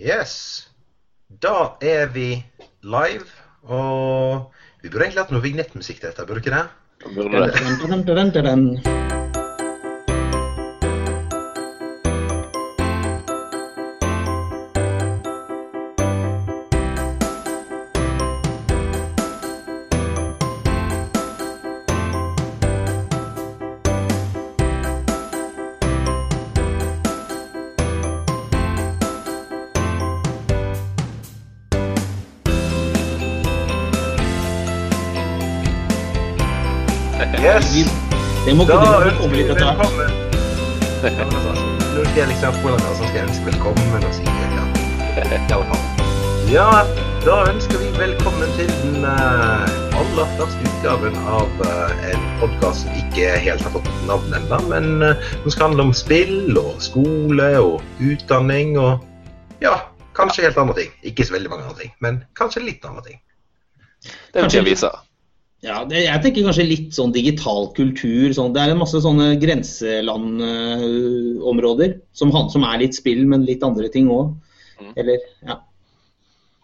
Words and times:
Yes. 0.00 0.68
Da 1.42 1.76
er 1.80 2.06
vi 2.06 2.44
live, 2.82 3.28
og 3.62 4.48
vi 4.80 4.88
burde 4.88 5.04
egentlig 5.04 5.26
hatt 5.26 5.34
noe 5.34 5.44
vignettmusikk 5.44 6.00
til 6.00 6.08
dette, 6.08 6.24
burde 6.26 6.40
ikke 6.40 6.56
det? 6.56 6.64
Dun, 7.84 8.02
dun, 8.08 8.32
dun, 8.32 9.09
Da 38.70 38.76
komme 38.78 39.06
ønsker 39.10 39.30
vi 39.32 39.38
litt 39.40 39.48
etter 39.50 39.64
hvert. 39.66 39.80
velkommen. 39.82 40.10
Nå 41.90 42.02
skal 42.04 42.18
jeg 42.20 42.26
liksom 42.30 42.58
hvordan 42.62 42.84
så 42.84 43.00
skal 43.00 43.16
jeg 43.16 43.24
ønske 43.24 43.48
velkommen 43.48 44.04
og 44.06 44.12
si 44.14 44.22
ja. 45.50 45.56
Ja, 46.52 46.66
da 47.24 47.38
ønsker 47.50 47.82
vi 47.82 47.88
velkommen 47.96 48.54
til 48.60 48.70
den 48.84 49.08
eh, 49.10 49.98
aller 49.98 50.30
første 50.38 50.70
utgaven 50.70 51.18
av 51.34 51.66
eh, 51.66 52.06
en 52.12 52.30
podkast 52.44 52.86
som 52.86 53.02
ikke 53.02 53.34
helt 53.42 53.66
har 53.66 53.74
fått 53.74 53.90
navn 54.06 54.38
ennå, 54.38 54.62
men 54.70 54.88
uh, 55.02 55.28
som 55.42 55.56
skal 55.56 55.66
handle 55.72 55.88
om 55.88 55.92
spill 56.04 56.54
og 56.54 56.78
skole 56.78 57.50
og 57.58 57.82
utdanning 57.98 58.78
og 58.78 59.02
ja, 59.66 59.80
kanskje 60.14 60.46
helt 60.46 60.62
andre 60.62 60.78
ting. 60.84 60.94
Ikke 61.02 61.26
så 61.26 61.40
veldig 61.40 61.56
mange 61.56 61.66
andre 61.66 61.80
ting, 61.82 61.94
men 61.98 62.22
kanskje 62.38 62.68
litt 62.70 62.86
andre 62.86 63.08
ting. 63.10 63.22
Det 64.30 64.46
vil 64.46 64.60
jeg 64.62 64.70
vise. 64.76 64.94
Ja, 65.60 65.82
det, 65.84 66.06
jeg 66.06 66.22
tenker 66.24 66.44
kanskje 66.46 66.64
litt 66.64 66.94
sånn 66.96 67.12
digital 67.12 67.66
kultur. 67.76 68.32
Sånn. 68.36 68.52
Det 68.54 68.60
er 68.62 68.70
en 68.72 68.78
masse 68.80 69.00
sånne 69.04 69.26
grenselandområder 69.42 71.90
som, 72.16 72.28
som 72.52 72.62
er 72.64 72.78
litt 72.80 72.94
spill, 72.96 73.22
men 73.28 73.48
litt 73.48 73.62
andre 73.66 73.88
ting 73.92 74.06
òg. 74.12 74.26
Mm. 74.80 74.92
Eller, 75.02 75.18
ja. 75.44 75.54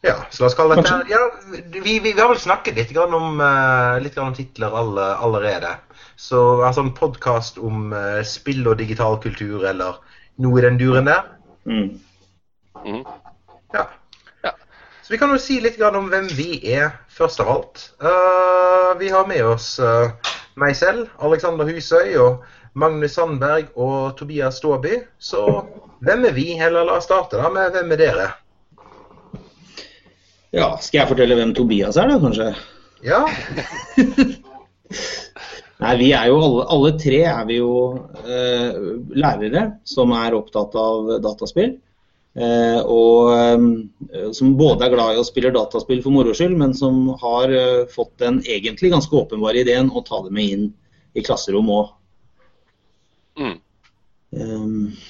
Ja, 0.07 0.15
så 0.31 0.43
la 0.43 0.47
oss 0.51 0.55
kalle 0.55 0.77
dette 0.79 1.01
ja, 1.11 1.19
vi, 1.51 1.81
vi, 1.81 1.99
vi 2.05 2.21
har 2.21 2.29
vel 2.31 2.39
snakket 2.39 2.77
litt 2.79 2.93
grann 2.95 3.15
om, 3.17 3.41
uh, 3.41 3.99
litt 4.03 4.15
grann 4.15 4.29
om 4.31 4.37
titler 4.37 4.75
alle, 4.77 5.07
allerede. 5.25 5.73
Så 6.21 6.63
altså 6.65 6.81
en 6.85 6.95
podkast 6.97 7.59
om 7.59 7.93
uh, 7.93 8.23
spill 8.25 8.67
og 8.69 8.79
digital 8.81 9.19
kultur 9.23 9.65
eller 9.67 9.99
noe 10.43 10.61
i 10.61 10.65
den 10.65 10.79
duren 10.81 11.09
der. 11.09 11.23
Mm. 11.67 12.01
Mm. 12.85 13.03
Ja. 13.75 13.87
Så 15.07 15.13
vi 15.13 15.19
kan 15.19 15.31
jo 15.31 15.39
si 15.39 15.61
litt 15.63 15.77
om 15.87 16.09
hvem 16.11 16.25
vi 16.35 16.57
er, 16.67 16.89
først 17.15 17.39
av 17.39 17.51
alt. 17.53 17.83
Uh, 18.03 18.99
vi 18.99 19.07
har 19.15 19.29
med 19.31 19.39
oss 19.47 19.77
uh, 19.79 20.11
meg 20.59 20.75
selv, 20.75 21.13
Alexander 21.23 21.63
Husøy, 21.69 22.17
og 22.19 22.43
Magnus 22.75 23.15
Sandberg 23.15 23.69
og 23.79 24.17
Tobias 24.19 24.59
Ståby. 24.59 24.97
Så 25.23 25.45
hvem 26.03 26.27
er 26.27 26.35
vi? 26.35 26.49
Eller 26.59 26.83
la 26.83 26.99
oss 26.99 27.07
starte 27.07 27.39
da 27.39 27.53
med 27.55 27.71
hvem 27.77 27.95
er 27.95 28.03
dere? 28.03 28.27
ja, 30.51 30.73
skal 30.83 31.05
jeg 31.05 31.13
fortelle 31.13 31.39
hvem 31.39 31.55
Tobias 31.55 32.03
er, 32.03 32.11
da, 32.11 32.19
kanskje? 32.27 32.51
Ja, 33.07 33.23
Nei, 35.87 35.97
vi 36.01 36.11
er 36.19 36.33
jo 36.33 36.41
alle, 36.41 36.67
alle 36.73 36.95
tre 36.99 37.23
er 37.31 37.47
vi 37.47 37.61
jo 37.61 37.73
eh, 38.27 38.79
lærere 39.15 39.69
som 39.87 40.11
er 40.19 40.35
opptatt 40.35 40.75
av 40.81 41.19
dataspill. 41.23 41.77
Eh, 42.37 42.81
og 42.85 43.31
eh, 43.33 44.33
som 44.37 44.57
både 44.59 44.85
er 44.85 44.93
glad 44.93 45.17
i 45.17 45.21
å 45.23 45.25
spille 45.25 45.55
dataspill 45.55 46.03
for 46.05 46.13
moro 46.13 46.35
skyld, 46.37 46.57
men 46.61 46.75
som 46.77 47.15
har 47.23 47.53
eh, 47.53 47.87
fått 47.89 48.13
den 48.21 48.43
egentlig 48.45 48.93
ganske 48.93 49.17
åpenbare 49.17 49.63
ideen 49.63 49.89
å 49.89 50.03
ta 50.05 50.21
det 50.27 50.35
med 50.37 50.57
inn 50.57 50.67
i 51.17 51.25
klasserom 51.25 51.71
òg. 51.73 51.95
Mm. 53.41 53.57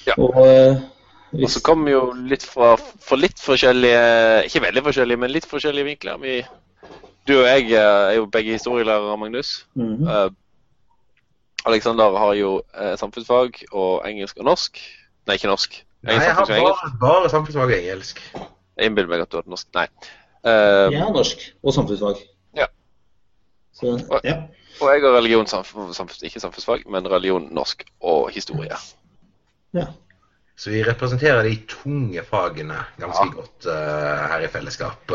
Ja. 0.07 0.15
Og 0.15 0.37
hvis, 1.33 1.57
så 1.57 1.61
kommer 1.63 1.89
vi 1.89 1.95
jo 1.95 2.03
litt 2.31 2.43
fra, 2.47 2.73
fra 2.77 3.17
litt 3.19 3.39
forskjellige 3.39 4.01
Ikke 4.47 4.61
veldig 4.63 4.83
forskjellige, 4.85 5.19
men 5.19 5.31
litt 5.33 5.47
forskjellige 5.47 5.87
vinkler. 5.87 6.19
Vi, 6.21 6.35
du 7.27 7.33
og 7.37 7.47
jeg 7.49 7.73
er 7.79 8.13
jo 8.15 8.29
begge 8.31 8.55
historielærere, 8.55 9.17
Magnus. 9.19 9.65
Mm 9.75 9.95
-hmm. 9.95 10.07
uh, 10.07 10.31
Alexander 11.65 12.17
har 12.17 12.33
jo 12.33 12.61
uh, 12.79 12.95
samfunnsfag 12.95 13.63
og 13.71 14.07
engelsk 14.07 14.39
og 14.39 14.45
norsk. 14.45 14.79
Nei, 15.27 15.35
ikke 15.35 15.51
norsk. 15.51 15.86
Nei, 16.05 16.13
jeg 16.21 16.35
har 16.37 16.45
og 16.45 16.51
bare, 16.53 16.89
bare 17.01 17.29
samfunnsfag 17.33 17.71
og 17.71 17.75
engelsk. 17.77 18.21
Jeg 18.77 18.89
innbiller 18.91 19.09
meg 19.09 19.23
at 19.25 19.31
du 19.31 19.39
hadde 19.39 19.51
norsk. 19.51 19.67
Nei. 19.75 19.87
Uh, 20.45 20.87
jeg 20.93 21.01
har 21.01 21.13
norsk 21.15 21.45
og 21.63 21.73
samfunnsfag. 21.73 22.21
Ja. 22.59 22.67
Så, 23.75 23.97
ja. 24.23 24.35
Og 24.77 24.91
jeg 24.93 25.01
har 25.03 25.15
religion, 25.17 25.47
samfunns, 25.49 26.21
ikke 26.21 26.41
samfunnsfag, 26.43 26.85
men 26.93 27.09
religion, 27.09 27.49
norsk 27.51 27.85
og 28.01 28.29
historie. 28.35 28.77
ja. 29.77 29.87
Så 30.57 30.71
vi 30.73 30.79
representerer 30.81 31.45
de 31.45 31.51
tunge 31.69 32.21
fagene 32.25 32.79
ganske 32.97 33.27
Ja. 33.27 33.33
godt 33.35 33.67
uh, 33.69 34.23
her 34.31 34.41
i 34.41 34.47
fellesskap. 34.49 35.11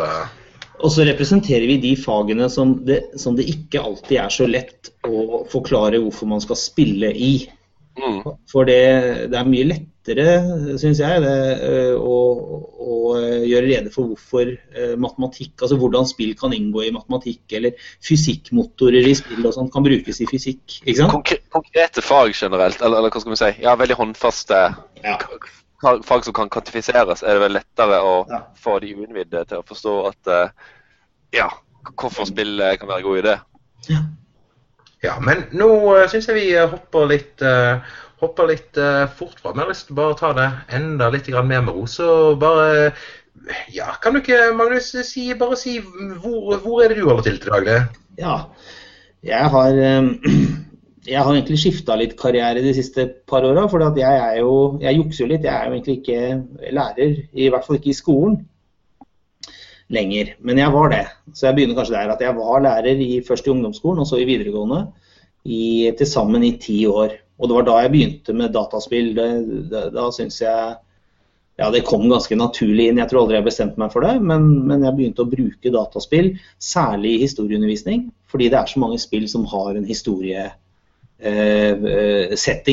Og 0.79 0.93
så 0.95 1.03
representerer 1.03 1.67
vi 1.67 1.81
de 1.83 1.97
fagene 1.99 2.47
som 2.51 2.77
det, 2.87 3.01
som 3.19 3.35
det 3.35 3.49
ikke 3.51 3.83
alltid 3.83 4.21
er 4.23 4.31
så 4.31 4.47
lett 4.47 4.93
å 5.03 5.43
forklare 5.51 5.99
hvorfor 5.99 6.31
man 6.31 6.41
skal 6.45 6.59
spille 6.61 7.11
i. 7.11 7.33
Mm. 7.99 8.23
For 8.53 8.71
det, 8.71 8.79
det 9.35 9.41
er 9.41 9.51
mye 9.51 9.67
lettere, 10.03 10.79
syns 10.79 10.99
jeg, 11.01 11.23
det, 11.23 11.35
øh, 11.63 12.01
å, 12.01 12.17
å 12.83 12.97
øh, 13.19 13.45
gjøre 13.47 13.69
rede 13.69 13.91
for 13.95 14.11
hvorfor 14.11 14.51
øh, 14.51 14.95
matematikk, 14.99 15.55
altså 15.63 15.77
hvordan 15.79 16.07
spill 16.07 16.35
kan 16.39 16.53
inngå 16.53 16.83
i 16.83 16.93
matematikk, 16.93 17.43
eller 17.53 17.73
fysikkmotorer 18.03 19.07
i 19.09 19.15
spill 19.15 19.47
og 19.47 19.55
sånt 19.55 19.73
kan 19.73 19.85
brukes 19.87 20.21
i 20.21 20.27
fysikk. 20.27 20.81
ikke 20.83 20.99
sant? 20.99 21.13
Konkre 21.13 21.39
konkrete 21.53 22.03
fag 22.03 22.35
generelt, 22.35 22.81
eller, 22.83 22.99
eller 22.99 23.11
hva 23.11 23.21
skal 23.23 23.33
vi 23.35 23.41
si, 23.43 23.53
ja, 23.63 23.77
veldig 23.79 23.99
håndfaste 23.99 24.63
Ja. 25.05 25.19
fag 25.83 26.25
som 26.25 26.35
kan 26.35 26.49
kvantifiseres, 26.51 27.23
er 27.23 27.35
det 27.35 27.43
vel 27.43 27.57
lettere 27.59 28.01
å 28.03 28.27
Ja. 28.31 28.45
få 28.57 28.79
de 28.81 28.95
uinnvidde 28.95 29.45
til 29.49 29.59
å 29.59 29.67
forstå 29.67 29.95
at 30.09 30.27
eh, 30.27 30.49
ja, 31.33 31.49
hvorfor 31.97 32.27
spill 32.27 32.61
eh, 32.61 32.77
kan 32.79 32.89
være 32.89 33.03
en 33.03 33.09
god 33.09 33.19
idé. 33.25 33.39
Ja, 35.03 35.17
men 35.19 35.49
nå 35.51 35.67
uh, 35.91 36.05
syns 36.11 36.29
jeg 36.31 36.37
vi 36.37 36.49
eh, 36.55 36.69
hopper 36.71 37.09
litt, 37.11 37.43
eh, 37.43 37.81
hopper 38.23 38.49
litt 38.53 38.79
eh, 38.79 39.05
fort 39.19 39.41
fram. 39.43 39.59
Jeg 39.59 39.65
har 39.65 39.73
lyst 39.73 39.89
til 39.91 40.01
å 40.01 40.13
ta 40.19 40.33
det 40.37 40.49
enda 40.79 41.11
litt 41.13 41.29
mer 41.33 41.65
med 41.65 41.75
ro. 41.75 41.87
Så 41.91 42.09
bare 42.41 42.93
Ja, 43.75 43.97
kan 44.03 44.15
du 44.15 44.21
ikke, 44.21 44.53
Magnus, 44.55 44.93
si, 45.09 45.33
bare 45.35 45.57
si 45.59 45.79
hvor, 45.83 46.61
hvor 46.63 46.83
er 46.83 46.93
det 46.93 47.01
du 47.01 47.09
holder 47.09 47.27
til 47.27 47.41
til 47.43 47.51
daglig? 47.51 47.81
Ja, 48.21 48.37
jeg 49.27 49.51
har, 49.55 49.81
øhm, 49.89 50.13
jeg 51.13 51.19
har 51.19 51.33
egentlig 51.33 51.59
skifta 51.59 51.97
litt 51.99 52.15
karriere 52.21 52.63
de 52.63 52.75
siste 52.77 53.09
par 53.27 53.43
åra. 53.49 53.67
For 53.71 53.83
jeg 53.99 54.39
Jeg 54.83 54.97
jukser 55.01 55.25
jo 55.25 55.31
litt. 55.33 55.45
Jeg 55.45 55.55
er 55.55 55.67
jo 55.67 55.75
egentlig 55.75 55.99
ikke 56.01 56.73
lærer, 56.79 57.17
i 57.33 57.49
hvert 57.49 57.67
fall 57.67 57.81
ikke 57.81 57.91
i 57.91 58.01
skolen 58.01 58.41
lenger. 59.93 60.35
Men 60.41 60.59
jeg 60.59 60.73
var 60.73 60.89
det. 60.93 61.07
Så 61.35 61.49
jeg 61.49 61.57
begynner 61.57 61.79
kanskje 61.79 61.99
der 61.99 62.15
at 62.15 62.23
jeg 62.23 62.37
var 62.37 62.63
lærer 62.63 63.01
i, 63.01 63.23
først 63.27 63.47
i 63.47 63.51
ungdomsskolen 63.51 64.01
og 64.01 64.07
så 64.07 64.21
i 64.21 64.29
videregående 64.29 64.87
i 65.45 65.91
til 65.99 66.07
sammen 66.07 66.45
i 66.47 66.57
ti 66.63 66.85
år. 66.87 67.17
Og 67.43 67.51
det 67.51 67.57
var 67.59 67.65
da 67.67 67.77
jeg 67.83 67.91
begynte 67.91 68.35
med 68.39 68.53
dataspill. 68.55 69.09
Det, 69.17 69.29
det, 69.73 69.81
da 69.97 70.05
syns 70.15 70.39
jeg 70.45 70.77
ja, 71.61 71.71
det 71.71 71.83
kom 71.87 72.09
ganske 72.09 72.37
naturlig 72.39 72.89
inn. 72.89 72.99
Jeg 73.03 73.11
tror 73.11 73.21
aldri 73.25 73.37
jeg 73.41 73.47
bestemte 73.49 73.81
meg 73.83 73.93
for 73.93 74.07
det, 74.07 74.15
men, 74.25 74.47
men 74.69 74.85
jeg 74.87 74.97
begynte 74.97 75.25
å 75.25 75.31
bruke 75.31 75.73
dataspill, 75.75 76.33
særlig 76.63 77.11
i 77.17 77.23
historieundervisning, 77.27 78.07
fordi 78.31 78.49
det 78.53 78.59
er 78.59 78.69
så 78.71 78.81
mange 78.83 78.99
spill 79.03 79.27
som 79.31 79.45
har 79.51 79.77
en 79.77 79.87
historiesetting 79.87 80.57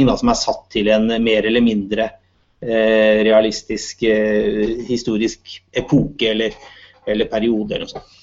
eh, 0.05 0.09
da, 0.09 0.15
som 0.21 0.31
er 0.31 0.39
satt 0.39 0.63
til 0.73 0.87
en 0.95 1.11
mer 1.25 1.49
eller 1.49 1.63
mindre 1.65 2.05
eh, 2.61 3.19
realistisk 3.27 4.03
eh, 4.07 4.85
historisk 4.87 5.59
epoke 5.83 6.31
eller, 6.31 6.55
eller 7.09 7.25
periode 7.31 7.75
eller 7.75 7.85
noe 7.89 7.93
sånt. 7.97 8.15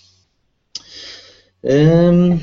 Ehm, 1.67 2.39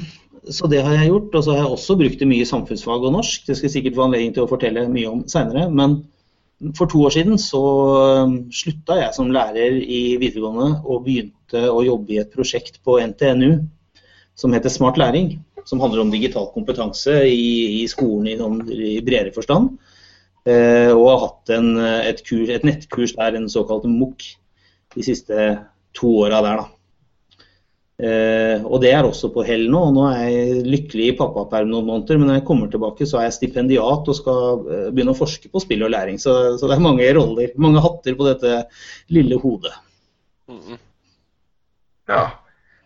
så 0.52 0.68
det 0.68 0.82
har 0.84 0.96
jeg 0.98 1.12
gjort. 1.12 1.36
Og 1.36 1.44
så 1.46 1.54
har 1.54 1.64
jeg 1.64 1.76
også 1.76 1.98
brukt 2.00 2.20
det 2.20 2.28
mye 2.30 2.44
i 2.44 2.50
samfunnsfag 2.50 3.06
og 3.08 3.16
norsk. 3.16 3.46
Det 3.48 3.58
skal 3.58 3.70
jeg 3.70 3.76
sikkert 3.78 4.00
få 4.00 4.08
anledning 4.08 4.34
til 4.36 4.46
å 4.46 4.50
fortelle 4.50 4.88
mye 4.92 5.12
om 5.12 5.24
seinere. 5.32 5.70
Men 5.72 6.02
for 6.78 6.90
to 6.92 7.04
år 7.08 7.16
siden 7.16 7.40
så 7.42 7.64
slutta 8.56 9.00
jeg 9.02 9.16
som 9.16 9.32
lærer 9.34 9.80
i 9.82 10.18
videregående 10.22 10.84
og 10.84 11.08
begynte 11.08 11.66
å 11.70 11.82
jobbe 11.86 12.16
i 12.16 12.22
et 12.22 12.32
prosjekt 12.34 12.80
på 12.86 13.00
NTNU 13.04 13.64
som 14.40 14.54
heter 14.56 14.72
Smart 14.74 15.00
læring. 15.02 15.38
Som 15.68 15.80
handler 15.80 16.04
om 16.04 16.12
digital 16.12 16.50
kompetanse 16.52 17.22
i, 17.30 17.84
i 17.84 17.88
skolen 17.88 18.28
i, 18.28 18.38
noen, 18.40 18.64
i 18.68 18.98
bredere 19.06 19.32
forstand. 19.36 19.78
Eh, 20.44 20.92
og 20.92 21.06
har 21.08 21.22
hatt 21.22 21.54
en, 21.56 21.70
et, 21.80 22.20
kurs, 22.28 22.50
et 22.52 22.66
nettkurs 22.68 23.14
der, 23.16 23.38
en 23.40 23.48
såkalt 23.52 23.88
MOOC, 23.88 24.34
de 24.98 25.06
siste 25.08 25.46
to 25.96 26.18
åra 26.26 26.42
der. 26.44 26.60
da. 26.60 26.73
Eh, 28.04 28.64
og 28.68 28.82
det 28.84 28.90
er 28.92 29.06
også 29.08 29.30
på 29.32 29.46
hell 29.48 29.68
nå. 29.72 29.82
Nå 29.96 30.06
er 30.10 30.24
jeg 30.28 30.64
lykkelig 30.68 31.06
i 31.08 31.16
pappaperm 31.20 31.70
noen 31.72 31.88
måneder, 31.88 32.20
men 32.20 32.30
når 32.30 32.40
jeg 32.40 32.48
kommer 32.50 32.72
tilbake, 32.72 33.08
så 33.08 33.22
er 33.22 33.30
jeg 33.30 33.38
stipendiat 33.38 34.10
og 34.12 34.18
skal 34.18 34.64
eh, 34.68 34.88
begynne 34.92 35.16
å 35.16 35.20
forske 35.20 35.52
på 35.52 35.62
spill 35.64 35.86
og 35.88 35.94
læring. 35.94 36.20
Så, 36.20 36.34
så 36.60 36.68
det 36.68 36.76
er 36.76 36.84
mange 36.84 37.08
roller, 37.16 37.54
mange 37.64 37.84
hatter 37.84 38.18
på 38.20 38.28
dette 38.28 38.64
lille 39.14 39.40
hodet. 39.40 39.76
Mm. 40.52 40.80
Ja. 42.12 42.24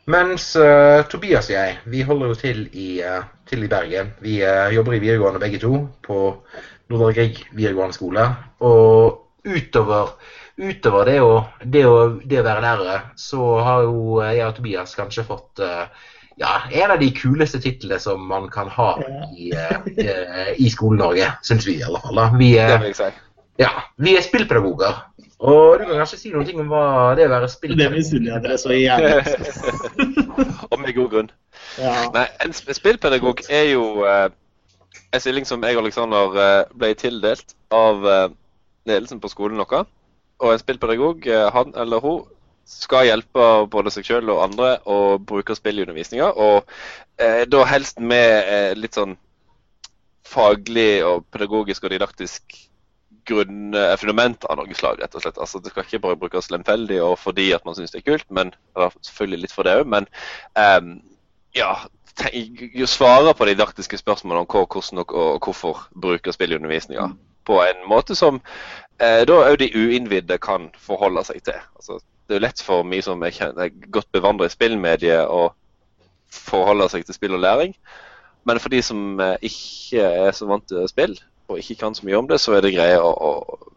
Mens 0.08 0.54
uh, 0.56 1.04
Tobias 1.12 1.50
og 1.50 1.58
jeg, 1.58 1.80
vi 1.92 2.02
holder 2.08 2.30
jo 2.32 2.36
til 2.40 2.60
i, 2.72 2.88
uh, 3.04 3.26
til 3.50 3.66
i 3.66 3.68
Bergen. 3.68 4.14
Vi 4.24 4.38
uh, 4.40 4.70
jobber 4.72 4.96
i 4.96 5.02
videregående 5.04 5.42
begge 5.42 5.60
to 5.60 5.82
på 6.06 6.20
Nordre 6.94 7.10
Grieg 7.18 7.42
videregående 7.52 7.98
skole. 7.98 8.24
Og 8.64 9.26
utover 9.44 10.14
utover 10.58 11.06
det 11.06 11.18
å, 11.22 11.34
det, 11.62 11.84
å, 11.86 11.98
det 12.26 12.40
å, 12.42 12.46
være 12.46 12.64
lærere, 12.66 13.00
så 13.20 13.58
har 13.64 13.84
jo 13.86 14.22
jeg 14.26 14.46
og 14.48 14.56
Tobias 14.58 14.96
kanskje 14.98 15.26
fått 15.28 15.62
uh, 15.62 15.86
ja, 16.42 16.54
en 16.82 16.94
av 16.96 17.02
de 17.02 17.12
kuleste 17.14 17.62
titlene 17.62 18.00
som 18.02 18.24
man 18.30 18.48
kan 18.54 18.72
ha 18.74 18.96
i, 19.38 19.52
uh, 19.54 20.50
i 20.58 20.72
Skole-Norge, 20.74 21.30
syns 21.46 21.68
vi 21.70 21.78
i 21.78 21.86
alle 21.86 22.02
fall. 22.02 22.18
Da. 22.18 22.32
Vi, 22.38 22.50
si. 22.98 23.12
Ja, 23.62 23.70
vi 24.02 24.16
er 24.18 24.26
spillpedagoger. 24.26 25.04
Og 25.38 25.78
du 25.78 25.84
kan 25.86 26.00
kanskje 26.00 26.18
si 26.18 26.32
noen 26.34 26.48
ting 26.48 26.58
om 26.64 26.72
hva 26.72 27.14
det 27.14 27.28
er 27.28 27.30
å 27.30 27.36
være 27.36 27.50
spillpedagog 27.54 27.94
Det 27.94 28.00
misunner 28.00 28.32
jeg 28.32 28.46
dere 28.48 28.56
så 28.58 28.74
jævlig. 28.74 29.12
og 30.72 30.80
med 30.82 30.96
god 30.98 31.12
grunn. 31.12 31.30
Ja. 31.78 31.94
Nei, 32.16 32.26
en 32.42 32.58
spillpedagog 32.58 33.44
er 33.46 33.68
jo 33.76 33.84
uh, 34.02 34.26
en 35.14 35.22
stilling 35.22 35.46
som 35.46 35.62
jeg 35.62 35.78
og 35.78 35.84
Aleksander 35.84 36.42
ble 36.74 36.90
tildelt 36.98 37.54
av 37.70 38.02
ledelsen 38.90 39.22
på 39.22 39.30
skolen 39.30 39.62
vår. 39.62 39.86
Og 40.44 40.54
en 40.54 40.62
spillpedagog, 40.62 41.28
eh, 41.28 41.48
han 41.54 41.74
eller 41.76 42.04
hun, 42.04 42.26
skal 42.68 43.08
hjelpe 43.08 43.44
både 43.72 43.92
seg 43.96 44.06
selv 44.10 44.34
og 44.34 44.44
andre 44.44 44.74
å 44.92 45.18
bruke 45.24 45.56
spill 45.56 45.80
i 45.80 45.86
undervisninga. 45.86 46.34
Og 46.36 46.68
eh, 47.16 47.46
da 47.48 47.64
helst 47.70 48.02
med 48.04 48.32
eh, 48.44 48.72
litt 48.76 48.98
sånn 49.00 49.16
faglig 50.28 51.06
og 51.08 51.24
pedagogisk 51.32 51.88
og 51.88 51.94
didaktisk 51.96 52.58
grunn, 53.28 53.76
eh, 53.76 53.94
av 53.96 54.58
noe 54.60 54.76
slag, 54.76 55.00
rett 55.00 55.16
og 55.16 55.24
slett. 55.24 55.38
Altså, 55.40 55.62
det 55.64 55.72
skal 55.72 55.88
ikke 55.88 56.04
bare 56.04 56.20
brukes 56.20 56.52
lemfeldig 56.52 57.00
og 57.04 57.18
fordi 57.20 57.52
at 57.56 57.66
man 57.68 57.78
syns 57.78 57.96
det 57.96 58.04
er 58.04 58.10
kult, 58.12 58.28
men 58.30 58.52
selvfølgelig 58.76 59.46
litt 59.46 59.56
for 59.56 59.68
det 59.68 59.78
òg. 59.80 59.88
Men 59.88 60.08
um, 60.56 60.98
ja, 61.56 61.72
svare 62.88 63.34
på 63.34 63.48
de 63.48 63.56
didaktiske 63.56 64.00
spørsmålene 64.00 64.44
om 64.44 64.52
hva, 64.52 64.66
hvordan 64.68 65.04
og, 65.04 65.16
og 65.16 65.48
hvorfor 65.48 65.88
bruke 65.96 66.36
spill 66.36 66.56
i 66.56 66.60
undervisninga. 66.60 67.12
På 67.48 67.62
en 67.64 67.84
måte 67.88 68.16
som 68.16 68.42
eh, 69.04 69.22
da 69.30 69.40
òg 69.46 69.60
de 69.62 69.70
uinnvidde 69.76 70.40
kan 70.44 70.70
forholde 70.82 71.24
seg 71.28 71.44
til. 71.46 71.62
Altså, 71.78 72.00
det 72.28 72.36
er 72.36 72.42
jo 72.42 72.46
lett 72.48 72.64
for 72.66 72.84
meg 72.88 73.06
som 73.06 73.24
er, 73.24 73.34
kjenner, 73.36 73.70
er 73.70 73.94
godt 73.94 74.12
bevandret 74.16 74.52
i 74.52 74.58
spillmediet, 74.58 75.30
å 75.30 75.54
forholde 76.28 76.90
seg 76.92 77.08
til 77.08 77.16
spill 77.16 77.38
og 77.38 77.44
læring. 77.46 77.76
Men 78.48 78.62
for 78.64 78.72
de 78.74 78.82
som 78.84 79.20
eh, 79.24 79.36
ikke 79.50 80.04
er 80.28 80.32
så 80.36 80.48
vant 80.50 80.68
til 80.70 80.88
spill, 80.92 81.18
og 81.48 81.60
ikke 81.62 81.80
kan 81.84 81.96
så 81.96 82.08
mye 82.08 82.20
om 82.20 82.28
det, 82.28 82.40
så 82.44 82.58
er 82.58 82.64
det 82.66 82.76
greie 82.76 83.00
å, 83.00 83.12
å 83.12 83.76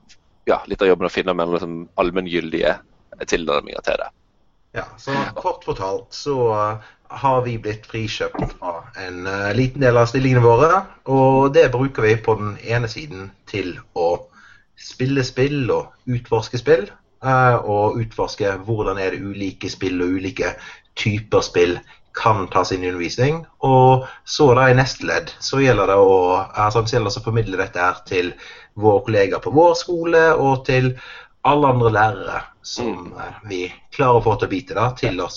ja, 0.51 0.61
litt 0.71 0.83
av 0.83 0.91
jobben 0.91 1.07
å 1.07 1.13
finne 1.13 1.35
mellom 1.37 1.57
liksom, 1.57 1.77
allmenngyldige 2.01 2.79
tilnærminger 3.31 3.85
til 3.87 4.01
det. 4.01 4.09
Ja, 4.75 4.87
så 5.03 5.15
Kort 5.39 5.65
fortalt 5.67 6.15
så 6.15 6.37
uh, 6.55 6.91
har 7.23 7.41
vi 7.47 7.57
blitt 7.63 7.89
frikjøpt 7.91 8.55
fra 8.55 8.75
en 9.03 9.25
uh, 9.27 9.51
liten 9.57 9.83
del 9.83 9.99
av 9.99 10.07
stillingene 10.11 10.43
våre. 10.45 10.85
Og 11.11 11.51
det 11.55 11.69
bruker 11.75 12.07
vi 12.07 12.15
på 12.23 12.37
den 12.39 12.57
ene 12.63 12.91
siden 12.91 13.33
til 13.51 13.77
å 13.99 14.13
spille 14.81 15.25
spill 15.27 15.71
og 15.73 16.11
utforske 16.11 16.61
spill. 16.61 16.89
Eh, 17.21 17.57
og 17.69 17.99
utforske 18.01 18.55
hvordan 18.65 18.99
er 18.99 19.15
det 19.15 19.25
ulike 19.25 19.71
spill 19.73 20.01
og 20.01 20.21
ulike 20.21 20.55
typer 20.99 21.45
spill 21.45 21.79
kan 22.17 22.47
tas 22.51 22.73
inn 22.73 22.85
i 22.85 22.91
undervisning. 22.91 23.45
Og 23.67 24.07
så 24.25 24.51
da 24.59 24.69
i 24.71 24.77
neste 24.77 25.07
ledd 25.07 25.33
så 25.39 25.61
gjelder 25.63 25.93
det 25.93 25.99
å, 26.01 26.17
altså, 26.41 26.83
det 26.83 27.03
å 27.07 27.25
formidle 27.25 27.61
dette 27.61 27.81
her 27.81 28.01
til 28.09 28.33
våre 28.81 29.05
kollegaer 29.07 29.43
på 29.45 29.53
vår 29.55 29.77
skole 29.79 30.25
og 30.35 30.65
til 30.67 30.95
alle 31.47 31.71
andre 31.73 31.93
lærere 31.95 32.41
som 32.63 32.91
mm. 33.07 33.47
vi 33.49 33.63
klarer 33.95 34.21
å 34.21 34.25
få 34.25 34.37
til 34.37 34.51
å 34.51 34.53
bite, 34.53 34.77
da, 34.77 34.91
til 34.97 35.21
å 35.23 35.31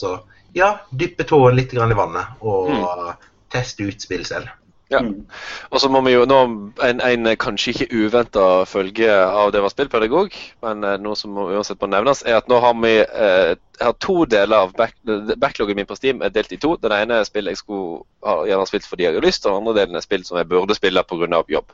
ja, 0.54 0.74
dyppe 0.92 1.26
tåen 1.28 1.56
litt 1.58 1.74
i 1.74 1.80
vannet 1.80 2.42
og 2.42 2.74
mm. 2.74 3.30
teste 3.54 3.88
ut 3.88 4.04
spill 4.04 4.26
selv. 4.28 4.52
Ja. 4.94 5.02
Mm. 5.02 5.26
Og 5.74 5.82
så 5.82 5.90
må 5.90 6.04
vi 6.06 6.14
jo 6.14 6.26
nå 6.30 6.40
en, 6.86 7.02
en 7.02 7.30
kanskje 7.42 7.74
ikke 7.74 8.04
uventa 8.04 8.46
følge 8.70 9.10
av 9.10 9.54
det 9.54 9.62
å 9.62 9.66
være 9.66 9.74
spillpedagog, 9.74 10.38
men 10.66 10.86
eh, 10.86 11.00
noe 11.02 11.18
som 11.18 11.38
uansett 11.42 11.82
må 11.82 11.90
nevnes, 11.90 12.22
er 12.28 12.38
at 12.38 12.50
nå 12.52 12.60
har 12.62 12.78
vi 12.84 12.94
eh, 13.02 13.54
har 13.82 13.98
to 14.04 14.24
deler 14.30 14.68
av 14.68 14.76
back, 14.78 14.96
backloggen 15.42 15.80
min 15.80 15.90
på 15.90 15.98
Steam 15.98 16.22
er 16.22 16.34
delt 16.34 16.54
i 16.54 16.62
to. 16.62 16.76
Den 16.82 16.94
ene 16.96 17.20
er 17.20 17.28
spill 17.28 17.50
jeg 17.50 17.60
skulle 17.60 18.04
ha 18.28 18.44
gjerne 18.48 18.70
spilt 18.70 18.88
fordi 18.88 19.08
jeg 19.08 19.18
har 19.18 19.26
lyst, 19.26 19.46
og 19.46 19.54
den 19.54 19.64
andre 19.64 19.78
delen 19.82 20.00
er 20.00 20.06
spill 20.06 20.26
som 20.28 20.40
jeg 20.40 20.50
burde 20.52 20.78
spille 20.78 21.04
pga. 21.10 21.44
jobb. 21.50 21.74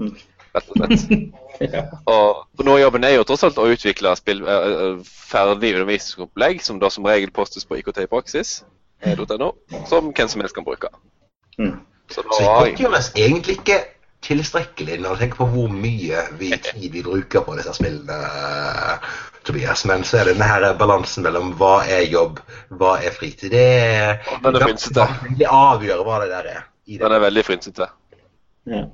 Mm. 0.00 0.16
Rett 0.52 0.72
og 0.72 0.80
slett. 0.80 1.14
ja. 1.76 1.84
Og 2.10 2.64
nå 2.66 2.76
jobben 2.80 3.04
er 3.08 3.16
jo 3.16 3.28
tross 3.28 3.44
alt 3.46 3.60
å 3.60 3.68
utvikle 3.72 4.12
spill, 4.18 4.42
uh, 4.44 5.00
ferdig 5.04 5.74
undervisningsopplegg, 5.76 6.64
som 6.64 6.80
da 6.80 6.90
som 6.92 7.06
regel 7.08 7.32
postes 7.34 7.68
på 7.68 7.80
IKT 7.80 8.04
i 8.04 8.10
praksis, 8.10 8.60
.no, 9.02 9.54
som 9.90 10.12
hvem 10.12 10.28
som 10.30 10.44
helst 10.44 10.56
kan 10.56 10.66
bruke. 10.66 10.92
Mm. 11.58 11.80
Så, 12.12 12.24
så 12.36 12.46
godtgjøres 12.46 13.12
egentlig 13.16 13.58
ikke 13.60 13.78
tilstrekkelig 14.22 15.00
når 15.02 15.14
du 15.16 15.22
tenker 15.22 15.40
på 15.42 15.48
hvor 15.54 15.72
mye 15.72 16.24
vi, 16.38 16.52
tid 16.68 16.88
vi 16.92 17.02
bruker 17.04 17.44
på 17.46 17.56
disse 17.58 17.74
spillene, 17.78 18.18
Tobias. 19.46 19.84
Men 19.90 20.04
så 20.06 20.20
er 20.20 20.28
det 20.28 20.36
denne 20.36 20.50
her 20.50 20.68
balansen 20.78 21.26
mellom 21.26 21.54
hva 21.58 21.80
er 21.88 22.04
jobb, 22.10 22.38
hva 22.78 22.98
er 23.02 23.14
fritid. 23.16 23.50
Det 23.54 23.66
er 23.88 24.20
Det 25.40 25.48
avgjør 25.48 26.06
hva 26.06 26.22
det 26.22 26.30
der 26.30 26.54
er. 26.58 26.62
Den 26.92 27.16
er 27.16 27.26
veldig 27.26 27.44
frynsete. 27.46 27.88
Ja. 28.70 28.84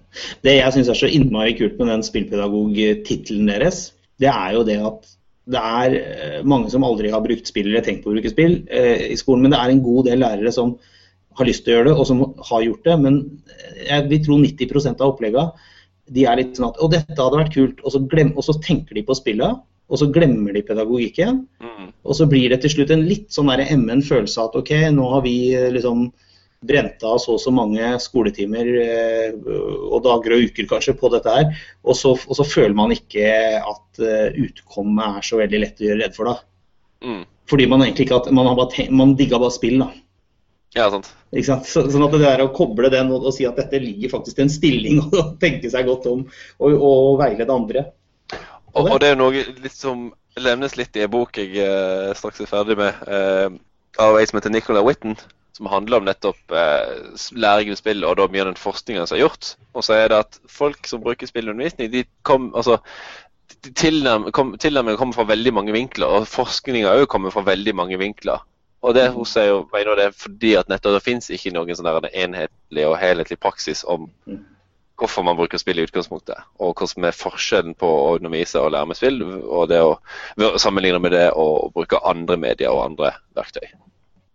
Det 0.45 0.55
jeg 0.55 0.73
syns 0.73 0.89
er 0.89 0.97
så 0.97 1.11
innmari 1.13 1.53
kult 1.59 1.77
med 1.77 1.91
den 1.93 2.05
spillpedagogtittelen 2.07 3.51
deres, 3.51 3.91
det 4.19 4.31
er 4.33 4.55
jo 4.57 4.65
det 4.65 4.79
at 4.81 5.11
det 5.49 5.61
er 5.61 5.97
eh, 5.97 6.39
mange 6.45 6.71
som 6.73 6.85
aldri 6.85 7.11
har 7.13 7.23
brukt 7.25 7.49
spill 7.49 7.71
eller 7.71 7.85
tenkt 7.85 8.03
på 8.05 8.11
å 8.11 8.17
bruke 8.17 8.33
spill 8.33 8.59
eh, 8.69 9.07
i 9.13 9.17
skolen, 9.17 9.45
men 9.45 9.55
det 9.55 9.61
er 9.61 9.73
en 9.73 9.85
god 9.85 10.09
del 10.09 10.21
lærere 10.25 10.53
som 10.53 10.75
har 11.39 11.49
lyst 11.49 11.65
til 11.65 11.75
å 11.75 11.79
gjøre 11.79 11.91
det, 11.91 11.97
og 11.97 12.07
som 12.09 12.23
har 12.51 12.65
gjort 12.67 12.87
det. 12.87 12.97
Men 13.05 13.19
jeg 13.85 14.07
vil 14.13 14.23
tro 14.27 14.39
90% 14.43 15.03
av 15.05 15.15
oppleggene 15.15 15.75
de 16.15 16.25
er 16.29 16.41
litt 16.41 16.57
sånn 16.57 16.71
at 16.71 16.79
Å, 16.81 16.89
dette 16.93 17.19
hadde 17.19 17.41
vært 17.41 17.57
kult. 17.57 17.83
Og 17.85 17.95
så, 17.95 18.03
glem, 18.11 18.33
og 18.37 18.47
så 18.47 18.57
tenker 18.65 18.99
de 18.99 19.05
på 19.07 19.17
spillet, 19.19 19.61
og 19.89 20.01
så 20.01 20.09
glemmer 20.13 20.57
de 20.57 20.65
pedagogikken. 20.69 21.43
Mm. 21.65 21.91
Og 22.05 22.17
så 22.17 22.29
blir 22.31 22.49
det 22.53 22.63
til 22.65 22.75
slutt 22.77 22.95
en 22.95 23.07
litt 23.09 23.29
sånn 23.35 23.53
emmen 23.55 24.03
følelse 24.05 24.41
av 24.41 24.51
at 24.51 24.59
OK, 24.63 24.73
nå 24.95 25.13
har 25.15 25.25
vi 25.25 25.37
eh, 25.57 25.71
liksom 25.75 26.09
brent 26.69 27.05
av 27.07 27.21
så 27.23 27.37
og 27.37 27.43
så 27.43 27.53
mange 27.55 27.93
skoletimer 28.03 28.69
eh, 28.83 29.37
og 29.39 30.01
dager 30.03 30.35
og 30.35 30.49
uker 30.49 30.67
kanskje 30.67 30.97
på 30.99 31.11
dette 31.13 31.31
her, 31.31 31.53
og 31.87 31.95
så, 31.95 32.17
og 32.19 32.35
så 32.35 32.47
føler 32.49 32.75
man 32.75 32.95
ikke 32.97 33.29
at 33.63 34.01
utkommet 34.43 35.21
er 35.21 35.29
så 35.29 35.39
veldig 35.39 35.61
lett 35.63 35.83
å 35.83 35.87
gjøre 35.87 36.03
redd 36.03 36.17
for 36.17 36.33
da. 36.33 36.35
Mm. 37.07 37.23
Fordi 37.49 37.69
man 37.71 37.85
egentlig 37.85 38.09
ikke 38.09 38.19
at 38.19 38.33
man, 38.35 38.51
har 38.51 38.59
bare 38.59 38.89
man 38.93 39.15
digga 39.17 39.39
bare 39.41 39.55
spill, 39.55 39.79
da. 39.85 39.93
Ja, 40.77 40.89
sant. 40.93 41.09
Ikke 41.33 41.47
sant? 41.47 41.69
Så, 41.69 41.85
sånn 41.93 42.05
at 42.05 42.15
det 42.17 42.29
er 42.29 42.43
å 42.45 42.51
koble 42.55 42.91
den 42.93 43.13
og, 43.15 43.25
og, 43.25 43.33
si 43.37 43.47
at 43.49 43.57
dette 43.61 43.81
ligger 43.81 44.13
faktisk 44.13 44.37
til 44.37 44.47
en 44.47 44.53
stilling, 44.53 45.01
og 45.07 45.37
tenke 45.43 45.71
seg 45.73 45.89
godt 45.89 46.09
om 46.11 46.27
og, 46.27 46.69
og 46.75 47.17
veilede 47.23 47.55
andre. 47.55 47.87
Og, 48.75 48.85
og, 48.85 48.99
det 49.03 49.13
er 49.13 49.19
noe 49.19 49.33
litt 49.63 49.75
som 49.75 50.11
levnes 50.39 50.77
litt 50.79 50.97
i 50.99 51.03
en 51.07 51.11
bok 51.11 51.41
jeg 51.41 51.57
eh, 51.65 52.13
straks 52.15 52.45
er 52.45 52.51
ferdig 52.51 52.77
med, 52.79 53.01
eh, 53.11 53.49
av 53.99 54.19
ei 54.19 54.27
som 54.29 54.39
heter 54.39 54.53
Nicola 54.55 54.85
Whitten, 54.87 55.17
som 55.57 55.71
handler 55.73 55.99
om 55.99 56.07
nettopp 56.07 56.55
eh, 56.55 56.99
læring 57.35 57.73
av 57.73 57.81
spill 57.81 58.05
og 58.07 58.19
da 58.21 58.29
mye 58.31 58.45
av 58.45 58.53
den 58.53 58.61
forskningen 58.61 59.09
som 59.09 59.19
er 59.19 59.25
gjort. 59.25 59.55
Og 59.75 59.87
så 59.87 59.97
er 59.97 60.13
det 60.13 60.21
at 60.27 60.39
folk 60.53 60.87
som 60.87 61.03
bruker 61.03 61.31
spillundervisning, 61.31 61.91
de 61.91 62.05
kom, 62.29 62.53
altså, 62.55 62.79
tilnærmingen 63.67 65.01
kommer 65.01 65.17
fra 65.17 65.27
veldig 65.33 65.55
mange 65.57 65.75
vinkler, 65.75 66.21
og 66.21 66.31
forskninga 66.31 66.95
òg 67.01 67.09
kommer 67.11 67.35
fra 67.35 67.43
veldig 67.49 67.75
mange 67.75 67.99
vinkler. 67.99 68.45
Og 68.87 68.95
det 68.95 69.09
hun 69.11 69.27
sier 69.27 69.51
jo 69.51 69.63
mener 69.73 69.99
det 69.99 70.05
er 70.09 70.15
fordi 70.15 70.53
at 70.59 70.69
nettopp 70.71 70.99
det 70.99 71.07
finnes 71.07 71.31
ikke 71.35 71.51
noen 71.55 71.75
sånn 71.75 72.07
enhetlig 72.13 72.87
og 72.87 72.99
helhetlig 73.01 73.39
praksis 73.43 73.83
om 73.85 74.07
hvorfor 74.99 75.23
man 75.23 75.39
bruker 75.39 75.61
spill 75.63 75.79
i 75.79 75.85
utgangspunktet, 75.87 76.39
og 76.59 76.75
hva 76.79 76.87
som 76.91 77.05
er 77.07 77.15
forskjellen 77.15 77.77
på 77.79 77.87
å 77.87 78.17
undervise 78.17 78.59
og 78.59 78.73
lære 78.75 78.91
med 78.91 78.99
spill, 78.99 79.21
og 79.47 79.69
det 79.71 79.79
å 79.83 79.95
sammenligne 80.59 80.99
med 81.03 81.15
det 81.15 81.29
å 81.39 81.71
bruke 81.75 82.01
andre 82.07 82.39
medier 82.41 82.75
og 82.75 82.83
andre 82.89 83.13
verktøy. 83.39 83.69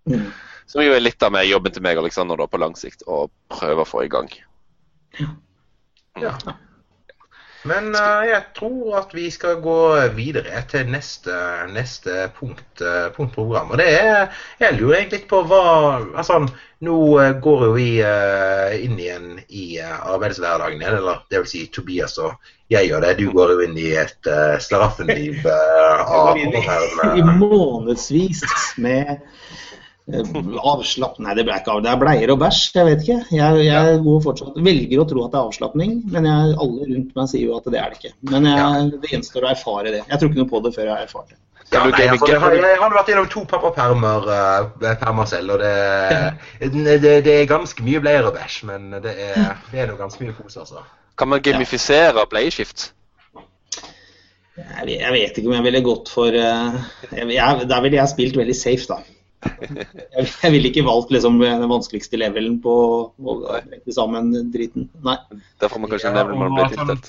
Mm. 0.08 0.30
Som 0.72 0.86
jo 0.86 0.96
er 0.96 1.04
litt 1.04 1.24
av 1.24 1.34
med 1.36 1.50
jobben 1.50 1.76
til 1.76 1.84
meg 1.84 2.00
og 2.00 2.06
Alexander 2.06 2.40
da, 2.40 2.48
på 2.48 2.62
lang 2.64 2.78
sikt, 2.80 3.04
å 3.08 3.26
prøve 3.52 3.84
å 3.84 3.90
få 3.90 4.06
i 4.06 4.12
gang. 4.12 4.32
Ja. 6.22 6.38
Men 7.70 7.94
uh, 7.96 8.24
jeg 8.28 8.42
tror 8.58 8.98
at 9.00 9.14
vi 9.16 9.30
skal 9.32 9.62
gå 9.64 9.78
videre 10.18 10.64
til 10.72 10.90
neste, 10.92 11.36
neste 11.72 12.28
punkt, 12.36 12.82
uh, 12.84 13.08
punkt 13.16 13.36
program. 13.36 13.72
Og 13.72 13.80
det 13.80 13.88
er 14.02 14.28
Jeg 14.60 14.78
lurer 14.80 14.98
egentlig 14.98 15.24
på 15.30 15.44
hva 15.48 15.64
Altså, 16.18 16.42
nå 16.84 16.98
uh, 17.20 17.30
går 17.40 17.66
jo 17.68 17.72
vi 17.78 17.88
inn 18.84 19.00
igjen 19.00 19.40
i 19.48 19.80
arbeidshverdagen 19.80 20.82
igjen. 20.82 21.00
Eller 21.00 21.24
det 21.32 21.44
vil 21.44 21.52
si 21.54 21.66
Tobias 21.72 22.18
og 22.20 22.36
jeg 22.74 22.90
gjør 22.90 23.06
det. 23.06 23.16
Du 23.22 23.32
går 23.32 23.56
jo 23.56 23.64
inn 23.68 23.80
i 23.80 23.94
et 24.02 24.28
uh, 24.28 24.60
slaraffenliv 24.60 25.48
av 26.20 26.40
I 26.40 27.24
månedsvis 27.24 28.44
med 28.84 29.20
Avslapp... 30.04 31.16
Nei, 31.24 31.36
det 31.38 31.46
ble 31.48 31.56
ikke 31.56 31.78
av. 31.78 31.84
Det 31.86 31.92
er 31.94 32.00
bleier 32.02 32.34
og 32.34 32.42
bæsj. 32.42 32.64
Jeg 32.76 32.88
vet 32.90 33.06
ikke. 33.06 33.20
Jeg, 33.38 33.62
jeg 33.64 34.02
går 34.04 34.20
fortsatt, 34.26 34.58
velger 34.66 35.04
å 35.04 35.08
tro 35.08 35.24
at 35.24 35.32
det 35.32 35.40
er 35.40 35.48
avslapning, 35.48 35.96
men 36.12 36.28
jeg, 36.28 36.58
alle 36.66 36.90
rundt 36.90 37.16
meg 37.20 37.32
sier 37.32 37.46
jo 37.48 37.56
at 37.56 37.70
det 37.72 37.80
er 37.80 37.94
det 37.94 38.02
ikke. 38.02 38.12
Men 38.34 38.50
jeg, 38.50 38.90
det 39.00 39.14
gjenstår 39.14 39.48
å 39.48 39.52
erfare 39.54 39.94
det. 39.96 40.04
Jeg 40.10 40.20
tror 40.20 40.32
ikke 40.32 40.42
noe 40.42 40.52
på 40.52 40.62
det 40.66 40.74
før 40.76 40.90
jeg 40.90 40.94
har 40.96 41.08
erfart 41.08 41.32
det. 41.32 41.40
Ja, 41.74 41.86
nei, 41.90 42.04
altså, 42.06 42.28
jeg, 42.30 42.40
har, 42.44 42.54
jeg 42.54 42.80
har 42.84 42.92
vært 42.94 43.08
gjennom 43.10 43.30
to 43.34 43.42
pappapermer 43.50 44.28
uh, 44.30 44.90
permer 45.02 45.30
selv, 45.32 45.56
og 45.56 45.64
det, 45.64 46.76
det, 46.76 47.16
det 47.26 47.34
er 47.34 47.48
ganske 47.50 47.86
mye 47.86 48.02
bleier 48.04 48.28
og 48.28 48.36
bæsj, 48.36 48.60
men 48.70 48.92
det 49.02 49.16
er, 49.16 49.56
det 49.72 49.82
er 49.82 49.90
noe 49.90 49.98
ganske 49.98 50.22
mye 50.22 50.36
kos, 50.38 50.60
altså. 50.60 50.84
Kan 51.18 51.32
man 51.32 51.42
gamifisere 51.46 52.28
bleieskift? 52.30 52.92
Jeg, 54.54 54.86
jeg 54.92 55.14
vet 55.16 55.38
ikke 55.40 55.50
om 55.50 55.56
jeg 55.56 55.66
ville 55.66 55.82
gått 55.86 56.12
for 56.14 56.36
eh, 56.38 56.76
jeg, 57.10 57.26
jeg, 57.34 57.66
Der 57.70 57.82
ville 57.82 57.98
jeg 57.98 58.12
spilt 58.12 58.38
veldig 58.38 58.56
safe, 58.58 58.86
da. 58.92 59.00
Jeg, 59.64 60.28
jeg 60.28 60.52
ville 60.54 60.70
ikke 60.70 60.86
valgt 60.86 61.12
liksom, 61.14 61.40
den 61.42 61.66
vanskeligste 61.72 62.20
levelen 62.22 62.60
på 62.64 62.74
å 63.10 63.36
brekke 63.48 63.96
sammen 63.96 64.32
driten. 64.54 64.90
Nei. 65.06 65.18
Da 65.62 65.70
får 65.72 65.84
man 65.84 65.94
kanskje 65.94 66.12
en 66.12 66.20
level 66.20 66.42
man 66.42 66.58
blir 66.58 66.68
og 66.68 66.80
sånn- 66.80 67.06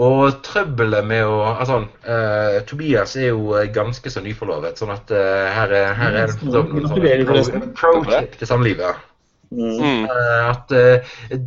Og 0.00 0.38
trøbbelet 0.46 1.04
med 1.04 1.28
å 1.28 1.36
Altså, 1.50 1.82
uh, 2.06 2.56
Tobias 2.68 3.16
er 3.20 3.30
jo 3.34 3.54
eh, 3.58 3.68
ganske 3.74 4.12
så 4.12 4.22
nyforlovet, 4.24 4.80
sånn 4.80 4.94
at 4.94 5.12
uh, 5.12 5.46
her 5.58 5.76
er, 5.76 5.92
her 5.98 6.18
er 6.22 6.32
det 6.32 6.38
en 6.40 6.54
noen 6.54 6.86
Gratulerer, 6.86 7.24
pro, 7.28 7.62
pro 7.76 8.04
tip 8.08 8.38
til 8.40 8.48
samlivet. 8.48 9.06
Mm. 9.50 9.76
Mm. 9.82 10.04
Eh, 10.06 10.42
at 10.46 10.72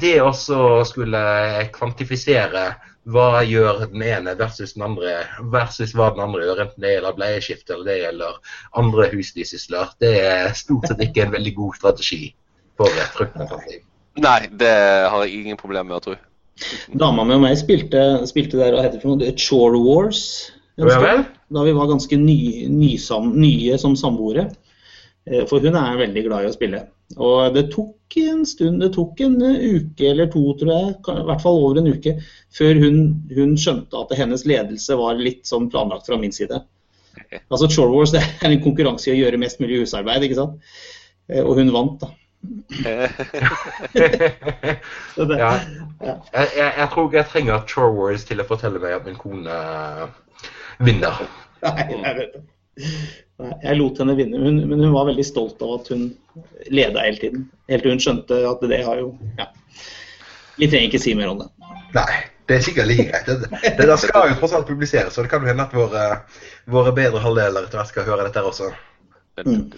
det 0.01 0.17
også 0.19 0.83
skulle 0.89 1.21
kvantifisere 1.71 2.65
hva 3.11 3.43
gjør 3.43 3.83
den 3.91 4.03
ene 4.05 4.35
versus 4.39 4.75
den 4.77 4.85
andre, 4.85 5.15
versus 5.51 5.91
hva 5.97 6.09
den 6.13 6.23
andre 6.23 6.45
gjør, 6.45 6.61
enten 6.65 6.85
det 6.85 6.93
gjelder 6.95 7.17
bleieskift 7.17 7.73
eller 7.73 7.89
det 7.89 7.97
gjelder 7.99 8.37
andre 8.79 9.07
husdyrsysler, 9.11 9.95
det 10.03 10.13
er 10.23 10.53
stort 10.57 10.87
sett 10.87 11.03
ikke 11.03 11.25
en 11.25 11.33
veldig 11.35 11.55
god 11.57 11.79
strategi 11.81 12.21
for 12.79 13.01
et 13.03 13.17
fruktmottativ. 13.17 13.81
Nei, 14.23 14.39
det 14.61 14.73
har 15.09 15.25
jeg 15.25 15.41
ingen 15.41 15.59
problemer 15.59 15.89
med 15.91 15.99
å 15.99 16.03
tro. 16.07 16.17
Dama 16.93 17.25
mi 17.25 17.35
og 17.35 17.43
meg 17.43 17.57
spilte, 17.57 18.01
spilte 18.29 18.59
der 18.59 18.75
og 18.77 18.83
heter 18.85 18.99
det 18.99 19.03
for 19.03 19.17
noe 19.17 19.35
Chore 19.41 19.79
Wars. 19.81 20.25
Da 20.77 21.63
vi 21.65 21.73
var 21.75 21.89
ganske 21.89 22.17
ny, 22.17 22.67
nysam, 22.69 23.33
nye 23.37 23.77
som 23.81 23.97
samboere. 23.97 24.47
Eh, 25.25 25.43
For 25.49 25.63
hun 25.63 25.75
er 25.79 25.99
veldig 25.99 26.23
glad 26.27 26.45
i 26.45 26.51
å 26.51 26.55
spille. 26.55 26.85
Og 27.21 27.53
det 27.55 27.67
tok 27.73 28.17
en 28.21 28.43
stund, 28.45 28.79
det 28.81 28.91
tok 28.95 29.19
en 29.25 29.35
uke 29.41 30.05
eller 30.09 30.29
to, 30.33 30.41
tror 30.59 30.71
jeg, 30.73 30.93
i 31.13 31.25
hvert 31.27 31.43
fall 31.43 31.59
over 31.61 31.79
en 31.81 31.89
uke, 31.93 32.15
før 32.53 32.79
hun, 32.81 32.99
hun 33.33 33.53
skjønte 33.59 33.99
at 33.99 34.13
hennes 34.17 34.45
ledelse 34.49 34.97
var 34.99 35.19
litt 35.21 35.45
sånn 35.49 35.69
planlagt 35.73 36.09
fra 36.09 36.17
min 36.21 36.33
side. 36.33 36.61
Altså 37.49 37.69
Chore 37.69 37.93
Wars 37.93 38.13
det 38.13 38.21
er 38.23 38.49
en 38.53 38.61
konkurranse 38.63 39.09
i 39.09 39.15
å 39.15 39.19
gjøre 39.21 39.39
mest 39.41 39.61
mulig 39.61 39.81
husarbeid, 39.83 40.25
ikke 40.25 40.39
sant. 40.41 40.59
Eh, 41.29 41.41
Og 41.45 41.57
hun 41.61 41.73
vant, 41.73 42.01
da. 42.03 42.11
Ja. 45.39 45.51
Jeg, 46.03 46.47
jeg, 46.57 46.71
jeg 46.77 46.87
tror 46.91 47.13
jeg 47.15 47.25
trenger 47.31 47.61
Chore 47.69 47.93
Wars 47.95 48.25
til 48.27 48.41
å 48.43 48.47
fortelle 48.49 48.81
meg 48.83 48.97
at 48.97 49.05
min 49.07 49.15
kone 49.19 49.59
vinner. 50.83 51.21
Nei, 51.63 51.85
jeg 51.93 52.17
vet 52.17 52.33
det. 52.35 52.43
Jeg 52.77 53.77
lot 53.77 53.99
henne 54.01 54.15
vinne, 54.17 54.39
hun, 54.39 54.61
men 54.69 54.81
hun 54.81 54.93
var 54.93 55.09
veldig 55.09 55.25
stolt 55.27 55.61
av 55.61 55.75
at 55.79 55.89
hun 55.93 56.07
leda 56.73 57.03
hele 57.05 57.19
tiden. 57.21 57.47
Helt 57.69 57.85
til 57.85 57.93
hun 57.93 58.01
skjønte 58.01 58.39
at 58.49 58.63
det 58.69 58.83
har 58.85 59.01
jo 59.01 59.11
ja. 59.39 59.49
Vi 60.57 60.69
trenger 60.69 60.91
ikke 60.91 61.01
si 61.01 61.15
mer 61.17 61.31
om 61.31 61.41
det. 61.41 61.49
Nei, 61.93 62.21
det 62.49 62.57
er 62.57 62.65
sikkert 62.65 62.89
like 62.89 63.05
greit. 63.09 63.29
Det, 63.29 63.61
det 63.79 63.87
der 63.89 63.99
skal 64.01 64.29
jo 64.29 64.37
tross 64.39 64.53
alt 64.57 64.69
publiseres, 64.69 65.15
så 65.15 65.25
det 65.25 65.31
kan 65.31 65.41
jo 65.41 65.49
hende 65.49 65.65
at 65.65 65.73
våre, 65.73 66.07
våre 66.69 66.93
bedre 66.95 67.21
halvdeler 67.23 67.65
etter 67.65 67.81
hvert 67.81 67.91
skal 67.93 68.07
høre 68.09 68.27
dette 68.27 68.43
også. 68.45 68.69
Mm. 69.41 69.71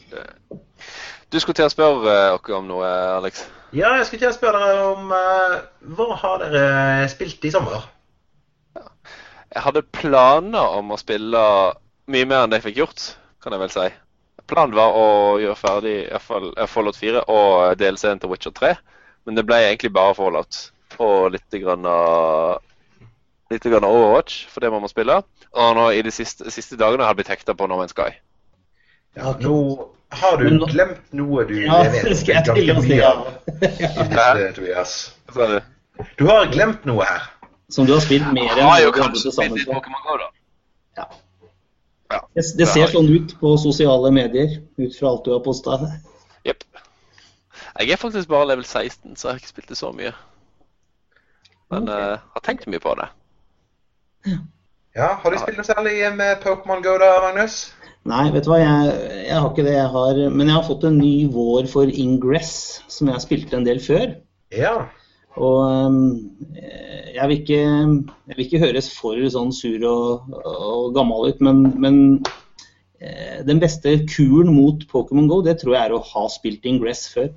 Du 1.32 1.40
skulle 1.40 1.56
til 1.58 1.68
å 1.68 1.72
spørre 1.72 2.04
dere 2.06 2.36
oss 2.36 2.52
om 2.58 2.68
noe, 2.68 2.90
Alex. 3.16 3.46
Ja, 3.75 3.96
jeg 4.00 4.08
skulle 4.08 4.25
til 4.25 4.32
å 4.32 4.36
spørre 4.36 4.62
dere 4.62 4.84
om 4.92 5.12
uh, 5.16 5.56
hva 5.96 6.10
har 6.22 6.44
dere 6.44 7.08
spilt 7.12 7.48
i 7.48 7.52
sommer? 7.56 7.88
Jeg 8.75 9.64
hadde 9.64 9.86
planer 9.96 10.75
om 10.80 10.92
å 10.92 11.00
spille 11.00 11.42
mye 12.12 12.26
mer 12.30 12.44
enn 12.46 12.52
det 12.54 12.60
jeg 12.62 12.68
fikk 12.70 12.80
gjort, 12.84 13.06
kan 13.44 13.56
jeg 13.56 13.62
vel 13.64 13.74
si. 13.74 13.88
Planen 14.46 14.76
var 14.78 14.94
å 14.94 15.06
gjøre 15.42 15.58
ferdig 15.58 15.94
i 16.04 16.10
hvert 16.12 16.22
fall 16.26 16.52
eh, 16.54 16.68
Fallout 16.70 16.98
4 17.00 17.24
og 17.34 17.78
DLC-en 17.80 18.20
til 18.22 18.30
Witcher 18.30 18.54
3. 18.54 18.76
Men 19.26 19.40
det 19.40 19.46
ble 19.48 19.58
egentlig 19.66 19.90
bare 19.96 20.14
Fallout 20.18 20.60
og 21.02 21.32
litt 21.34 21.56
grann, 21.64 21.86
av- 21.90 22.62
litt 23.52 23.66
grann 23.66 23.88
Overwatch, 23.88 24.46
for 24.54 24.62
det 24.62 24.70
må 24.72 24.80
man 24.84 24.92
spille. 24.92 25.18
Og 25.56 25.74
nå 25.80 25.88
i 25.98 26.04
de 26.06 26.14
siste, 26.14 26.46
siste 26.54 26.78
dagene 26.78 27.04
har 27.04 27.16
jeg 27.16 27.24
blitt 27.24 27.34
hekta 27.34 27.56
på 27.58 27.68
No 27.68 27.80
Man's 27.82 27.96
Sky. 27.96 28.12
Ja, 29.18 29.34
nå 29.42 29.58
har 30.16 30.38
du 30.38 30.46
glemt 30.70 31.02
noe 31.16 31.44
du 31.50 31.56
Ja, 31.66 31.82
vet 31.90 32.28
jeg 32.28 32.46
ganske 32.46 32.78
mye 32.86 33.00
Ja. 33.02 33.12
av 34.22 34.54
Tobias. 34.56 34.96
Du? 36.20 36.26
Har 36.28 36.46
glemt 36.54 36.86
noe 36.86 37.04
her. 37.08 37.26
Som 37.72 37.88
du 37.90 37.96
har 37.96 38.04
spilt 38.06 38.28
mer 38.36 38.52
enn 38.52 38.62
du 38.62 39.02
har 39.02 39.16
spilt 39.18 39.58
i 39.58 39.66
Pokémon 39.66 40.04
Go, 40.06 40.18
da. 40.22 40.28
Ja. 41.00 41.08
Ja. 42.15 42.22
Det, 42.38 42.45
det 42.60 42.67
ser 42.72 42.91
sånn 42.93 43.10
ut 43.12 43.36
på 43.41 43.55
sosiale 43.60 44.12
medier, 44.15 44.60
ut 44.79 44.95
fra 44.95 45.12
alt 45.12 45.25
du 45.27 45.34
har 45.36 45.43
posta. 45.43 45.77
Jepp. 46.48 46.63
Jeg 47.75 47.91
er 47.91 48.00
faktisk 48.00 48.31
bare 48.31 48.53
level 48.53 48.63
16, 48.63 49.17
så 49.19 49.27
jeg 49.27 49.34
har 49.34 49.43
ikke 49.43 49.51
spilt 49.51 49.74
det 49.74 49.79
så 49.79 49.91
mye. 49.95 50.13
Men 51.74 51.89
okay. 51.89 52.13
uh, 52.15 52.36
har 52.38 52.45
tenkt 52.45 52.69
mye 52.72 52.79
på 52.79 52.93
det. 53.01 53.10
Ja, 54.95 55.10
Har 55.19 55.34
du 55.34 55.38
spilt 55.41 55.60
noe 55.60 55.67
særlig 55.67 55.98
med 56.15 56.39
Pokémon 56.45 56.84
Go 56.86 56.95
da, 57.01 57.17
Magnus? 57.25 57.65
Nei, 58.07 58.29
vet 58.31 58.45
du 58.45 58.51
hva, 58.53 58.62
jeg, 58.62 58.93
jeg 59.25 59.39
har 59.41 59.50
ikke 59.50 59.65
det. 59.65 59.74
Jeg 59.75 59.91
har, 59.91 60.19
men 60.31 60.48
jeg 60.48 60.55
har 60.55 60.67
fått 60.67 60.86
en 60.88 61.00
ny 61.01 61.25
vår 61.34 61.67
for 61.72 61.89
Ingress, 61.89 62.53
som 62.88 63.10
jeg 63.12 63.24
spilte 63.25 63.57
en 63.57 63.65
del 63.67 63.81
før. 63.84 64.13
Ja. 64.55 64.75
Og 65.36 65.60
jeg, 67.12 67.27
vil 67.27 67.39
ikke, 67.42 67.60
jeg 67.60 68.36
vil 68.38 68.46
ikke 68.46 68.62
høres 68.63 68.89
for 68.96 69.20
sånn 69.32 69.54
sur 69.56 69.84
og, 69.89 70.36
og 70.42 70.94
gammel 70.96 71.32
ut, 71.32 71.42
men, 71.44 71.63
men 71.82 71.98
eh, 73.04 73.42
den 73.48 73.60
beste 73.63 73.98
kuren 74.08 74.54
mot 74.56 74.86
Pokémon 74.92 75.27
GO, 75.32 75.42
det 75.46 75.58
tror 75.62 75.75
jeg 75.75 75.82
er 75.89 75.96
å 75.98 76.04
ha 76.13 76.27
spilt 76.32 76.68
Ingress 76.70 77.08
før. 77.12 77.34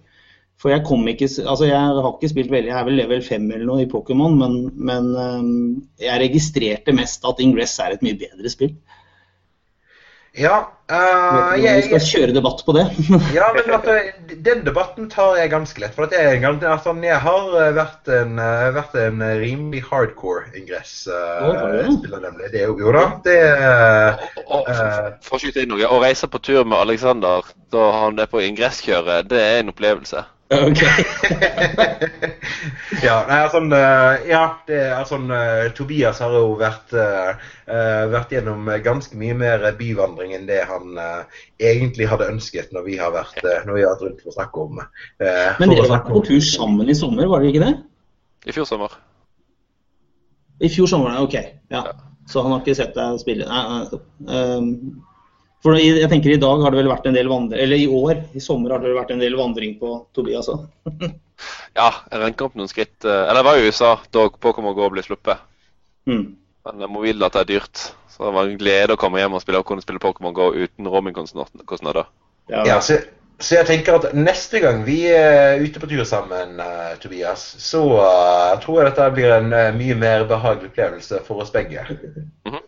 For 0.58 0.72
jeg 0.74 0.82
kom 0.88 1.04
ikke 1.06 1.28
Altså, 1.44 1.68
jeg 1.68 1.78
har 1.78 2.06
ikke 2.10 2.30
spilt 2.32 2.50
veldig, 2.50 2.72
jeg 2.72 2.78
er 2.80 2.86
vel 2.88 2.98
level 2.98 3.20
5 3.22 3.50
eller 3.52 3.66
noe 3.68 3.84
i 3.84 3.90
Pokémon, 3.90 4.34
men, 4.40 4.56
men 4.74 5.12
jeg 6.02 6.22
registrerte 6.24 6.94
mest 6.96 7.26
at 7.28 7.42
Ingress 7.42 7.78
er 7.82 7.94
et 7.94 8.02
mye 8.06 8.18
bedre 8.18 8.50
spill. 8.50 8.74
Ja, 10.38 10.56
eh, 10.90 11.54
om 11.54 11.60
jeg, 11.60 11.82
vi 11.82 11.86
skal 11.88 12.04
kjøre 12.06 12.34
debatt 12.36 12.62
på 12.66 12.74
det. 12.76 12.84
ja, 13.36 13.48
men 13.56 13.72
at, 13.74 13.88
eh, 13.90 14.10
den 14.46 14.64
debatten 14.66 15.10
tar 15.12 15.36
jeg 15.40 15.52
ganske 15.52 15.82
lett. 15.82 15.96
For 15.96 16.06
at 16.06 16.14
jeg, 16.14 16.40
altså, 16.46 16.94
jeg 17.02 17.20
har 17.24 17.50
eh, 17.58 17.72
vært 17.76 18.12
en, 18.14 18.38
vært 18.76 18.94
en 19.02 19.24
rimelig 19.42 19.82
hardcore 19.90 20.48
ingress-spiller, 20.58 21.58
uh, 21.58 21.74
du 21.74 21.80
det? 21.82 21.96
spiller 21.98 22.24
nemlig. 22.28 22.52
Det 22.54 22.62
er 22.62 22.70
jo, 22.70 22.78
jo 22.86 22.94
da. 22.94 23.04
Det 23.26 23.38
uh, 23.58 24.26
Og, 24.46 24.62
og, 24.62 24.74
Eh. 24.78 25.12
for 25.24 25.38
å 25.38 25.42
skyte 25.42 25.62
inn 25.64 25.72
noe, 25.72 25.86
å 25.86 26.00
reise 26.02 26.28
på 26.30 26.40
tur 26.44 26.64
med 26.68 26.78
Alexander 26.78 27.46
da 27.72 27.84
han 28.02 28.18
er 28.20 28.28
på 28.30 28.42
ingresskjøret, 28.44 29.28
det 29.30 29.40
er 29.42 29.62
en 29.62 29.72
opplevelse. 29.72 30.24
Ok. 30.50 30.82
ja, 33.02 33.16
nei, 33.28 33.40
altså, 33.44 33.60
eh, 33.76 34.28
ja, 34.30 34.42
det 34.68 34.78
er 34.80 34.94
altså, 34.96 35.18
eh, 35.36 35.66
Tobias 35.76 36.22
har 36.24 36.32
jo 36.32 36.54
vært, 36.60 36.94
eh, 36.96 37.50
vært 38.12 38.32
gjennom 38.32 38.70
ganske 38.84 39.18
mye 39.20 39.36
mer 39.36 39.66
byvandring 39.78 40.32
enn 40.38 40.48
det 40.48 40.62
han 40.70 40.96
egentlig 41.60 42.08
hadde 42.08 42.30
ønsket 42.32 42.72
når 42.72 42.86
vi 42.88 42.96
har 43.00 43.12
vært, 43.12 43.42
når 43.42 43.74
vi 43.76 43.84
har 43.84 43.92
vært 43.92 44.06
rundt 44.06 44.24
for 44.24 44.32
å 44.32 44.36
snakke 44.38 44.64
om 44.64 44.80
uh, 44.80 45.60
Men 45.60 45.74
dere 45.74 45.90
var 45.90 46.06
på 46.06 46.22
tur 46.24 46.40
sammen 46.44 46.88
i 46.88 46.96
sommer, 46.96 47.28
var 47.28 47.44
dere 47.44 47.52
ikke 47.52 47.66
det? 47.66 47.74
I 48.48 48.56
fjor 48.56 48.68
sommer. 48.68 48.94
I 50.64 50.70
fjor 50.72 50.88
sommer, 50.90 51.20
ok. 51.20 51.36
Ja. 51.74 51.84
Så 52.28 52.42
han 52.44 52.54
har 52.54 52.64
ikke 52.64 52.76
sett 52.78 52.96
deg 52.96 53.20
spille? 53.20 53.44
Nei, 53.48 53.84
nei. 54.24 55.04
For 55.64 55.74
jeg 55.74 56.06
tenker 56.10 56.36
I 56.36 56.40
dag 56.40 56.60
har 56.62 56.70
det 56.70 56.78
vel 56.78 56.90
vært 56.92 57.06
en 57.10 57.16
del 57.16 57.28
vandring, 57.30 57.58
eller 57.64 57.80
i 57.82 57.88
år, 57.90 58.20
i 58.38 58.42
sommer 58.42 58.70
har 58.70 58.82
det 58.82 58.92
vel 58.92 58.98
vært 59.00 59.10
en 59.14 59.22
del 59.22 59.34
vandring 59.38 59.74
på 59.80 59.96
Tobias 60.16 60.50
òg. 60.52 60.66
Ja, 61.78 61.92
jeg 62.10 62.18
renker 62.18 62.48
opp 62.48 62.56
noen 62.58 62.66
skritt. 62.66 63.04
eh, 63.06 63.20
Eller 63.28 63.38
jeg 63.38 63.46
var 63.46 63.58
i 63.60 63.66
USA 63.68 63.88
da 64.10 64.24
Pokémon 64.42 64.72
GO 64.74 64.88
ble 64.90 65.04
sluppet. 65.06 65.38
Mm. 66.10 66.24
Men 66.66 66.82
at 66.82 66.90
mobildata 66.90 67.44
er 67.44 67.46
dyrt. 67.46 67.82
Så 68.10 68.24
det 68.24 68.32
var 68.34 68.48
en 68.48 68.58
glede 68.58 68.96
å 68.96 68.98
komme 68.98 69.20
hjem 69.20 69.36
og 69.38 69.44
spille, 69.44 69.60
og 69.62 69.68
kunne 69.68 69.84
spille 69.84 70.02
Pokémon 70.02 70.34
GO 70.34 70.48
uten 70.56 70.88
roamingkostnader. 70.90 72.08
Ja, 72.50 72.64
Ja, 72.66 72.80
så, 72.82 72.96
så 73.38 73.60
jeg 73.60 73.68
tenker 73.68 74.00
at 74.00 74.08
neste 74.18 74.58
gang 74.64 74.82
vi 74.88 74.96
er 75.14 75.62
ute 75.62 75.78
på 75.78 75.86
tur 75.92 76.02
sammen, 76.08 76.58
uh, 76.58 76.96
Tobias, 76.98 77.44
så 77.62 77.84
uh, 78.00 78.56
tror 78.64 78.80
jeg 78.80 78.88
dette 78.90 79.06
blir 79.14 79.36
en 79.36 79.54
uh, 79.54 79.68
mye 79.78 79.94
mer 80.00 80.26
behagelig 80.26 80.72
opplevelse 80.72 81.22
for 81.28 81.44
oss 81.44 81.54
begge. 81.54 81.86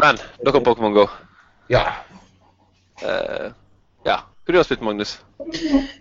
Men 0.00 0.22
dere 0.38 0.54
har 0.54 0.62
Pokémon 0.70 0.94
GO. 0.94 1.08
Ja. 1.70 1.86
Uh, 3.04 3.52
ja. 4.04 4.20
Du 4.46 4.56
har 4.56 4.64
spilt, 4.66 4.80
Magnus? 4.82 5.20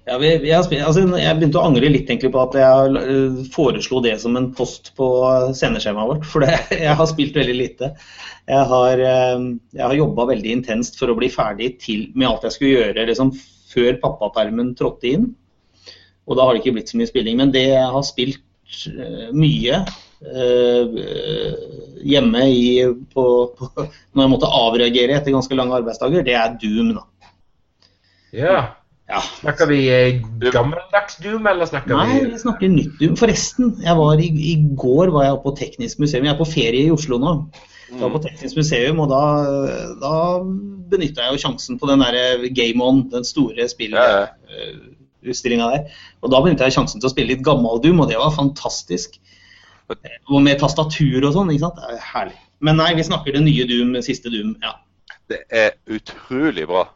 Ja, 0.06 0.18
vi, 0.18 0.38
vi 0.42 0.52
har 0.52 0.64
spilt, 0.66 0.82
altså, 0.82 1.04
jeg 1.20 1.38
begynte 1.38 1.60
å 1.62 1.68
angre 1.68 1.92
litt 1.92 2.10
egentlig 2.10 2.32
på 2.34 2.40
at 2.42 2.56
jeg 2.58 2.96
eh, 2.98 3.36
foreslo 3.54 4.00
det 4.02 4.16
som 4.24 4.40
en 4.40 4.48
post 4.58 4.90
på 4.98 5.10
sceneskjemaet 5.54 6.10
vårt. 6.10 6.26
For 6.26 6.42
det, 6.42 6.56
jeg 6.88 6.96
har 6.98 7.10
spilt 7.12 7.38
veldig 7.38 7.58
lite. 7.60 7.92
Jeg 8.50 8.66
har, 8.72 9.04
eh, 9.06 9.46
jeg 9.78 9.84
har 9.86 9.96
jobba 10.00 10.26
veldig 10.32 10.56
intenst 10.56 10.98
for 10.98 11.14
å 11.14 11.18
bli 11.20 11.30
ferdig 11.30 11.76
til, 11.84 12.08
med 12.16 12.32
alt 12.32 12.48
jeg 12.48 12.58
skulle 12.58 12.88
gjøre 12.88 13.06
liksom, 13.12 13.36
før 13.70 14.02
pappapermen 14.02 14.74
trådte 14.80 15.14
inn. 15.14 15.30
Og 16.26 16.40
da 16.40 16.48
har 16.48 16.58
det 16.58 16.64
ikke 16.64 16.80
blitt 16.80 16.90
så 16.90 16.98
mye 16.98 17.12
spilling. 17.12 17.38
Men 17.38 17.54
det 17.54 17.68
jeg 17.68 17.86
har 17.94 18.08
spilt 18.08 18.42
mye 19.36 19.84
hjemme 22.04 22.42
i, 22.52 22.66
på, 23.14 23.24
på, 23.56 23.70
når 23.78 24.26
jeg 24.26 24.32
måtte 24.34 24.50
avreagere 24.60 25.16
etter 25.16 25.36
ganske 25.36 25.56
lange 25.56 25.78
arbeidsdager, 25.80 26.26
det 26.28 26.36
er 26.36 26.58
Doom, 26.60 26.92
da. 26.98 27.32
Ja. 28.36 28.58
Ja. 29.10 29.24
Snakker 29.40 29.66
vi 29.72 29.80
eh, 29.90 30.20
gammeldags 30.54 31.18
Doom, 31.24 31.48
eller 31.50 31.66
snakker 31.66 31.98
Nei, 31.98 32.20
vi 32.20 32.28
vi 32.36 32.42
snakker 32.44 32.70
nytt 32.70 33.00
Doom. 33.00 33.16
Forresten, 33.18 33.72
jeg 33.82 33.98
var 33.98 34.22
i, 34.22 34.30
i 34.52 34.54
går 34.78 35.10
var 35.16 35.26
jeg 35.26 35.40
på 35.46 35.56
Teknisk 35.58 36.04
museum. 36.04 36.28
Jeg 36.28 36.36
er 36.36 36.42
på 36.42 36.50
ferie 36.50 36.86
i 36.86 36.94
Oslo 36.94 37.18
nå. 37.22 37.34
Jeg 37.90 38.04
var 38.04 38.14
på 38.14 38.22
Teknisk 38.28 38.60
museum, 38.60 39.02
og 39.02 39.10
da, 39.10 39.24
da 40.04 40.14
benytta 40.92 41.26
jeg 41.26 41.40
jo 41.40 41.42
sjansen 41.42 41.80
på 41.82 41.90
den 41.90 42.04
derre 42.06 42.52
Game 42.54 42.86
On, 42.86 43.02
den 43.10 43.26
store 43.26 43.66
Ja, 43.66 44.06
ja. 44.14 44.28
der. 45.26 45.90
Og 46.22 46.30
da 46.30 46.44
benytta 46.46 46.70
jeg 46.70 46.78
sjansen 46.78 47.02
til 47.02 47.10
å 47.10 47.14
spille 47.16 47.34
litt 47.34 47.46
gammel 47.46 47.82
Doom, 47.82 48.04
og 48.04 48.14
det 48.14 48.22
var 48.22 48.36
fantastisk. 48.36 49.18
Og 50.30 50.44
med 50.46 50.60
tastatur 50.62 51.24
og 51.24 51.34
sånn, 51.36 51.52
ikke 51.54 51.66
sant. 51.68 51.82
Det 51.82 51.98
er 51.98 52.06
herlig. 52.12 52.38
Men 52.66 52.80
nei, 52.82 52.92
vi 52.98 53.08
snakker 53.08 53.36
det 53.36 53.44
nye 53.46 53.66
Doom, 53.70 53.98
siste 54.06 54.32
Doom. 54.34 54.56
Ja. 54.64 54.76
Det 55.30 55.44
er 55.54 55.76
utrolig 55.94 56.66
bra. 56.70 56.88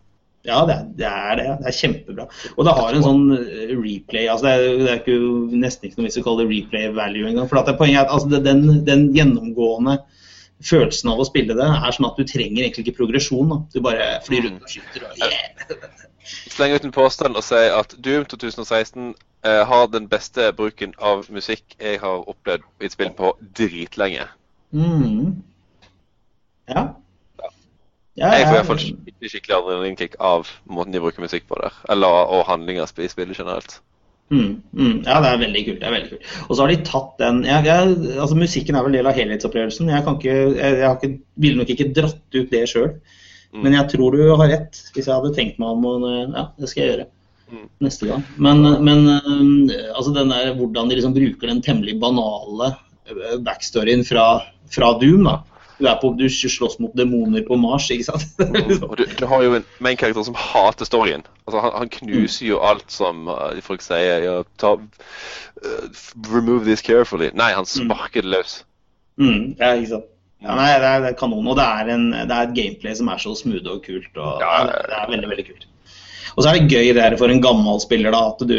Ja, 0.43 0.65
det 0.67 0.75
er, 0.75 0.87
det 0.99 1.07
er 1.07 1.37
det. 1.39 1.45
Det 1.61 1.69
er 1.69 1.75
kjempebra. 1.77 2.25
Og 2.57 2.65
det 2.67 2.73
har 2.75 2.95
en 2.95 3.05
sånn 3.05 3.21
eh, 3.37 3.69
replay 3.79 4.25
altså 4.27 4.49
Det 4.49 4.55
er, 4.57 4.81
det 4.81 4.89
er 4.91 4.97
ikke, 4.99 5.19
nesten 5.61 5.87
ikke 5.87 6.01
noe 6.01 6.09
vits 6.09 6.17
i 6.19 6.23
å 6.23 6.25
kalle 6.25 6.43
det 6.43 6.49
replay 6.49 6.89
value 6.97 7.29
engang. 7.29 7.47
For 7.47 7.61
at 7.61 7.69
det, 7.69 7.77
poenget 7.79 8.01
er 8.01 8.09
at 8.09 8.15
altså, 8.17 8.41
den, 8.43 8.65
den 8.87 9.05
gjennomgående 9.15 10.01
følelsen 10.67 11.11
av 11.11 11.19
å 11.21 11.27
spille 11.27 11.55
det 11.57 11.67
er 11.67 11.95
sånn 11.95 12.07
at 12.09 12.17
du 12.19 12.25
trenger 12.27 12.63
egentlig 12.63 12.87
ikke 12.87 12.99
progresjon. 13.01 13.51
Da. 13.51 13.59
Du 13.73 13.83
bare 13.85 14.07
flyr 14.25 14.47
rundt 14.47 14.65
og 14.65 14.73
skyter 14.73 15.07
og 15.09 15.21
yeah. 15.21 16.01
Sleng 16.23 16.73
ut 16.73 16.85
en 16.87 16.95
påstand 16.95 17.35
og 17.35 17.43
si 17.43 17.59
at 17.67 17.95
Doom 17.99 18.25
2016 18.31 19.13
eh, 19.43 19.61
har 19.67 19.87
den 19.91 20.07
beste 20.11 20.47
bruken 20.55 20.93
av 21.03 21.25
musikk 21.33 21.75
jeg 21.79 21.99
har 21.99 22.23
opplevd 22.31 22.63
i 22.79 22.87
et 22.87 22.95
spill 22.95 23.11
på 23.17 23.33
dritlenge. 23.59 24.27
mm. 24.71 25.33
Ja. 26.71 26.93
Ja, 28.15 28.27
Jeg 28.29 28.45
får 28.45 28.53
i 28.53 28.57
hvert 28.59 28.67
fall 28.69 28.79
skikkelig, 28.79 29.29
skikkelig 29.31 29.55
adrenalinkick 29.57 30.15
av 30.21 30.49
måten 30.69 30.93
de 30.93 30.99
bruker 31.01 31.23
musikk 31.23 31.47
på 31.49 31.57
der. 31.57 31.73
Eller 31.89 32.07
og 32.29 32.43
handlinger 32.45 32.85
i 33.01 33.09
spillet 33.09 33.39
generelt. 33.39 33.79
Mm, 34.31 34.61
mm, 34.73 34.93
ja, 35.05 35.17
det 35.21 35.29
er 35.29 35.41
veldig 35.43 35.63
kult. 35.67 35.79
det 35.81 35.87
er 35.87 35.93
veldig 35.93 36.09
kult. 36.13 36.29
Og 36.47 36.55
så 36.55 36.63
har 36.63 36.71
de 36.71 36.77
tatt 36.87 37.17
den 37.19 37.41
jeg, 37.45 37.65
jeg, 37.67 37.97
altså 38.23 38.37
Musikken 38.39 38.75
er 38.79 38.85
vel 38.87 38.95
del 38.97 39.09
av 39.09 39.17
helhetsopplevelsen. 39.19 39.91
Jeg, 39.93 40.05
kan 40.05 40.15
ikke, 40.17 40.37
jeg, 40.57 40.77
jeg 40.79 40.87
har 40.87 40.95
ikke, 40.97 41.19
ville 41.43 41.59
nok 41.59 41.73
ikke 41.75 41.91
dratt 41.93 42.39
ut 42.39 42.49
det 42.55 42.63
sjøl. 42.71 42.95
Mm. 43.53 43.59
Men 43.65 43.75
jeg 43.77 43.89
tror 43.93 44.15
du 44.15 44.23
har 44.31 44.49
rett, 44.49 44.79
hvis 44.95 45.05
jeg 45.05 45.13
hadde 45.13 45.35
tenkt 45.35 45.59
meg 45.61 45.75
om. 45.75 45.85
Og, 45.85 46.07
ja, 46.33 46.47
det 46.57 46.71
skal 46.71 46.83
jeg 46.85 46.95
gjøre 46.95 47.09
Mm. 47.53 47.67
neste 47.85 48.07
gang. 48.09 48.23
Men, 48.41 48.63
men 48.81 49.03
altså 49.93 50.13
den 50.15 50.31
der, 50.31 50.53
hvordan 50.57 50.89
de 50.89 50.95
liksom 50.97 51.13
bruker 51.13 51.51
den 51.51 51.61
temmelig 51.61 51.99
banale 52.01 52.71
øh, 53.11 53.35
backstoryen 53.45 54.01
fra, 54.07 54.23
fra 54.73 54.93
Doom. 54.97 55.27
da. 55.27 55.35
Du, 55.79 55.87
på, 56.01 56.11
du 56.19 56.25
slåss 56.29 56.77
mot 56.79 56.93
demoner 56.97 57.43
på 57.47 57.57
Mars, 57.59 57.89
ikke 57.91 58.05
sant? 58.11 58.25
Mm. 58.37 58.83
Og 58.89 58.95
du, 58.99 59.05
du 59.19 59.25
har 59.29 59.43
jo 59.45 59.55
en 59.57 59.65
main-karakter 59.83 60.27
som 60.27 60.37
hater 60.37 60.87
storyen. 60.87 61.25
Altså, 61.47 61.63
han, 61.65 61.73
han 61.81 61.91
knuser 61.97 62.47
jo 62.51 62.61
alt 62.63 62.93
som 62.93 63.27
uh, 63.31 63.49
folk 63.65 63.83
sier. 63.85 64.23
Ja, 64.27 64.37
ta, 64.61 64.75
uh, 64.77 65.99
remove 66.29 66.67
this 66.69 66.85
carefully. 66.85 67.31
Nei, 67.37 67.51
han 67.57 67.69
sparker 67.69 68.25
det 68.25 68.35
løs. 68.35 68.61
Mm, 69.21 69.53
ja, 69.59 69.73
ikke 69.75 69.95
sant. 69.95 70.09
Ja, 70.43 70.57
nei, 70.59 70.71
det 70.75 70.87
er, 70.87 71.03
det 71.05 71.11
er 71.13 71.19
kanon. 71.19 71.45
Og 71.47 71.55
det 71.57 71.65
er, 71.65 71.93
en, 71.95 72.09
det 72.13 72.31
er 72.31 72.49
et 72.49 72.57
gameplay 72.57 72.95
som 72.99 73.11
er 73.11 73.21
så 73.23 73.35
smooth 73.39 73.69
og 73.71 73.85
kult. 73.85 74.11
Og, 74.17 74.41
Ja, 74.43 74.57
det, 74.67 74.81
det 74.89 74.97
er 74.99 75.13
veldig, 75.13 75.29
veldig 75.31 75.45
kult. 75.51 75.69
Og 76.33 76.41
så 76.41 76.49
er 76.49 76.57
det 76.57 76.73
gøy 76.73 76.89
det 76.95 77.03
her 77.03 77.15
for 77.19 77.29
en 77.29 77.43
gammel 77.43 77.79
spiller 77.81 78.13
da, 78.13 78.23
at 78.31 78.41
du 78.49 78.57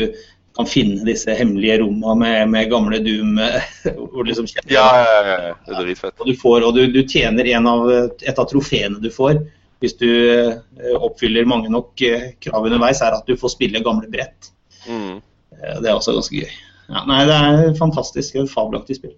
kan 0.54 0.68
finne 0.70 1.02
disse 1.06 1.34
hemmelige 1.34 1.80
rommene 1.82 2.14
med, 2.20 2.52
med 2.52 2.70
gamle 2.70 3.00
Doom. 3.02 3.38
eh, 3.42 3.66
hvor 4.12 4.26
liksom 4.28 4.46
kjenner 4.50 4.76
Ja, 4.76 4.86
ja, 5.02 5.18
ja, 5.28 5.36
ja. 5.48 5.58
Det 5.66 5.74
er 5.74 5.88
dritfett. 5.88 6.14
Og 6.20 6.30
du, 6.30 6.34
får, 6.38 6.66
og 6.68 6.78
du, 6.78 6.84
du 6.94 7.02
tjener 7.02 7.50
en 7.56 7.68
av, 7.70 7.90
et 8.22 8.38
av 8.38 8.48
trofeene 8.50 9.02
du 9.02 9.10
får 9.14 9.42
hvis 9.82 9.98
du 10.00 10.08
eh, 10.08 10.94
oppfyller 10.96 11.44
mange 11.50 11.68
nok 11.72 12.00
eh, 12.06 12.30
krav 12.40 12.64
underveis, 12.64 13.02
er 13.04 13.16
at 13.18 13.26
du 13.28 13.34
får 13.36 13.52
spille 13.52 13.82
gamle 13.84 14.08
brett. 14.08 14.48
Mm. 14.86 15.18
Det 15.60 15.90
er 15.90 15.92
også 15.92 16.14
ganske 16.16 16.40
gøy. 16.40 16.54
Ja, 16.88 17.02
nei, 17.08 17.24
Det 17.28 17.36
er 17.36 17.76
fantastisk. 17.78 18.36
Et 18.40 18.50
fabelaktig 18.50 18.98
spill. 18.98 19.14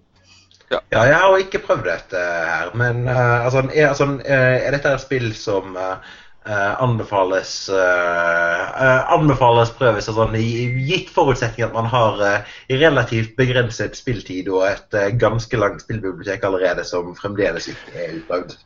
Ja, 0.67 0.81
jeg 0.91 1.15
har 1.15 1.37
ikke 1.39 1.61
prøvd 1.63 1.85
dette 1.87 2.19
her, 2.19 2.73
men 2.75 3.05
uh, 3.07 3.45
altså, 3.45 3.61
er, 3.71 3.93
altså, 3.93 4.09
er 4.27 4.73
dette 4.75 4.91
et 4.91 5.03
spill 5.03 5.29
som 5.37 5.77
eh, 5.79 6.15
eh, 6.47 6.83
anbefales 6.83 7.51
uh, 7.69 8.63
uh, 8.71 9.01
anbefales 9.13 9.73
prøves 9.77 10.07
altså, 10.07 10.27
i, 10.39 10.67
gitt 10.87 11.11
forutsetning 11.13 11.67
at 11.67 11.75
man 11.75 11.89
har 11.91 12.21
relativt 12.69 13.35
begrenset 13.39 13.99
spilltid 13.99 14.49
og 14.49 14.65
et 14.69 15.19
ganske 15.19 15.59
langt 15.59 15.83
spillbibliotek 15.85 16.47
allerede 16.47 16.87
som 16.87 17.13
fremdeles 17.19 17.69
ikke 17.73 17.93
er 17.95 18.17
utprøvd. 18.21 18.57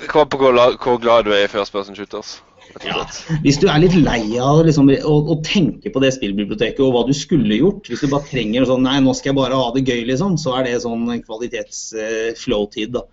Det 0.00 0.08
kommer 0.10 0.26
på 0.32 0.40
hvor, 0.40 0.58
hvor 0.82 0.98
glad 0.98 1.28
du 1.28 1.32
er 1.36 1.44
i 1.44 1.52
first 1.52 1.72
person 1.72 1.94
shooters. 1.94 2.40
Ja. 2.82 3.04
Hvis 3.44 3.60
du 3.62 3.68
er 3.70 3.82
litt 3.82 3.94
lei 3.94 4.34
av 4.42 4.64
liksom, 4.66 4.88
å, 4.90 5.14
å 5.30 5.36
tenke 5.46 5.92
på 5.94 6.02
det 6.02 6.14
spillbiblioteket 6.16 6.82
og 6.82 6.94
hva 6.94 7.04
du 7.06 7.14
skulle 7.16 7.60
gjort, 7.60 7.86
hvis 7.90 8.02
du 8.02 8.08
bare 8.10 8.26
trenger 8.30 8.66
sånn 8.68 8.82
Nei, 8.86 8.96
nå 9.04 9.14
skal 9.14 9.30
jeg 9.30 9.38
bare 9.38 9.60
ha 9.60 9.68
det 9.76 9.84
gøy, 9.86 10.02
liksom, 10.10 10.36
så 10.40 10.56
er 10.58 10.66
det 10.66 10.80
sånn 10.82 11.06
kvalitets-flow-tid. 11.26 12.96
da. 12.96 13.04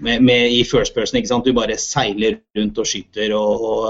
Med, 0.00 0.22
med, 0.22 0.52
I 0.52 0.62
first 0.68 0.94
person, 0.94 1.18
ikke 1.18 1.30
sant. 1.30 1.46
Du 1.46 1.56
bare 1.56 1.78
seiler 1.80 2.40
rundt 2.58 2.78
og 2.82 2.88
skyter 2.88 3.34
og, 3.36 3.66
og 3.70 3.86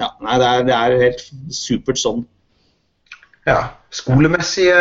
Ja, 0.00 0.06
nei, 0.24 0.36
det 0.40 0.46
er, 0.48 0.62
det 0.64 0.76
er 0.76 1.02
helt 1.02 1.24
supert 1.52 2.00
sånn. 2.00 2.22
Ja, 3.48 3.58
skolemessige 3.92 4.76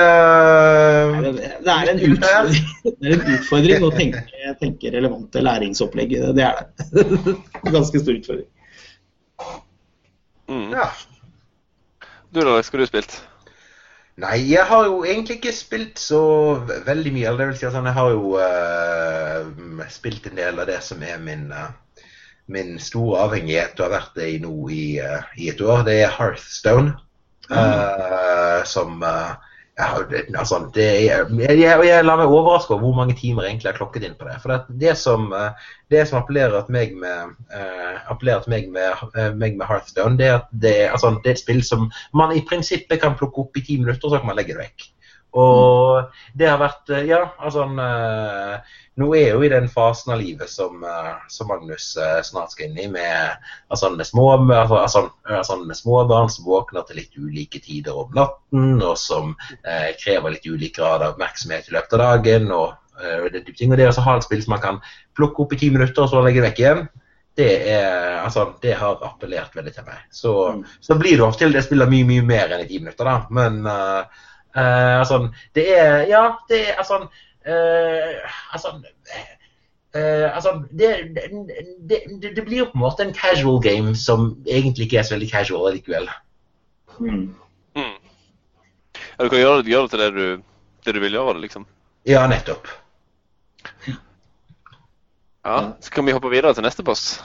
Det, 1.24 1.32
det, 1.66 1.74
er 1.74 1.92
en 1.92 2.02
utfordring, 2.06 2.70
det 3.02 3.10
er 3.10 3.16
en 3.16 3.34
utfordring 3.36 3.86
å 3.88 3.92
tenke, 3.96 4.54
tenke 4.62 4.94
relevante 4.96 5.44
læringsopplegg. 5.44 6.16
Det 6.38 6.46
er 6.46 6.64
det. 6.64 7.06
Ganske 7.76 8.04
stor 8.04 8.16
utfordring. 8.16 8.48
Mm. 10.50 10.72
Ja. 10.74 10.88
Du 12.32 12.42
da, 12.42 12.56
har 12.56 12.84
du 12.84 12.88
spilt? 12.88 13.20
Nei, 14.20 14.38
jeg 14.52 14.66
har 14.68 14.86
jo 14.90 15.04
egentlig 15.08 15.38
ikke 15.40 15.54
spilt 15.56 16.00
så 16.02 16.22
veldig 16.88 17.12
mye. 17.16 17.36
Det 17.40 17.48
vil 17.50 17.60
si 17.60 17.68
at 17.70 17.76
sånn, 17.76 17.88
jeg 17.88 17.96
har 17.98 18.10
jo 18.12 18.34
uh, 18.42 19.86
spilt 19.94 20.28
en 20.28 20.40
del 20.42 20.60
av 20.60 20.68
det 20.68 20.80
som 20.84 21.04
er 21.08 21.22
min, 21.24 21.46
uh, 21.56 21.70
min 22.52 22.74
store 22.84 23.22
avhengighet, 23.28 23.78
og 23.80 23.86
har 23.88 23.96
vært 23.96 24.18
det 24.20 24.28
i 24.34 24.42
nå 24.44 24.56
i, 24.76 24.84
uh, 25.00 25.22
i 25.40 25.52
et 25.54 25.62
år. 25.64 25.86
Det 25.88 26.02
er 26.04 26.18
Hearthstone. 26.18 26.98
eh, 27.50 28.64
som 28.64 29.04
eh, 29.04 29.32
det- 30.10 30.36
altså, 30.36 30.72
det 30.76 30.88
jeg, 31.06 31.26
jeg, 31.60 31.86
jeg 31.88 32.06
lar 32.06 32.18
meg 32.18 32.28
overraske 32.28 32.74
over 32.74 32.82
hvor 32.84 32.96
mange 32.96 33.16
timer 33.16 33.44
jeg 33.44 33.52
egentlig 33.52 33.72
har 33.72 33.78
klokket 33.78 34.04
inn 34.04 34.18
på 34.20 34.28
det. 34.28 34.36
For 34.42 34.52
det, 34.52 34.80
det 34.82 34.98
som, 34.98 35.32
eh, 35.34 35.52
det 35.92 36.08
som 36.08 36.20
appellerer 36.20 36.66
til 36.66 36.76
meg 36.76 36.96
med, 37.00 37.36
uh, 37.56 38.48
meg 38.48 38.70
med, 38.70 39.04
uh, 39.16 39.32
meg 39.36 39.58
med 39.58 39.66
Hearthstone, 39.66 40.18
det 40.18 40.28
er 40.28 40.36
at 40.36 40.52
det, 40.52 40.76
altså, 40.92 41.16
det 41.24 41.32
er 41.32 41.38
et 41.38 41.44
spill 41.44 41.64
som 41.64 41.92
man 42.14 42.36
i 42.36 42.44
prinsippet 42.50 43.02
kan 43.02 43.16
plukke 43.16 43.46
opp 43.46 43.58
i 43.58 43.64
ti 43.66 43.78
minutter, 43.80 44.10
så 44.10 44.20
kan 44.20 44.28
man 44.28 44.36
legge 44.36 44.54
det 44.54 44.66
vekk. 44.66 44.90
Og 45.38 46.10
det 46.34 46.48
har 46.50 46.58
vært 46.62 46.90
eh, 46.90 47.04
Ja, 47.10 47.20
altså 47.38 47.68
eh, 47.70 48.78
Nå 49.00 49.10
er 49.16 49.22
jeg 49.22 49.36
jo 49.36 49.44
i 49.46 49.52
den 49.54 49.70
fasen 49.72 50.12
av 50.16 50.20
livet 50.20 50.50
som, 50.52 50.82
eh, 50.84 51.12
som 51.32 51.48
Magnus 51.52 51.92
snart 52.28 52.52
skal 52.52 52.66
inn 52.68 52.80
i, 52.82 52.88
med 52.92 53.38
altså, 53.70 53.92
med 53.96 54.08
små, 54.10 54.26
altså, 54.50 54.80
altså, 54.82 55.04
altså, 55.24 55.58
med 55.64 55.78
små 55.78 56.02
barn 56.10 56.30
som 56.34 56.50
våkner 56.50 56.84
til 56.88 57.00
litt 57.00 57.16
ulike 57.16 57.62
tider 57.64 57.96
om 57.96 58.12
natten, 58.18 58.82
og 58.82 58.98
som 59.00 59.36
eh, 59.64 59.94
krever 60.02 60.36
litt 60.36 60.50
ulik 60.50 60.76
grad 60.82 61.06
av 61.06 61.14
oppmerksomhet 61.14 61.70
i 61.70 61.78
løpet 61.78 61.96
av 61.96 62.06
dagen. 62.08 62.52
og 62.52 62.76
og 63.00 63.30
den 63.32 63.46
type 63.46 63.56
ting. 63.56 63.72
Og 63.72 63.78
det 63.80 63.86
å 63.88 64.02
ha 64.04 64.14
et 64.20 64.26
spill 64.26 64.42
som 64.44 64.52
man 64.58 64.60
kan 64.60 64.78
plukke 65.16 65.46
opp 65.46 65.54
i 65.56 65.58
ti 65.62 65.70
minutter 65.72 66.04
og 66.04 66.10
så 66.12 66.20
legge 66.20 66.42
det 66.42 66.50
vekk 66.50 66.58
igjen, 66.60 66.82
det, 67.40 67.52
er, 67.72 68.18
altså, 68.26 68.50
det 68.60 68.74
har 68.76 69.00
appellert 69.08 69.54
veldig 69.56 69.72
til 69.78 69.86
meg. 69.88 70.02
Så, 70.12 70.34
Mm. 70.52 70.66
så 70.84 70.98
blir 71.00 71.16
det 71.16 71.24
ofte 71.24 71.46
til 71.46 71.54
det 71.56 71.64
spiller 71.64 71.88
mye 71.88 72.04
mye 72.10 72.26
mer 72.28 72.52
enn 72.52 72.66
i 72.66 72.68
ti 72.68 72.80
minutter, 72.82 73.08
da. 73.08 73.22
Men 73.32 73.62
eh, 73.66 74.04
eh, 74.56 75.00
altså, 75.00 75.30
det 75.56 75.66
er 75.80 76.08
Ja, 76.10 76.24
det 76.50 76.62
er 76.70 76.76
altså 76.78 77.04
uh, 77.48 78.54
altså, 78.54 78.80
Uh, 79.90 80.36
altså 80.36 80.52
det, 80.70 81.18
det, 81.90 81.98
det, 82.22 82.36
det 82.36 82.44
blir 82.46 82.60
jo 82.60 82.66
på 82.70 82.78
en 82.78 82.84
måte 82.84 83.02
en 83.02 83.14
casual 83.14 83.58
game 83.58 83.96
som 83.98 84.36
egentlig 84.46 84.86
ikke 84.86 85.00
er 85.02 85.08
så 85.08 85.16
veldig 85.16 85.30
casual 85.32 85.74
likevel. 85.74 86.06
Mm. 87.00 87.24
Mm. 87.74 87.98
Ja, 89.18 89.24
du 89.24 89.30
kan 89.30 89.40
gjøre 89.40 89.58
det, 89.58 89.72
gjøre 89.72 89.88
det 89.88 89.90
til 89.90 90.00
det 90.04 90.12
du, 90.14 90.44
det 90.86 90.94
du 90.94 91.00
vil 91.00 91.18
gjøre 91.18 91.34
det, 91.34 91.42
liksom. 91.42 91.66
Ja, 92.06 92.28
nettopp. 92.30 92.70
Ja, 95.46 95.72
Så 95.82 95.92
kan 95.92 96.06
vi 96.06 96.14
hoppe 96.14 96.30
videre 96.30 96.54
til 96.54 96.64
neste 96.64 96.86
post. 96.86 97.24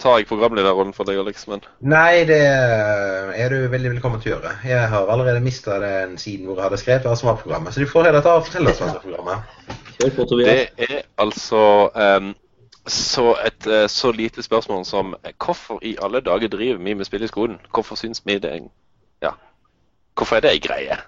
Tar 0.00 0.18
jeg 0.18 0.26
programlederrollen 0.26 0.94
for 0.96 1.06
deg, 1.06 1.18
Alex, 1.22 1.44
men 1.50 1.60
Nei, 1.86 2.24
det 2.26 2.40
er 2.42 3.52
du 3.52 3.68
veldig 3.70 3.92
velkommen 3.94 4.22
til 4.22 4.32
å 4.32 4.34
gjøre. 4.36 4.54
Jeg 4.66 4.88
har 4.90 5.10
allerede 5.14 5.42
mista 5.44 5.78
den 5.82 6.16
siden 6.18 6.48
hvor 6.48 6.58
jeg 6.58 6.66
hadde 6.66 6.80
skrevet 6.80 7.10
ansvarsprogrammet, 7.10 7.74
så 7.74 7.84
du 7.84 7.90
får 7.90 8.08
heller 8.08 8.24
ta 8.24 8.38
og 8.40 8.48
fortelle 8.48 8.72
oss 8.72 8.82
ansvarsprogrammet. 8.82 9.52
Kjør 9.98 10.14
på, 10.16 10.26
Tobias. 10.32 10.48
det 10.48 10.88
er 10.88 11.04
altså 11.22 11.62
um, 11.94 12.32
så 12.90 13.28
et 13.46 13.68
uh, 13.70 13.86
så 13.86 14.10
lite 14.16 14.42
spørsmål 14.42 14.84
som 14.88 15.14
hvorfor 15.44 15.78
i 15.86 15.94
alle 16.02 16.20
dager 16.20 16.50
driver 16.50 16.82
vi 16.82 16.94
med 16.98 17.06
spill 17.06 17.22
i 17.22 17.30
skolen? 17.30 17.60
Hvorfor 17.70 18.00
syns 18.00 18.24
vi 18.26 18.38
det 18.42 18.56
Ja, 19.22 19.36
hvorfor 20.18 20.36
er 20.36 20.40
det 20.40 20.56
ei 20.56 20.64
greie? 20.66 20.98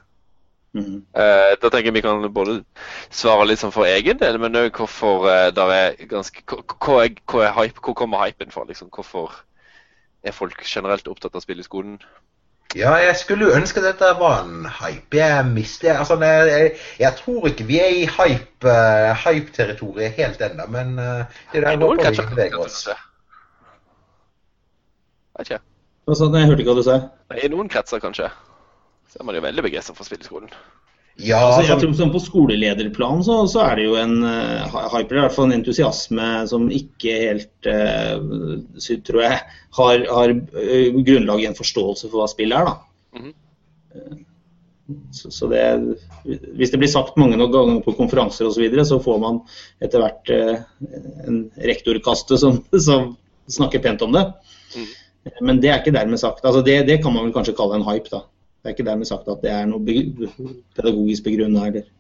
Mm. 0.75 1.05
Uh, 1.15 1.55
da 1.63 1.69
tenker 1.71 1.87
jeg 1.87 1.95
vi 1.95 2.03
kan 2.03 2.25
både 2.35 2.57
svare 3.15 3.47
litt 3.47 3.61
sånn 3.63 3.75
for 3.75 3.87
egen 3.87 4.19
del, 4.19 4.41
men 4.43 4.59
òg 4.59 4.75
hvorfor 4.75 5.29
uh, 5.29 5.49
der 5.55 5.71
er 5.71 5.99
ganske 6.11 6.43
hva, 6.51 7.05
er, 7.05 7.15
hva 7.31 7.45
er 7.47 7.53
hype, 7.61 7.79
Hvor 7.79 7.95
kommer 7.95 8.25
hypen 8.25 8.51
fra? 8.51 8.65
Liksom? 8.67 8.91
Hvorfor 8.91 9.37
er 10.25 10.35
folk 10.35 10.65
generelt 10.67 11.07
opptatt 11.09 11.37
av 11.39 11.45
spill 11.45 11.63
i 11.63 11.67
skolen? 11.67 11.99
Ja, 12.75 12.97
jeg 12.99 13.15
skulle 13.21 13.53
ønske 13.55 13.83
dette 13.85 14.09
var 14.19 14.41
en 14.43 14.65
hype. 14.67 15.17
Jeg 15.17 15.47
mister 15.47 15.95
Altså, 15.95 16.17
jeg, 16.19 16.49
jeg, 16.51 16.73
jeg 16.99 17.13
tror 17.21 17.47
ikke 17.47 17.67
vi 17.69 17.79
er 17.79 17.93
i 17.95 18.09
hype-territoriet 18.11 20.09
uh, 20.09 20.11
hype 20.11 20.23
helt 20.23 20.43
ennå, 20.43 20.67
men 20.75 20.99
uh, 20.99 21.23
det 21.53 21.61
er 21.63 21.69
der 21.69 21.79
noen 21.79 22.03
vi 22.03 22.27
beveger 22.33 22.59
oss. 22.65 22.89
Vet 25.39 25.51
ikke. 25.51 25.63
Du? 26.07 26.13
Jeg 26.19 26.51
hørte 26.51 26.61
ikke 26.61 26.73
hva 26.73 26.81
du 26.81 26.85
sa. 26.89 26.99
I 27.39 27.49
noen 27.53 27.71
kretser, 27.71 28.03
kanskje. 28.03 28.27
Så 29.15 29.23
er 29.23 29.29
man 29.29 29.37
jo 29.39 29.45
veldig 29.45 29.63
begeistra 29.63 29.95
for 29.95 30.09
spilleskolen. 30.09 30.51
Ja, 31.23 31.39
altså, 31.39 31.63
jeg 31.69 31.79
tror 31.79 31.93
sånn 31.95 32.11
På 32.11 32.21
skolelederplan 32.23 33.21
så, 33.23 33.37
så, 33.47 33.61
er 33.69 33.79
det 33.79 33.85
jo 33.87 33.95
en 34.01 34.17
uh, 34.27 34.81
hyper, 34.97 35.21
i 35.21 35.23
hvert 35.23 35.37
fall 35.37 35.47
en 35.47 35.61
entusiasme 35.61 36.31
som 36.51 36.67
ikke 36.75 37.15
helt, 37.21 37.69
uh, 37.71 38.99
tror 39.07 39.21
jeg, 39.23 39.37
har, 39.79 40.03
har 40.11 40.35
uh, 40.35 40.99
grunnlag 41.07 41.45
i 41.45 41.47
en 41.53 41.55
forståelse 41.55 42.11
for 42.11 42.25
hva 42.25 42.29
spill 42.33 42.57
er. 42.59 42.67
da. 42.67 42.75
Mm 43.15 43.31
-hmm. 43.31 44.25
så, 45.15 45.31
så 45.31 45.47
det, 45.47 45.63
Hvis 46.59 46.71
det 46.71 46.79
blir 46.83 46.91
sagt 46.91 47.17
mange 47.17 47.39
ganger 47.39 47.81
på 47.81 47.93
konferanser 47.93 48.47
osv., 48.47 48.55
så, 48.55 48.61
videre, 48.61 48.85
så 48.85 48.99
får 48.99 49.19
man 49.19 49.41
etter 49.81 50.03
hvert 50.03 50.31
en 51.29 51.51
rektorkaste 51.63 52.39
som, 52.39 52.65
som, 52.89 53.17
snakker 53.47 53.79
pent 53.79 54.03
om 54.03 54.13
det. 54.13 54.33
Mm. 54.77 54.87
Men 55.41 55.61
det 55.61 55.69
er 55.69 55.79
ikke 55.79 55.93
dermed 55.93 56.19
sagt. 56.19 56.45
Altså 56.45 56.63
det, 56.63 56.87
det 56.87 57.03
kan 57.03 57.13
man 57.13 57.25
vel 57.25 57.33
kanskje 57.33 57.55
kalle 57.55 57.75
en 57.77 57.87
hype. 57.87 58.09
da. 58.11 58.25
Det 58.65 58.71
er 58.71 58.79
ikke 58.79 58.87
dermed 58.89 59.05
sagt 59.11 59.29
at 59.29 59.43
det 59.45 59.51
er 59.53 59.67
noe 59.69 59.99
pedagogisk 60.73 61.27
begrunnet 61.27 61.67
heller. 61.67 61.93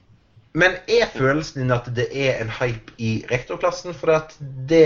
Men 0.56 0.76
er 0.88 1.10
følelsen 1.10 1.60
din 1.60 1.74
at 1.74 1.88
det 1.96 2.06
er 2.14 2.38
en 2.40 2.48
hype 2.60 2.94
i 3.02 3.10
rektorklassen? 3.28 3.92
For 3.98 4.14
det, 4.70 4.80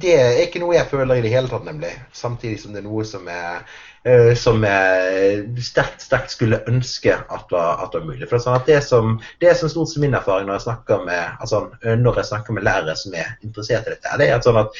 det, 0.00 0.14
er 0.14 0.38
ikke 0.46 0.62
noe 0.62 0.76
jeg 0.78 0.86
føler 0.88 1.18
i 1.18 1.24
det 1.24 1.32
hele 1.34 1.50
tatt, 1.50 1.66
nemlig. 1.66 1.90
Samtidig 2.14 2.60
som 2.62 2.72
det 2.72 2.80
er 2.80 2.86
noe 2.86 3.04
som 3.04 3.28
er 3.28 3.64
uh, 4.06 4.32
som 4.38 4.64
jeg 4.64 5.44
sterkt, 5.66 6.06
sterkt 6.06 6.32
skulle 6.32 6.62
ønske 6.70 7.18
at 7.20 7.52
var, 7.52 7.82
at 7.84 7.98
var 7.98 8.06
mulig. 8.06 8.30
For 8.30 8.38
sånn 8.40 8.62
det, 8.70 8.78
som, 8.86 9.18
det 9.42 9.50
er 9.50 9.58
som 9.58 9.74
stort 9.74 9.92
sett 9.92 10.06
min 10.06 10.14
erfaring 10.16 10.48
når 10.48 10.56
jeg 10.60 10.66
med, 11.04 11.36
altså, 11.42 11.66
når 11.84 12.22
jeg 12.22 12.30
snakker 12.30 12.56
med 12.56 12.68
lærere 12.70 12.96
som 12.96 13.18
er 13.18 13.34
interessert 13.42 13.90
i 13.90 13.98
dette, 13.98 14.16
det 14.22 14.30
er 14.30 14.38
at 14.38 14.48
sånn 14.48 14.62
at 14.62 14.78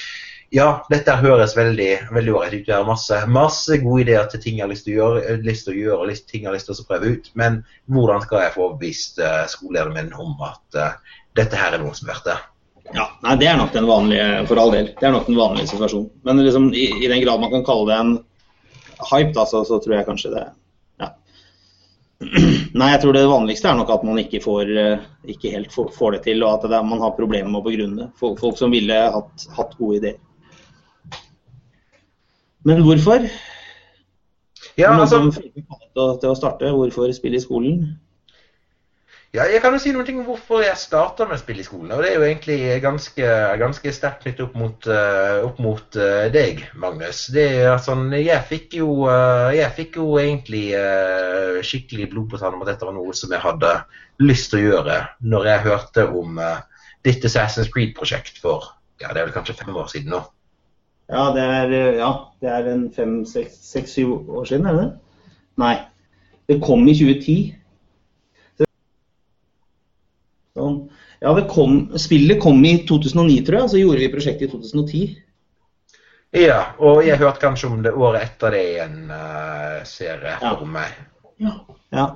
ja, 0.50 0.66
dette 0.90 1.14
høres 1.20 1.52
veldig 1.54 1.90
veldig 2.10 2.32
ålreit 2.34 2.54
ut. 2.56 2.66
Det 2.66 2.74
er 2.74 2.86
masse, 2.86 3.18
masse, 3.30 3.76
gode 3.84 4.02
ideer 4.02 4.26
til 4.30 4.40
ting 4.42 4.56
jeg 4.58 4.64
har 4.64 4.72
lyst 4.72 4.86
til 4.86 4.96
å 4.96 5.02
gjøre, 5.04 5.34
lyst 5.46 5.68
til 5.68 5.76
å 5.76 5.78
gjøre 5.78 6.06
og 6.06 6.22
ting 6.26 6.42
jeg 6.42 6.48
har 6.50 6.56
lyst 6.56 6.66
til 6.66 6.74
å 6.74 6.86
prøve 6.88 7.12
ut. 7.14 7.28
Men 7.38 7.60
hvordan 7.86 8.24
skal 8.24 8.42
jeg 8.42 8.54
få 8.56 8.64
overbevist 8.64 9.20
uh, 9.22 9.44
skolelederen 9.50 9.94
min 9.94 10.16
om 10.18 10.32
at 10.42 10.78
uh, 10.78 11.18
dette 11.38 11.58
her 11.58 11.76
er 11.76 11.84
noe 11.84 11.94
som 11.94 12.08
er 12.08 12.16
verdt 12.16 12.32
det? 12.32 12.38
Ja, 12.96 13.04
nei, 13.22 13.36
Det 13.38 13.46
er 13.46 13.60
nok 13.60 13.70
den 13.76 13.86
vanlige, 13.86 14.24
for 14.50 14.58
all 14.58 14.74
del. 14.74 14.88
Det 14.98 15.06
er 15.06 15.14
nok 15.14 15.28
den 15.30 15.38
vanlige 15.38 15.70
situasjonen. 15.70 16.08
Men 16.26 16.42
liksom, 16.42 16.66
i, 16.74 16.88
i, 16.98 17.10
den 17.12 17.22
grad 17.22 17.44
man 17.44 17.52
kan 17.52 17.62
kalle 17.68 17.86
det 17.86 17.98
en 18.02 18.10
hype, 19.12 19.30
da, 19.36 19.44
så, 19.46 19.60
så 19.68 19.78
tror 19.78 19.94
jeg 20.00 20.08
kanskje 20.08 20.32
det 20.32 20.42
ja. 20.98 21.12
Nei, 22.80 22.88
jeg 22.90 23.04
tror 23.04 23.14
det 23.14 23.22
vanligste 23.30 23.70
er 23.70 23.78
nok 23.78 23.94
at 23.94 24.02
man 24.08 24.18
ikke, 24.18 24.42
får, 24.42 24.74
ikke 25.30 25.54
helt 25.54 25.70
får, 25.70 25.94
får, 25.94 26.18
det 26.18 26.24
til, 26.26 26.42
og 26.42 26.58
at 26.58 26.66
det, 26.74 26.82
man 26.90 27.06
har 27.06 27.14
problemer 27.14 27.52
med 27.52 27.62
å 27.62 27.68
begrunne 27.68 28.02
det. 28.02 28.08
Folk, 28.18 28.42
folk 28.42 28.58
som 28.58 28.74
ville 28.74 28.98
hatt, 29.14 29.46
hatt 29.54 29.78
gode 29.78 30.00
ideer. 30.02 30.18
Men 32.64 32.82
hvorfor? 32.84 33.26
Ja, 34.78 34.92
altså... 34.92 35.26
Til 35.90 36.30
å 36.30 36.36
starte, 36.38 36.70
hvorfor 36.76 37.10
spille 37.16 37.40
i 37.40 37.42
skolen? 37.42 37.84
Ja, 39.30 39.44
jeg 39.46 39.60
kan 39.62 39.70
jo 39.70 39.78
si 39.78 39.92
noen 39.94 40.06
ting 40.08 40.16
om 40.18 40.24
hvorfor 40.26 40.58
jeg 40.64 40.74
starta 40.74 41.22
med 41.30 41.38
spill 41.38 41.60
i 41.62 41.64
skolen. 41.64 41.92
og 41.94 42.00
Det 42.02 42.08
er 42.10 42.16
jo 42.18 42.24
egentlig 42.26 42.56
ganske, 42.82 43.26
ganske 43.60 43.92
sterkt 43.94 44.24
knyttet 44.24 44.42
opp 44.42 44.56
mot, 44.58 44.88
uh, 44.90 45.44
opp 45.46 45.60
mot 45.62 45.98
uh, 46.02 46.24
deg, 46.34 46.64
Magnus. 46.82 47.28
Det 47.30 47.44
er 47.60 47.78
sånn, 47.78 48.08
jeg 48.18 48.42
fikk 48.48 48.74
jo, 48.80 48.88
uh, 49.06 49.52
jeg 49.54 49.70
fikk 49.76 50.00
jo 50.00 50.08
egentlig 50.18 50.64
skikkelig 51.62 52.08
blod 52.10 52.32
på 52.32 52.40
tannen 52.42 52.58
om 52.58 52.66
at 52.66 52.72
dette 52.72 52.88
var 52.88 52.96
noe 52.96 53.14
som 53.14 53.30
jeg 53.30 53.44
hadde 53.44 53.70
lyst 54.24 54.50
til 54.50 54.64
å 54.64 54.66
gjøre 54.66 54.98
når 55.22 55.48
jeg 55.52 55.66
hørte 55.68 56.08
om 56.10 56.42
ditt 57.06 57.24
Assassin's 57.30 57.70
Creed-prosjekt 57.70 58.42
for 58.42 58.72
ja, 59.00 59.12
det 59.12 59.20
er 59.20 59.28
vel 59.28 59.36
kanskje 59.36 59.60
fem 59.60 59.78
år 59.78 59.86
siden 59.92 60.10
nå. 60.16 60.24
Ja, 61.10 61.22
det 61.34 61.42
er, 61.42 61.72
ja, 61.98 62.10
det 62.42 62.50
er 62.54 62.68
en 62.70 62.84
fem, 62.94 63.14
seks, 63.26 63.56
seks, 63.66 63.96
syv 63.98 64.30
år 64.30 64.44
siden, 64.46 64.68
er 64.70 64.76
det 64.76 64.84
det? 64.84 64.90
Nei. 65.58 65.74
Det 66.50 66.60
kom 66.62 66.86
i 66.86 66.94
2010. 66.94 67.38
Sånn. 70.58 70.78
Ja, 71.20 71.34
det 71.36 71.48
kom, 71.50 71.82
spillet 72.00 72.40
kom 72.42 72.62
i 72.64 72.76
2009, 72.88 73.40
tror 73.46 73.58
jeg, 73.60 73.72
så 73.72 73.82
gjorde 73.82 74.02
vi 74.04 74.12
prosjektet 74.14 74.48
i 74.48 74.52
2010. 74.54 75.02
Ja, 76.40 76.60
og 76.78 77.02
jeg 77.02 77.18
hørte 77.18 77.42
kanskje 77.42 77.68
om 77.72 77.82
det 77.82 77.92
året 77.92 78.28
etter 78.28 78.54
det 78.54 78.62
i 78.70 78.76
en 78.84 79.10
uh, 79.10 79.80
serie 79.88 80.36
ja. 80.36 80.52
for 80.54 80.68
meg. 80.70 80.94
Ja. 81.42 81.56
Ja. 81.90 82.06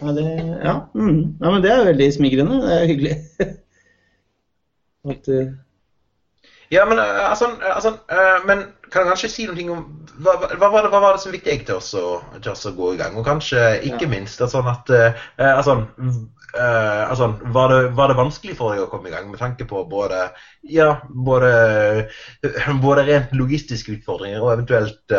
Ja, 0.00 0.12
det, 0.16 0.24
ja. 0.64 0.74
Mm. 0.96 1.36
ja, 1.40 1.50
men 1.50 1.64
det 1.64 1.72
er 1.72 1.86
veldig 1.88 2.08
smigrende. 2.14 2.60
Det 2.64 2.76
er 2.76 2.88
hyggelig. 2.90 3.16
At, 5.12 5.28
uh, 5.32 5.52
ja, 6.72 6.84
men 6.88 6.98
uh, 6.98 7.30
altså, 7.30 7.50
altså 7.74 7.90
uh, 8.08 8.44
Men 8.48 8.64
kan 8.92 9.04
jeg 9.04 9.12
kanskje 9.12 9.32
si 9.32 9.48
noe 9.48 9.64
om 9.74 9.82
hva, 10.24 10.36
hva, 10.40 10.68
var 10.68 10.84
det, 10.84 10.92
hva, 10.92 11.00
var 11.00 11.16
det, 11.16 11.22
som 11.22 11.32
fikk 11.32 11.46
deg 11.48 11.64
til, 11.68 11.80
å 11.80 12.76
gå 12.76 12.92
i 12.92 13.00
gang? 13.00 13.16
Og 13.16 13.26
kanskje 13.26 13.60
ikke 13.88 14.06
ja. 14.06 14.12
minst 14.12 14.42
sånn 14.52 14.68
at 14.68 14.92
uh, 14.92 15.22
altså, 15.40 15.78
altså, 16.52 17.30
var, 17.54 17.72
det, 17.72 17.80
var, 17.96 18.12
det, 18.12 18.18
vanskelig 18.20 18.58
for 18.58 18.74
deg 18.74 18.84
å 18.84 18.90
komme 18.92 19.08
i 19.08 19.14
gang 19.14 19.30
med 19.32 19.40
tanke 19.40 19.64
på 19.68 19.86
både, 19.88 20.26
ja, 20.68 20.90
både, 21.08 21.52
både 22.84 23.06
rent 23.08 23.32
logistiske 23.36 23.96
utfordringer 23.96 24.44
og 24.44 24.54
eventuelt 24.58 25.16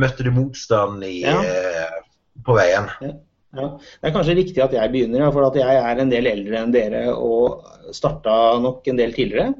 møtte 0.00 0.24
du 0.24 0.32
motstand 0.32 1.04
i, 1.04 1.20
ja. 1.28 1.38
på 2.44 2.56
veien? 2.56 2.88
Ja. 3.04 3.14
Ja. 3.56 3.70
Det 3.80 4.08
er 4.08 4.12
kanskje 4.12 4.36
riktig 4.36 4.60
at 4.60 4.74
jeg 4.76 4.92
begynner, 4.92 5.30
for 5.32 5.56
jeg 5.56 5.80
er 5.80 6.00
en 6.00 6.10
del 6.12 6.28
eldre 6.28 6.58
enn 6.60 6.72
dere 6.72 7.06
og 7.16 7.64
starta 7.96 8.34
nok 8.60 8.88
en 8.88 9.00
del 9.00 9.14
tidligere 9.16 9.54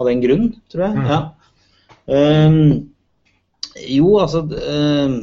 av 0.00 0.08
den 0.08 0.22
grunn, 0.22 0.48
tror 0.72 0.86
jeg. 0.86 0.96
Mm. 0.96 1.06
Ja. 1.10 1.20
Um, 2.06 2.58
jo, 3.88 4.08
altså 4.20 4.42
um, 4.42 5.14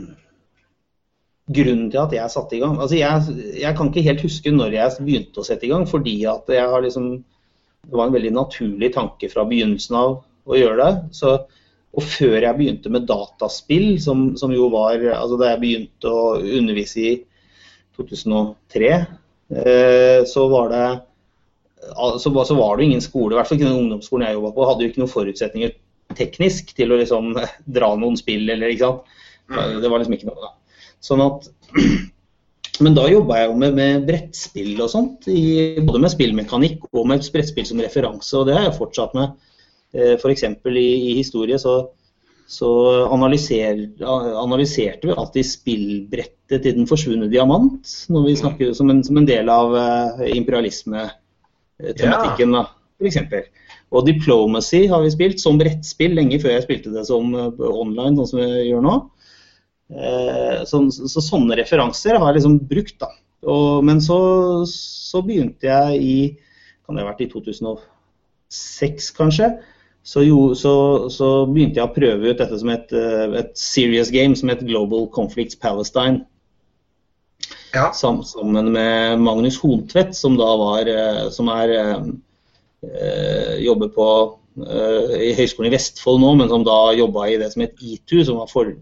Grunnen 1.50 1.90
til 1.90 2.00
at 2.02 2.14
jeg 2.14 2.32
satte 2.32 2.56
i 2.56 2.62
gang 2.62 2.78
altså 2.78 2.96
jeg, 2.96 3.34
jeg, 3.58 3.74
kan 3.76 3.90
ikke 3.90 4.04
helt 4.06 4.22
huske 4.24 4.54
når 4.54 4.76
jeg 4.78 5.04
begynte 5.04 5.42
å 5.42 5.46
sette 5.46 5.66
i 5.68 5.72
gang, 5.74 5.84
fordi 5.90 6.14
at 6.30 6.50
jeg 6.54 6.72
har 6.72 6.86
liksom 6.86 7.10
Det 7.20 7.96
var 7.98 8.08
en 8.08 8.16
veldig 8.16 8.32
naturlig 8.36 8.92
tanke 8.94 9.30
fra 9.32 9.46
begynnelsen 9.50 9.96
av 9.98 10.18
å 10.50 10.58
gjøre 10.58 10.78
det. 10.78 10.92
Så, 11.16 11.32
og 11.96 12.06
før 12.06 12.36
jeg 12.38 12.58
begynte 12.58 12.92
med 12.94 13.08
dataspill, 13.10 13.96
som, 14.04 14.34
som 14.38 14.52
jo 14.54 14.68
var 14.74 15.00
altså 15.16 15.40
Da 15.40 15.54
jeg 15.54 15.62
begynte 15.64 16.12
å 16.12 16.36
undervise 16.38 17.06
i 17.06 17.14
2003, 17.98 18.92
eh, 19.64 20.20
så 20.30 20.46
var 20.52 20.70
det 20.74 20.84
så, 22.20 22.46
så, 22.46 22.56
var 22.56 22.78
det 22.78 22.84
jo 22.84 22.90
ingen 22.90 23.04
skole, 23.04 23.34
i 23.34 23.40
hvert 23.40 23.50
fall 23.50 23.60
ikke 23.60 23.70
den 23.70 23.84
ungdomsskolen 23.86 24.28
jeg 24.28 24.38
jobba 24.38 24.52
på, 24.56 24.68
hadde 24.68 24.86
jo 24.86 24.92
ikke 24.92 25.02
noen 25.04 25.14
forutsetninger 25.14 25.76
teknisk 26.18 26.74
til 26.78 26.94
å 26.94 27.00
liksom 27.00 27.34
dra 27.78 27.92
noen 28.00 28.18
spill, 28.20 28.48
eller 28.50 28.74
ikke 28.74 28.88
sant. 28.88 29.18
Det 29.50 29.90
var 29.90 30.02
liksom 30.02 30.16
ikke 30.18 30.30
noe 30.30 30.42
da. 30.44 30.56
Sånn 31.04 31.26
at 31.26 31.52
Men 32.84 32.94
da 32.96 33.10
jobba 33.12 33.42
jeg 33.42 33.48
jo 33.50 33.56
med, 33.60 33.74
med, 33.76 34.04
brettspill 34.08 34.78
og 34.80 34.88
sånt, 34.88 35.26
i, 35.28 35.80
både 35.84 36.00
med 36.00 36.14
spillmekanikk 36.14 36.86
og 36.94 37.10
med 37.10 37.26
brettspill 37.34 37.66
som 37.68 37.82
referanse, 37.84 38.32
og 38.40 38.48
det 38.48 38.56
har 38.56 38.70
jeg 38.70 38.78
fortsatt 38.78 39.18
med. 39.18 39.34
Eh, 39.92 40.14
F.eks. 40.14 40.46
I, 40.48 40.86
i 41.10 41.18
historie 41.18 41.58
så, 41.60 41.74
så 42.48 42.70
analyser, 43.12 43.82
analyserte 44.00 45.10
vi 45.10 45.18
alltid 45.18 45.50
spillbrettet 45.50 46.64
til 46.64 46.78
Den 46.78 46.88
forsvunne 46.88 47.28
diamant, 47.28 47.84
når 48.08 48.30
vi 48.30 48.38
mm. 48.38 48.40
snakker 48.46 48.72
som 48.80 48.94
en, 48.94 49.04
som 49.04 49.20
en 49.20 49.28
del 49.28 49.52
av 49.52 49.76
uh, 49.76 50.24
imperialisme 50.32 51.04
Eh, 51.04 51.29
tematikken, 51.80 52.56
ja. 52.58 52.66
f.eks. 53.00 53.50
Og 53.90 54.06
Diplomacy 54.06 54.84
har 54.90 55.02
vi 55.04 55.14
spilt 55.14 55.42
som 55.42 55.58
brettspill 55.60 56.14
lenge 56.18 56.40
før 56.42 56.54
jeg 56.56 56.66
spilte 56.68 56.94
det 56.94 57.06
som 57.08 57.32
eh, 57.34 57.64
online, 57.70 58.18
sånn 58.20 58.30
som 58.34 58.42
vi 58.42 58.68
gjør 58.70 58.86
nå. 58.86 58.98
Eh, 59.90 60.60
så, 60.70 60.84
så, 60.94 61.24
sånne 61.26 61.58
referanser 61.58 62.20
har 62.20 62.30
jeg 62.30 62.40
liksom 62.40 62.60
brukt, 62.70 63.00
da. 63.02 63.10
Og, 63.50 63.82
men 63.88 64.02
så, 64.04 64.20
så, 64.70 65.24
begynte 65.24 65.70
jeg 65.70 66.00
i 66.04 66.16
Kan 66.84 66.98
det 66.98 67.06
ha 67.06 67.12
vært 67.14 67.24
i 67.24 67.30
2006, 67.32 69.12
kanskje? 69.16 69.54
Så, 70.04 70.24
jo, 70.26 70.56
så, 70.58 70.74
så, 71.14 71.30
begynte 71.50 71.80
jeg 71.80 71.88
å 71.88 71.94
prøve 71.96 72.32
ut 72.32 72.42
dette 72.42 72.58
som 72.60 72.72
et, 72.74 72.92
et 72.94 73.52
serious 73.58 74.10
game 74.14 74.36
som 74.38 74.50
het 74.52 74.66
Global 74.66 75.06
Conflicts 75.14 75.58
Palestine. 75.60 76.26
Ja. 77.74 77.92
Sammen 77.94 78.72
med 78.74 79.20
Magnus 79.22 79.60
Hontvedt, 79.62 80.16
som 80.18 80.38
da 80.40 80.50
var 80.58 80.90
eh, 80.90 81.28
som 81.34 81.52
er, 81.54 81.76
eh, 82.84 83.56
jobber 83.66 83.94
på 83.94 84.10
i 84.60 85.30
Høgskolen 85.38 85.70
i 85.70 85.72
Vestfold 85.72 86.18
nå, 86.20 86.34
men 86.36 86.50
som 86.52 86.66
da 86.68 86.90
jobba 86.98 87.30
i 87.30 87.38
det 87.40 87.48
som 87.54 87.62
het 87.64 87.78
ITU, 87.80 88.18
som 88.28 88.42
var 88.42 88.50
for, 88.52 88.74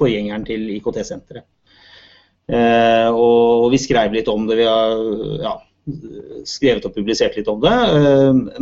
forgjengeren 0.00 0.46
til 0.48 0.62
IKT-senteret. 0.78 1.44
og 3.12 3.66
vi 3.72 3.80
skrev 3.82 4.14
litt 4.14 4.30
om 4.32 4.46
det. 4.48 4.56
Vi 4.62 4.64
har 4.64 4.94
ja, 5.42 5.52
skrevet 6.48 6.86
og 6.88 6.94
publisert 6.94 7.36
litt 7.36 7.48
om 7.52 7.60
det. 7.60 7.74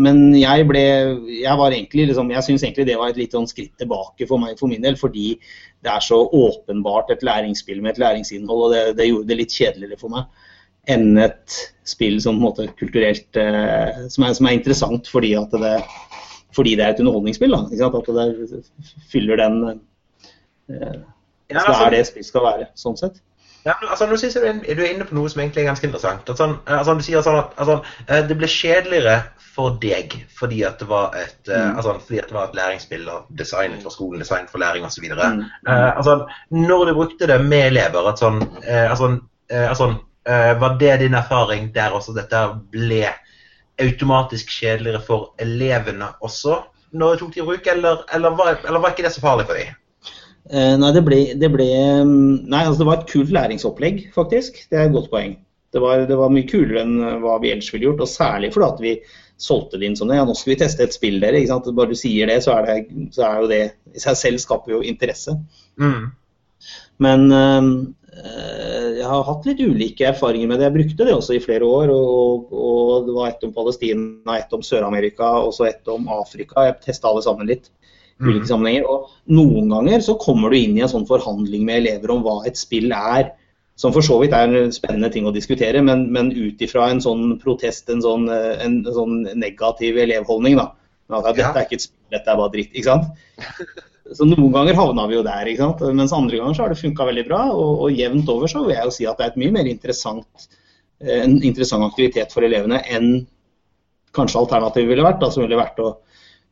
Men 0.03 0.35
jeg 0.35 0.67
ble 0.67 0.83
Jeg 1.31 1.55
egentlig 1.55 2.09
liksom 2.11 2.31
Jeg 2.35 2.47
syns 2.49 2.65
egentlig 2.65 2.89
det 2.89 2.99
var 2.99 3.13
et 3.13 3.21
litt 3.21 3.37
sånn 3.37 3.47
skritt 3.47 3.77
tilbake 3.79 4.27
for 4.27 4.43
meg 4.43 4.59
for 4.59 4.73
min 4.73 4.83
del, 4.83 4.99
fordi 4.99 5.37
det 5.83 5.91
er 5.91 6.05
så 6.05 6.19
åpenbart 6.25 7.11
et 7.11 7.25
læringsspill 7.27 7.83
med 7.83 7.95
et 7.95 8.03
læringsinnhold, 8.03 8.65
og 8.67 8.75
det, 8.75 8.83
det 8.99 9.09
gjorde 9.09 9.29
det 9.31 9.39
litt 9.41 9.55
kjedeligere 9.57 9.99
for 10.01 10.15
meg 10.15 10.49
enn 10.91 11.19
et 11.23 11.59
spill 11.87 12.17
som, 12.23 12.41
måte, 12.43 12.67
kulturelt, 12.79 13.29
eh, 13.39 14.07
som, 14.11 14.25
er, 14.27 14.35
som, 14.35 14.49
er, 14.49 14.57
interessant 14.57 15.07
fordi, 15.11 15.35
det, 15.53 15.75
fordi 16.57 16.75
det 16.79 16.87
er 16.87 16.95
et 16.95 17.03
underholdningsspill. 17.05 17.55
Da, 17.55 17.91
at 17.91 18.11
det 18.17 18.63
fyller 19.13 19.39
den 19.39 19.61
eh, 19.71 20.97
ja, 21.53 21.61
altså, 21.61 21.77
Det 21.77 21.87
er 21.87 21.95
det 21.95 22.07
spill 22.11 22.27
skal 22.27 22.47
være, 22.49 22.67
sånn 22.79 22.99
sett. 22.99 23.23
Ja, 23.65 23.77
altså, 23.91 24.07
nå 24.11 24.17
synes 24.19 24.35
jeg 24.35 24.77
du 24.77 24.83
er 24.83 24.91
inne 24.91 25.07
på 25.07 25.15
noe 25.15 25.31
som 25.31 25.41
egentlig 25.43 25.63
er 25.63 25.69
ganske 25.71 25.87
interessant. 25.87 26.29
At 26.31 26.41
sånn, 26.41 26.57
altså, 26.67 26.97
du 26.99 27.05
sier 27.07 27.23
sånn 27.23 27.39
at 27.39 27.53
altså, 27.63 27.79
eh, 28.09 28.23
det 28.27 28.37
ble 28.41 28.49
kjedeligere 28.51 29.17
for 29.53 29.77
deg 29.83 30.17
fordi 30.35 30.63
at 30.67 30.81
det 30.83 30.89
var 30.91 31.15
et, 31.21 31.39
eh, 31.47 31.69
mm. 31.69 31.77
altså, 31.79 31.95
fordi 32.07 32.23
at 32.23 32.33
det 32.33 32.37
var 32.39 32.49
et 32.49 32.59
læringsspill 32.59 33.05
og 33.13 33.29
designet 33.39 33.85
for 33.85 33.95
skolen, 33.95 34.25
designet 34.25 34.51
for 34.51 34.63
læring 34.63 34.87
osv. 34.89 35.07
Mm. 35.07 35.45
Uh, 35.69 35.91
altså, 35.97 36.17
når 36.51 36.89
du 36.89 36.95
brukte 36.99 37.29
det 37.31 37.39
med 37.45 37.69
elever, 37.71 38.09
at 38.11 38.23
sånn, 38.23 38.43
uh, 38.43 38.87
altså, 38.89 39.15
uh, 39.53 39.69
altså 39.69 39.95
var 40.23 40.77
det 40.79 41.01
din 41.01 41.17
erfaring 41.19 41.65
der 41.75 41.91
også 41.97 42.13
dette 42.15 42.39
ble 42.71 43.09
automatisk 43.83 44.53
kjedeligere 44.55 45.01
for 45.03 45.33
elevene 45.43 46.13
også 46.23 46.61
når 46.93 47.15
du 47.15 47.23
tok 47.23 47.35
det 47.35 47.41
i 47.41 47.47
bruk, 47.47 47.69
eller, 47.73 48.05
eller, 48.15 48.37
var, 48.37 48.59
eller, 48.69 48.81
var, 48.81 48.93
ikke 48.93 49.07
det 49.07 49.15
så 49.15 49.23
farlig 49.25 49.47
for 49.49 49.59
dem? 49.59 49.77
Uh, 50.51 50.75
nei, 50.81 50.91
det 50.97 51.05
ble, 51.07 51.21
det 51.39 51.51
ble, 51.53 51.69
mm, 52.03 52.49
nei, 52.51 52.65
altså 52.67 52.83
det 52.83 52.89
var 52.89 53.01
et 53.01 53.11
kult 53.13 53.33
læringsopplegg, 53.35 54.07
faktisk. 54.15 54.65
Det 54.71 54.79
er 54.79 54.89
et 54.89 54.97
godt 54.97 55.11
poeng. 55.13 55.37
Det 55.73 55.81
var, 55.81 56.03
det 56.09 56.19
var 56.19 56.33
mye 56.33 56.49
kulere 56.49 56.83
enn 56.83 56.97
hva 57.23 57.39
vi 57.41 57.53
ellers 57.53 57.71
ville 57.73 57.89
gjort, 57.89 58.03
og 58.05 58.11
særlig 58.11 58.51
fordi 58.53 58.69
at 58.69 58.83
vi 58.85 58.97
solgte 59.43 59.79
det 59.81 59.89
inn 59.89 59.97
sånn 59.99 60.13
ja, 60.15 60.27
nå 60.29 60.35
skal 60.39 60.53
vi 60.53 60.59
teste 60.61 60.85
et 60.85 60.95
spill, 60.95 61.17
dere. 61.23 61.41
ikke 61.41 61.55
sant? 61.55 61.71
Bare 61.79 61.95
du 61.95 61.99
sier 61.99 62.29
det, 62.29 62.43
så 62.45 62.59
er, 62.59 62.69
det, 62.69 63.07
så 63.17 63.25
er 63.29 63.41
jo 63.41 63.49
det 63.51 63.63
i 63.95 64.03
seg 64.03 64.19
selv 64.19 64.43
skaper 64.43 64.77
jo 64.77 64.83
interesse. 64.87 65.39
Mm. 65.81 66.11
Men 67.03 67.25
Eh, 68.13 68.89
jeg 68.99 69.09
har 69.09 69.23
hatt 69.25 69.47
litt 69.49 69.61
ulike 69.65 70.05
erfaringer 70.11 70.51
med 70.51 70.61
det. 70.61 70.67
Jeg 70.69 70.77
brukte 70.77 71.07
det 71.09 71.15
også 71.17 71.37
i 71.37 71.43
flere 71.43 71.69
år. 71.69 71.93
Og, 71.95 72.53
og 72.53 73.07
det 73.09 73.15
var 73.17 73.31
ett 73.31 73.47
om 73.47 73.55
Palestina, 73.57 74.37
ett 74.37 74.53
om 74.53 74.65
Sør-Amerika 74.65 75.31
og 75.43 75.55
så 75.57 75.71
ett 75.71 75.89
om 75.93 76.11
Afrika. 76.13 76.69
Jeg 76.69 76.81
testa 76.85 77.09
alle 77.09 77.25
sammen 77.25 77.49
litt. 77.49 77.71
Ulike 78.21 78.45
mm. 78.45 78.51
sammenhenger. 78.51 78.89
Og 78.89 79.33
noen 79.33 79.71
ganger 79.73 80.05
så 80.05 80.17
kommer 80.21 80.53
du 80.53 80.59
inn 80.59 80.77
i 80.79 80.85
en 80.85 80.93
sånn 80.93 81.09
forhandling 81.09 81.65
med 81.69 81.83
elever 81.83 82.13
om 82.15 82.25
hva 82.27 82.41
et 82.49 82.61
spill 82.61 82.93
er. 82.97 83.33
Som 83.81 83.95
for 83.95 84.05
så 84.05 84.19
vidt 84.21 84.35
er 84.37 84.53
en 84.53 84.75
spennende 84.75 85.09
ting 85.15 85.25
å 85.27 85.33
diskutere, 85.35 85.81
men, 85.83 86.05
men 86.13 86.29
ut 86.37 86.61
ifra 86.63 86.91
en 86.93 87.01
sånn 87.03 87.39
protest, 87.43 87.89
en 87.91 88.03
sånn, 88.05 88.29
en, 88.29 88.83
en 88.85 88.95
sånn 88.95 89.23
negativ 89.41 89.97
elevholdning. 90.03 90.61
da. 90.61 90.69
At 91.13 91.33
dette 91.37 91.57
er 91.57 91.67
ikke 91.67 91.81
et 91.81 91.87
spill, 91.87 91.99
dette 92.13 92.31
er 92.31 92.39
bare 92.39 92.53
dritt. 92.53 92.77
ikke 92.77 92.93
sant? 92.93 93.09
Så 94.13 94.27
noen 94.29 94.51
ganger 94.53 94.77
havna 94.77 95.07
vi 95.09 95.17
jo 95.17 95.25
der, 95.25 95.49
ikke 95.49 95.65
sant? 95.65 95.83
mens 95.97 96.13
andre 96.17 96.41
ganger 96.41 96.57
så 96.57 96.65
har 96.65 96.73
det 96.73 96.81
funka 96.81 97.07
veldig 97.09 97.25
bra. 97.29 97.43
Og, 97.55 97.85
og, 97.87 97.97
jevnt 97.97 98.31
over 98.33 98.51
så 98.51 98.65
vil 98.67 98.75
jeg 98.77 98.89
jo 98.89 98.95
si 98.99 99.09
at 99.09 99.21
det 99.21 99.27
er 99.27 99.33
et 99.33 99.41
mye 99.41 99.55
mer 99.55 99.71
interessant, 99.71 100.49
eh, 101.05 101.23
en 101.23 101.39
interessant 101.41 101.87
aktivitet 101.87 102.35
for 102.35 102.45
elevene 102.47 102.83
enn 102.93 103.13
kanskje 104.17 104.43
alternativet 104.43 104.93
ville 104.93 105.07
vært. 105.07 105.23
Da, 105.23 105.31
som 105.33 105.47
ville 105.47 105.61
vært 105.61 105.81
å 105.81 105.95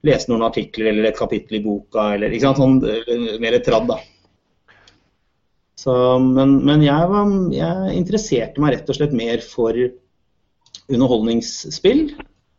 lese 0.06 0.30
noen 0.30 0.46
artikler 0.46 0.90
eller 0.92 1.10
et 1.10 1.18
kapittel 1.18 1.58
i 1.58 1.64
boka, 1.64 2.14
eller 2.16 2.32
ikke 2.32 2.48
sant? 2.48 2.60
sånn 2.60 2.80
eh, 2.88 3.36
mer 3.42 3.58
tradd. 3.64 3.90
da. 3.90 3.98
Så, 5.80 5.92
men, 6.20 6.58
men 6.66 6.84
jeg, 6.84 7.08
var, 7.08 7.30
jeg, 7.54 7.94
interesserte 7.96 8.60
meg 8.60 8.76
rett 8.76 8.90
og 8.92 8.98
slett 8.98 9.16
mer 9.16 9.44
for 9.44 9.76
underholdningsspill. 10.90 12.10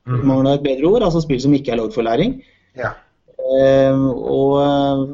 Mm. 0.09 0.23
Mangla 0.25 0.55
et 0.57 0.65
bedre 0.65 0.89
ord. 0.89 1.05
Altså 1.05 1.21
spill 1.21 1.41
som 1.43 1.53
ikke 1.53 1.75
er 1.75 1.81
lagd 1.81 1.93
for 1.93 2.07
læring. 2.07 2.39
Ja. 2.79 2.95
Eh, 3.41 4.07
og 4.07 4.57
eh, 4.63 5.05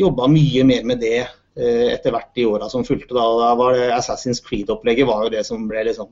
jobba 0.00 0.26
mye 0.32 0.66
mer 0.66 0.88
med 0.88 1.02
det 1.04 1.20
eh, 1.20 1.92
etter 1.92 2.14
hvert 2.14 2.42
i 2.42 2.48
åra 2.48 2.70
som 2.72 2.86
fulgte. 2.86 3.14
Da, 3.14 3.26
da 3.44 3.52
var 3.58 3.78
det 3.78 3.92
Assassin's 3.94 4.42
Creed-opplegget 4.44 5.08
var 5.08 5.26
jo 5.26 5.34
det 5.36 5.44
som 5.46 5.68
ble 5.70 5.86
liksom 5.90 6.10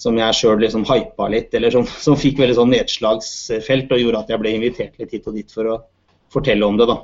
som 0.00 0.16
jeg 0.20 0.36
sjøl 0.36 0.60
liksom 0.60 0.84
hypa 0.88 1.28
litt, 1.32 1.52
eller 1.56 1.72
som, 1.72 1.86
som 2.06 2.18
fikk 2.20 2.40
veldig 2.42 2.58
sånn 2.60 2.72
nedslagsfelt 2.74 3.92
og 3.92 4.02
gjorde 4.02 4.24
at 4.24 4.32
jeg 4.32 4.42
ble 4.42 4.56
invitert 4.56 4.96
litt 5.02 5.14
hit 5.16 5.28
og 5.28 5.36
dit 5.38 5.52
for 5.52 5.74
å 5.74 5.76
fortelle 6.32 6.66
om 6.66 6.80
det. 6.80 6.88
da. 6.90 7.00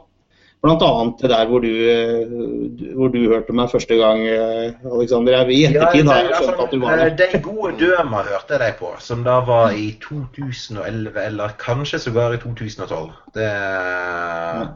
Blant 0.63 0.83
annet 0.87 1.23
det 1.25 1.29
der 1.33 1.49
hvor 1.51 1.65
du, 1.65 1.71
eh, 1.91 2.93
hvor 2.95 3.09
du, 3.11 3.19
hørte 3.33 3.55
meg 3.57 3.71
første 3.73 3.97
gang, 3.99 4.21
Aleksander. 4.23 4.93
Alexander. 4.95 5.49
I 5.51 5.65
ettertid 5.67 6.07
har 6.07 6.21
jeg 6.23 6.37
skjønt 6.37 6.61
at 6.63 6.71
du 6.71 6.79
var 6.85 7.01
der. 7.01 7.09
Eh, 7.09 7.17
de 7.19 7.41
gode 7.43 7.73
døma 7.81 8.21
hørte 8.29 8.55
jeg 8.55 8.63
deg 8.63 8.77
på, 8.79 8.93
som 9.03 9.25
da 9.27 9.41
var 9.49 9.75
i 9.75 9.89
2011, 10.05 11.19
eller 11.25 11.57
kanskje 11.59 11.99
sågar 12.05 12.37
i 12.37 12.39
2012. 12.45 13.11
Det, 13.35 13.49
ja, 13.49 14.69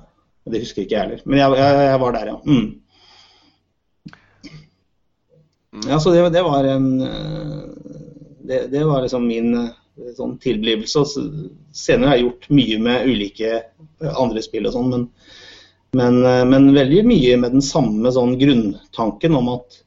det 0.50 0.64
husker 0.64 0.82
ikke 0.82 0.96
jeg 0.96 1.04
heller. 1.04 1.22
Men 1.22 1.38
jeg, 1.44 1.54
jeg, 1.62 1.86
jeg 1.86 2.02
var 2.02 2.18
der, 2.18 2.32
ja. 2.32 2.36
Mm. 2.50 2.68
Ja, 5.86 6.00
så 6.02 6.10
det, 6.10 6.26
det 6.34 6.42
var 6.42 6.66
en 6.72 6.88
det, 8.48 8.60
det, 8.72 8.84
var 8.86 9.04
liksom 9.04 9.26
min 9.26 9.52
sånn 10.16 10.36
tilblivelse. 10.42 11.04
Senere 11.76 12.10
har 12.10 12.18
jeg 12.18 12.26
gjort 12.26 12.48
mye 12.58 12.78
med 12.84 13.10
ulike 13.10 13.60
andre 14.12 14.42
spill 14.44 14.68
og 14.68 14.76
sånn, 14.76 14.92
men 14.92 15.06
men, 15.96 16.24
eh, 16.24 16.44
men, 16.44 16.74
veldig 16.74 17.04
mye 17.06 17.36
med 17.40 17.56
den 17.56 17.64
samme 17.64 18.10
sånn 18.12 18.36
grunntanken 18.40 19.36
om 19.38 19.52
at, 19.54 19.78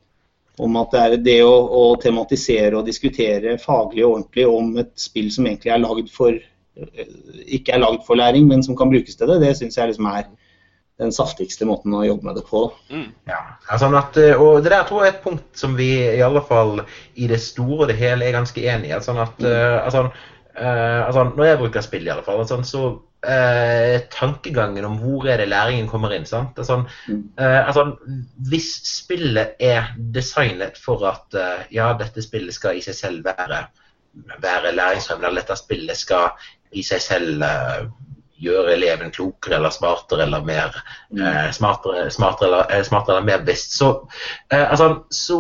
om 0.58 0.78
at 0.80 0.95
det 0.95 1.02
er 1.02 1.17
det 1.26 1.39
å, 1.45 1.54
å, 1.54 1.84
tematisere 2.02 2.78
og 2.80 2.88
diskutere 2.88 3.58
faglig 3.62 4.06
og 4.06 4.15
ordentlig 4.15 4.48
om 4.50 4.72
et 4.82 4.93
spill 5.00 5.30
som 5.34 5.48
egentlig 5.48 5.74
er 5.76 5.84
lagd 5.84 6.10
for 6.13 6.34
eh, 6.34 7.13
ikke 7.60 7.76
er 7.76 7.84
lagd 7.84 8.06
for 8.08 8.19
læring, 8.19 8.48
men 8.50 8.65
som 8.65 8.78
kan 8.80 8.91
brukes 8.91 9.19
til 9.19 9.30
det, 9.30 9.41
det 9.43 9.56
syns 9.60 9.78
jeg 9.78 9.91
liksom 9.91 10.10
er 10.10 10.32
den 11.00 11.14
saftigste 11.16 11.68
måten 11.68 11.96
å 11.96 12.06
jobbe 12.06 12.28
med 12.28 12.40
det 12.40 12.46
på. 12.48 12.66
Mm. 12.92 13.08
Ja, 13.30 13.40
altså 13.72 13.92
at, 13.98 14.18
eh, 14.20 14.36
og 14.36 14.64
Det 14.64 14.74
der 14.74 14.88
tror 14.88 15.06
jeg 15.06 15.14
er 15.14 15.18
et 15.18 15.24
punkt 15.24 15.62
som 15.62 15.78
vi 15.80 15.92
i 16.04 16.24
alle 16.26 16.44
fall 16.46 16.84
i 17.16 17.30
det 17.32 17.40
store 17.44 17.86
og 17.86 17.92
det 17.92 18.00
hele 18.02 18.28
er 18.28 18.36
ganske 18.36 18.66
enig 18.74 18.92
i. 18.92 19.00
Sånn 19.04 19.22
at, 19.24 19.38
mm. 19.40 19.48
uh, 19.48 19.78
altså, 19.86 20.08
uh, 20.60 21.02
altså, 21.08 21.30
når 21.38 21.46
jeg 21.48 21.62
bruker 21.64 21.86
spill, 21.86 22.08
i 22.08 22.12
alle 22.14 22.26
fall, 22.28 22.44
altså, 22.44 22.60
så 22.68 22.84
eh, 23.28 24.02
tankegangen 24.12 24.86
om 24.86 24.98
hvor 25.02 25.28
er 25.28 25.42
det 25.42 25.50
læringen 25.50 25.88
kommer 25.88 26.14
inn. 26.16 26.26
sant? 26.26 26.58
Altså, 26.58 26.84
eh, 27.10 27.68
altså, 27.68 27.98
hvis 28.50 28.72
spillet 28.88 29.60
er 29.60 29.94
designet 29.98 30.78
for 30.78 31.06
at 31.10 31.36
eh, 31.36 31.66
ja, 31.76 31.92
dette 32.00 32.24
spillet 32.24 32.56
skal 32.56 32.80
i 32.80 32.84
seg 32.86 32.96
selv 32.96 33.28
være, 33.28 33.66
være 34.42 34.76
læringsfremmende, 34.76 35.32
eller 35.32 35.44
dette 35.44 35.60
spillet 35.60 36.00
skal 36.00 36.30
i 36.72 36.86
seg 36.86 37.02
selv 37.04 37.44
eh, 37.44 37.90
gjøre 38.39 38.73
eleven 38.75 39.12
klokere 39.12 39.58
eller 39.60 39.73
smartere 39.75 40.25
eller 40.25 40.45
mer 40.47 40.78
eh, 41.17 41.49
smartere, 41.56 42.08
smartere, 42.13 42.47
eller, 42.47 42.71
eh, 42.75 42.86
smartere, 42.88 43.17
eller, 43.17 43.28
mer 43.32 43.43
bevisst, 43.43 43.75
så, 43.78 43.93
altså, 44.52 44.93
så 45.12 45.39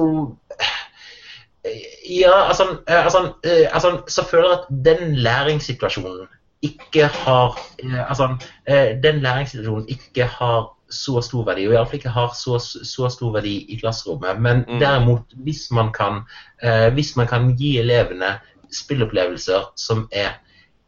ja, 2.09 2.33
altså, 2.47 2.77
altså, 2.87 3.33
altså, 3.43 4.01
så 4.07 4.25
føler 4.25 4.49
jeg 4.49 4.59
at 4.59 4.85
den 4.85 5.15
læringssituasjonen 5.15 6.27
ikke 6.61 7.05
har 7.05 7.59
eh, 7.83 8.09
Altså 8.09 8.37
eh, 8.67 9.03
den 9.03 9.19
læringssituasjonen 9.19 9.89
ikke 9.89 10.25
har 10.25 10.75
så 10.89 11.21
stor 11.21 11.45
verdi, 11.45 11.67
og 11.67 11.73
iallfall 11.73 11.99
ikke 11.99 12.09
har 12.09 12.31
så, 12.33 12.57
så, 12.83 13.09
stor 13.09 13.31
verdi 13.31 13.65
i 13.69 13.77
klasserommet. 13.77 14.41
Men 14.41 14.63
mm. 14.67 14.79
derimot, 14.79 15.21
hvis 15.43 15.67
man, 15.71 15.91
kan, 15.93 16.21
eh, 16.63 16.93
hvis 16.93 17.15
man 17.15 17.27
kan 17.27 17.51
gi 17.57 17.77
elevene 17.77 18.39
spillopplevelser 18.73 19.69
som 19.77 20.07
er 20.11 20.39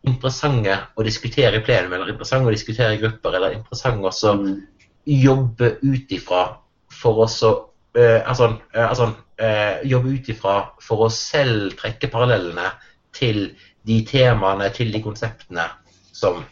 interessante 0.08 0.78
å 0.98 1.06
diskutere 1.06 1.60
i 1.60 1.66
plenum, 1.66 1.94
eller 1.94 2.14
interessante 2.14 2.50
å 2.50 2.54
diskutere 2.54 2.96
i 2.96 3.02
grupper, 3.02 3.38
eller 3.38 3.58
interessante 3.58 4.10
å 4.10 4.36
mm. 4.40 4.54
jobbe 5.22 5.76
ut 5.82 6.16
ifra 6.16 6.46
for 6.92 7.24
oss 7.26 7.42
å 7.48 7.52
uh, 7.98 8.22
altså, 8.26 8.54
uh, 8.76 8.86
altså 8.88 9.12
uh, 9.12 9.76
jobbe 9.88 10.16
ut 10.18 10.32
ifra 10.34 10.56
for 10.82 11.06
å 11.06 11.12
selv 11.14 11.76
trekke 11.80 12.10
parallellene 12.12 12.72
til 13.16 13.52
de 13.88 14.02
temaene 14.08 14.70
til 14.74 14.92
de 14.94 15.02
konseptene 15.04 15.68
som, 16.14 16.44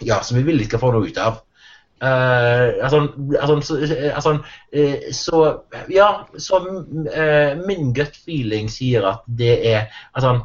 ja, 0.00 0.20
som 0.24 0.38
vi 0.38 0.44
vil 0.46 0.60
de 0.60 0.68
skal 0.68 0.82
få 0.82 0.92
noe 0.94 1.08
ut 1.10 1.20
av. 1.20 1.42
Uh, 2.02 2.80
altså, 2.80 3.08
altså, 3.40 3.76
altså, 4.14 4.38
uh, 4.76 5.12
så 5.12 5.58
ja, 5.90 6.06
så 6.38 6.56
uh, 6.56 7.66
min 7.66 7.92
gut 7.92 8.16
feeling 8.24 8.70
sier 8.72 9.04
at 9.04 9.26
det 9.38 9.68
er 9.68 9.82
altså, 10.14 10.38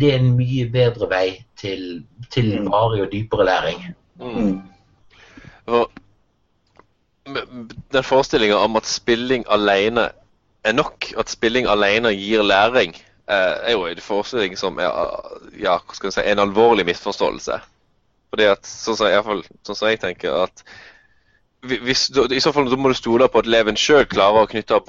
det 0.00 0.08
er 0.08 0.16
en 0.16 0.30
mye 0.38 0.70
bedre 0.72 1.10
vei 1.10 1.26
til, 1.60 2.04
til 2.32 2.48
mm. 2.60 2.70
varig 2.72 3.02
og 3.02 3.12
dypere 3.12 3.44
læring. 3.44 3.84
Mm. 4.16 4.62
Og 5.66 5.90
den 7.92 8.04
forestillinga 8.04 8.54
om 8.54 8.76
at 8.76 8.86
spilling 8.86 9.44
alene 9.50 10.08
er 10.64 10.72
nok, 10.72 11.12
at 11.18 11.30
spilling 11.30 11.68
alene 11.68 12.14
gir 12.16 12.42
læring, 12.42 12.96
er 13.26 13.72
jo 13.72 13.86
en 13.86 14.00
forestilling 14.00 14.56
som 14.58 14.78
er 14.78 14.88
ja, 15.60 15.76
skal 15.92 16.12
si, 16.12 16.24
en 16.24 16.38
alvorlig 16.38 16.86
misforståelse. 16.86 17.60
Fordi 18.32 18.48
at, 18.48 18.64
sånn 18.64 18.96
som, 18.96 19.10
jeg, 19.12 19.44
sånn 19.68 19.78
som 19.78 19.90
jeg 19.90 20.00
tenker, 20.00 20.46
at 20.48 20.64
hvis, 21.62 22.08
I 22.10 22.40
så 22.42 22.50
fall 22.54 22.66
må 22.74 22.90
du 22.90 22.96
stole 22.98 23.28
på 23.30 23.38
at 23.42 23.46
eleven 23.46 23.76
sjøl 23.78 24.06
klarer 24.10 24.42
å 24.42 24.50
knytte, 24.50 24.80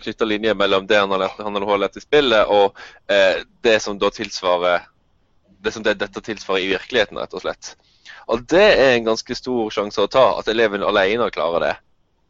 knytte 0.00 0.28
linjer 0.28 0.56
mellom 0.56 0.86
det 0.88 1.02
han 1.02 1.12
har 1.12 1.26
lært, 1.26 1.42
han 1.44 1.58
har 1.60 1.82
lært 1.82 1.98
i 2.00 2.04
spillet, 2.04 2.48
og 2.48 2.78
eh, 3.12 3.42
det 3.66 3.76
som 3.84 3.98
da 4.00 4.08
tilsvarer 4.14 4.86
det 5.64 5.72
som 5.72 5.82
det, 5.82 5.96
dette 6.00 6.20
tilsvarer 6.20 6.62
i 6.62 6.70
virkeligheten, 6.74 7.18
rett 7.18 7.34
og 7.36 7.44
slett. 7.44 7.74
Og 8.28 8.44
det 8.48 8.64
er 8.64 8.94
en 8.94 9.08
ganske 9.08 9.36
stor 9.36 9.72
sjanse 9.72 10.02
å 10.02 10.10
ta, 10.10 10.24
at 10.38 10.48
eleven 10.52 10.84
alene 10.84 11.30
klarer 11.32 11.64
det. 11.64 11.74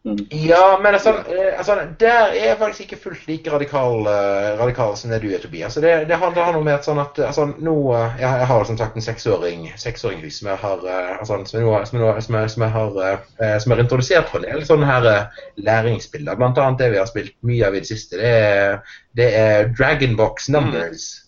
Mm. 0.07 0.27
Ja, 0.31 0.81
men 0.83 0.95
altså, 0.95 1.09
eh, 1.09 1.59
altså, 1.59 1.79
der 2.01 2.09
er 2.11 2.49
jeg 2.49 2.57
faktisk 2.59 2.81
ikke 2.81 3.03
fullt 3.03 3.29
like 3.29 3.53
radikal, 3.53 4.03
uh, 4.05 4.61
radikal 4.61 4.97
som 4.97 5.11
det 5.11 5.23
du 5.23 5.31
er, 5.33 5.39
Tobias. 5.39 5.65
Altså, 5.65 5.81
det, 5.81 6.09
det 6.09 6.17
handler 6.17 6.61
med 6.61 6.75
at 6.75 6.85
sånn 6.85 7.01
at 7.01 7.19
altså, 7.25 7.47
nå, 7.57 7.75
uh, 7.89 8.19
jeg, 8.21 8.29
jeg, 8.29 8.51
har 8.51 8.67
som 8.69 8.77
sagt 8.77 8.99
en 9.01 9.07
seksåring 9.07 9.65
seksåring 9.81 10.21
som 10.29 10.51
jeg 10.53 10.61
har 10.61 10.85
uh, 10.85 11.17
altså, 11.17 11.41
som, 11.49 11.61
jeg, 11.61 11.89
som, 11.89 12.03
jeg, 12.05 12.27
som, 12.27 12.37
jeg, 12.37 12.53
som, 12.53 12.67
jeg, 12.67 12.73
har, 12.77 13.25
som 13.65 13.73
har 13.73 13.85
introdusert 13.87 14.29
for 14.29 14.45
en 14.45 14.53
del 14.53 14.69
sånne 14.69 14.93
her 14.93 15.11
læringsbilder. 15.57 16.37
Blant 16.37 16.61
annet 16.61 16.85
det 16.85 16.93
vi 16.93 17.01
har 17.01 17.09
spilt 17.09 17.37
mye 17.41 17.65
av 17.65 17.77
i 17.79 17.81
det 17.81 17.89
siste. 17.89 18.21
Det 18.21 18.37
er, 18.45 18.97
det 19.17 19.33
er 19.41 19.73
Dragonbox 19.73 20.53
Numbers. 20.53 21.09
Mm. 21.17 21.24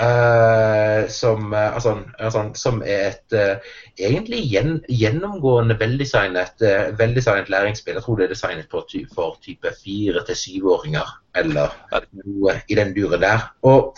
Uh, 0.00 1.08
som, 1.08 1.52
uh, 1.52 1.74
altså, 1.74 1.98
altså, 2.18 2.50
som, 2.54 2.82
er 2.86 3.10
et 3.10 3.34
uh, 3.36 3.72
egentlig 4.00 4.38
gjen, 4.48 4.78
gjennomgående 4.88 5.76
veldesignet, 5.80 6.62
veldesignet 6.98 7.50
læringsspill. 7.52 7.98
Jeg 7.98 8.02
tror 8.02 8.16
det 8.16 8.24
er 8.24 8.32
designet 8.32 8.72
ty 8.88 9.02
for 9.14 9.36
type 9.44 9.68
fire 9.84 10.24
til 10.24 10.36
syvåringer, 10.36 11.10
eller 11.36 11.76
noe 12.24 12.54
i 12.68 12.78
den 12.80 12.94
duren 12.96 13.20
der. 13.20 13.44
Og 13.62 13.96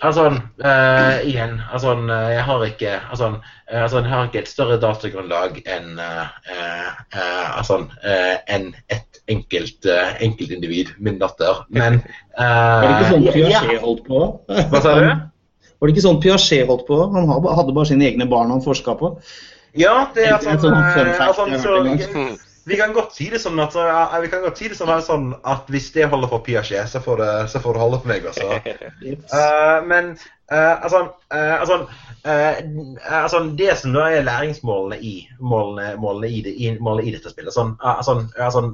Altså, 0.00 0.30
igjen 1.28 1.60
altså, 1.72 1.92
jeg, 2.08 2.44
har 2.44 2.62
ikke, 2.64 3.00
altså, 3.10 3.34
altså, 3.68 3.98
jeg 3.98 4.08
har 4.08 4.24
ikke 4.24 4.38
et 4.38 4.48
større 4.48 4.78
datagrunnlag 4.80 5.60
enn 5.68 6.00
altså, 7.12 7.84
en 8.48 8.74
et 8.88 9.09
enkelt 9.30 9.86
uh, 9.88 10.14
enkeltindivid, 10.22 10.94
min 10.98 11.20
datter. 11.20 11.64
Men 11.72 12.00
Var 12.36 12.86
det 12.86 12.94
ikke 12.96 13.12
sånn 13.14 13.28
Piaget 13.34 13.84
holdt 13.84 14.04
på? 14.08 14.24
Hva 14.48 14.82
sa 14.82 14.96
du? 14.98 15.08
Var 15.80 15.88
det 15.88 15.94
ikke 15.94 16.04
sånn 16.04 16.20
Piaget 16.22 16.68
holdt 16.68 16.86
på? 16.88 17.00
Han 17.14 17.30
hadde 17.30 17.74
bare 17.76 17.88
sine 17.92 18.08
egne 18.10 18.28
barn 18.30 18.52
han 18.52 18.64
forska 18.64 18.96
på. 19.00 19.14
Ja, 19.78 20.10
det 20.16 20.26
er 20.26 20.40
sånn, 20.42 20.74
altså, 20.74 21.46
så, 21.62 22.24
vi 22.70 22.76
kan 22.76 22.92
godt 22.94 23.16
si 23.16 23.26
det 23.32 23.40
sånn 23.42 23.58
at, 23.58 23.74
vi 24.22 24.28
kan 24.30 24.44
godt 24.44 24.60
si 24.60 24.68
det 24.70 24.76
sånn, 24.78 24.92
sånn 25.02 25.30
at 25.48 25.70
hvis 25.72 25.88
det 25.96 26.06
holder 26.12 26.30
for 26.30 26.44
Piaget, 26.46 26.86
så 26.92 27.00
får 27.02 27.18
det, 27.18 27.30
så 27.50 27.62
får 27.62 27.74
det 27.74 27.82
holde 27.82 27.98
for 28.02 28.10
meg 28.12 28.28
også. 28.30 28.46
Uh, 29.34 29.78
men 29.90 30.12
uh, 30.52 30.76
altså, 30.76 31.00
uh, 31.34 31.54
altså, 31.56 31.78
altså, 32.22 33.40
Det 33.58 33.74
som 33.80 33.96
da 33.96 34.04
er 34.12 34.26
læringsmålene 34.26 35.00
i, 35.02 35.14
målene, 35.42 35.96
målene 35.98 36.30
i, 36.30 36.42
det, 36.46 36.52
i, 36.54 36.70
målene 36.78 37.08
i 37.08 37.14
dette 37.16 37.32
spillet 37.32 37.56
sånn, 37.56 37.72
altså, 37.80 38.20
altså 38.38 38.68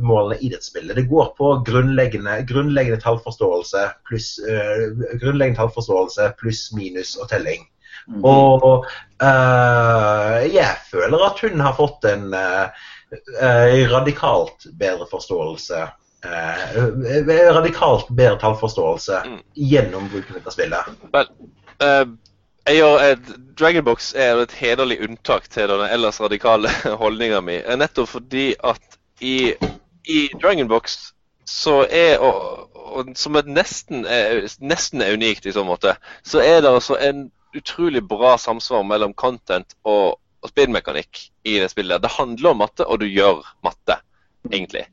Målene 0.00 0.38
i 0.40 0.52
dette 0.52 0.64
spillet 0.64 0.96
Det 0.96 1.08
går 1.10 1.34
på 1.36 1.52
grunnleggende, 1.68 2.38
grunnleggende 2.48 3.02
tallforståelse 3.02 3.84
pluss 4.08 4.36
grunnleggende 4.46 5.58
tallforståelse 5.60 6.30
pluss 6.40 6.70
minus 6.76 7.16
og 7.18 7.28
telling. 7.34 7.66
Mm. 8.08 8.24
Og 8.26 8.86
jeg 10.50 10.72
føler 10.88 11.26
at 11.28 11.42
hun 11.44 11.60
har 11.62 11.76
fått 11.78 12.08
en 12.10 12.32
eh, 13.40 13.90
radikalt 13.90 14.66
bedre 14.78 15.06
forståelse 15.10 15.82
eh, 16.24 17.52
radikalt 17.54 18.08
bedre 18.08 18.38
tallforståelse 18.40 19.22
mm. 19.26 19.38
gjennom 19.54 20.08
bruken 20.12 20.42
av 20.46 20.54
spillet. 20.54 20.92
Men 21.12 21.32
uh, 21.82 22.04
jeg, 22.68 23.18
Dragonbox 23.58 24.12
er 24.14 24.38
et 24.42 24.54
hederlig 24.60 25.00
unntak 25.02 25.48
til 25.50 25.68
den 25.70 25.86
ellers 25.90 26.20
radikale 26.22 26.70
holdninga 27.02 27.42
mi. 27.44 27.58
Nettopp 27.76 28.08
fordi 28.14 28.52
at 28.64 28.98
i, 29.20 29.52
i 30.08 30.28
Dragonbox 30.38 30.98
så 31.48 31.82
er 31.90 32.22
og, 32.22 32.68
og 32.74 33.12
som 33.18 33.36
et 33.36 33.48
nesten 33.50 34.06
er, 34.06 34.46
nesten 34.62 35.02
er 35.02 35.16
unikt 35.16 35.46
i 35.46 35.54
så 35.54 35.64
måte, 35.66 35.96
så 36.22 36.42
er 36.42 36.62
det 36.62 36.70
altså 36.70 36.98
en 37.02 37.30
utrolig 37.56 38.02
bra 38.08 38.36
samsvar 38.38 38.84
mellom 38.86 39.12
content 39.14 39.74
og, 39.82 40.18
og 40.42 40.50
spillmekanikk 40.50 41.20
i 41.46 41.58
det 41.62 41.70
spillet. 41.70 42.02
Det 42.02 42.10
handler 42.16 42.50
om 42.50 42.60
matte, 42.64 42.86
og 42.86 43.00
du 43.00 43.06
gjør 43.06 43.42
matte, 43.64 43.98
egentlig. 44.50 44.84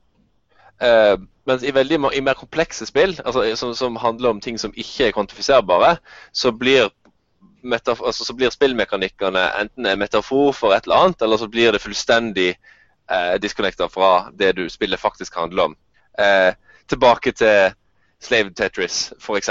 Uh, 0.79 1.17
mens 1.49 1.65
i 1.65 1.73
veldig 1.75 1.99
i 2.15 2.21
mer 2.23 2.37
komplekse 2.39 2.85
spill, 2.87 3.17
altså, 3.25 3.43
som, 3.59 3.73
som, 3.75 3.97
handler 3.99 4.29
om 4.29 4.41
ting 4.41 4.59
som 4.61 4.73
ikke 4.75 5.09
er 5.09 5.15
kvantifiserbare, 5.15 5.97
så 6.31 6.53
blir, 6.55 6.91
altså, 7.73 8.25
så 8.25 8.35
blir 8.37 8.53
spillmekanikkene 8.53 9.47
enten 9.63 9.89
en 9.89 9.99
metafor 9.99 10.53
for 10.55 10.75
et 10.75 10.87
eller 10.87 11.03
annet, 11.03 11.21
eller 11.25 11.41
så 11.41 11.49
blir 11.51 11.73
det 11.73 11.83
fullstendig 11.83 12.53
uh, 13.11 13.35
disconnecta 13.41 13.89
fra 13.89 14.29
det 14.39 14.53
du 14.59 14.67
spillet 14.69 15.01
faktisk 15.01 15.35
handler 15.41 15.71
om. 15.71 15.77
Uh, 16.19 16.53
tilbake 16.89 17.33
til 17.33 17.73
Slave 18.21 18.53
Tetris, 18.53 19.09
f.eks. 19.19 19.49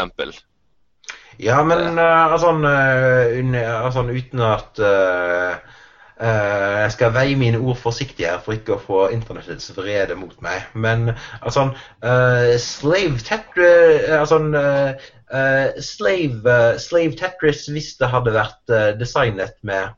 Ja, 1.39 1.63
men 1.65 1.99
uh, 1.99 2.33
altså, 2.33 2.55
uh, 2.55 3.85
altså, 3.85 4.07
uten 4.07 4.41
at 4.41 4.81
uh, 4.83 5.78
Uh, 6.19 6.83
jeg 6.83 6.93
skal 6.97 7.13
veie 7.15 7.37
mine 7.39 7.61
ord 7.63 7.77
forsiktig 7.79 8.27
her 8.27 8.41
for 8.43 8.57
ikke 8.57 8.75
å 8.75 8.81
få 8.83 9.03
internettets 9.15 9.71
vrede 9.77 10.17
mot 10.19 10.35
meg. 10.43 10.65
Men 10.75 11.13
altså 11.39 11.69
uh, 11.71 12.57
Slave 12.59 13.23
Tetris 13.23 14.09
altså, 14.19 14.41
uh, 14.51 15.79
slave, 15.85 16.57
slave, 16.83 17.15
Tetris 17.21 17.69
hvis 17.71 17.93
det 18.01 18.11
hadde 18.11 18.35
vært 18.35 18.75
designet 18.99 19.55
med 19.63 19.95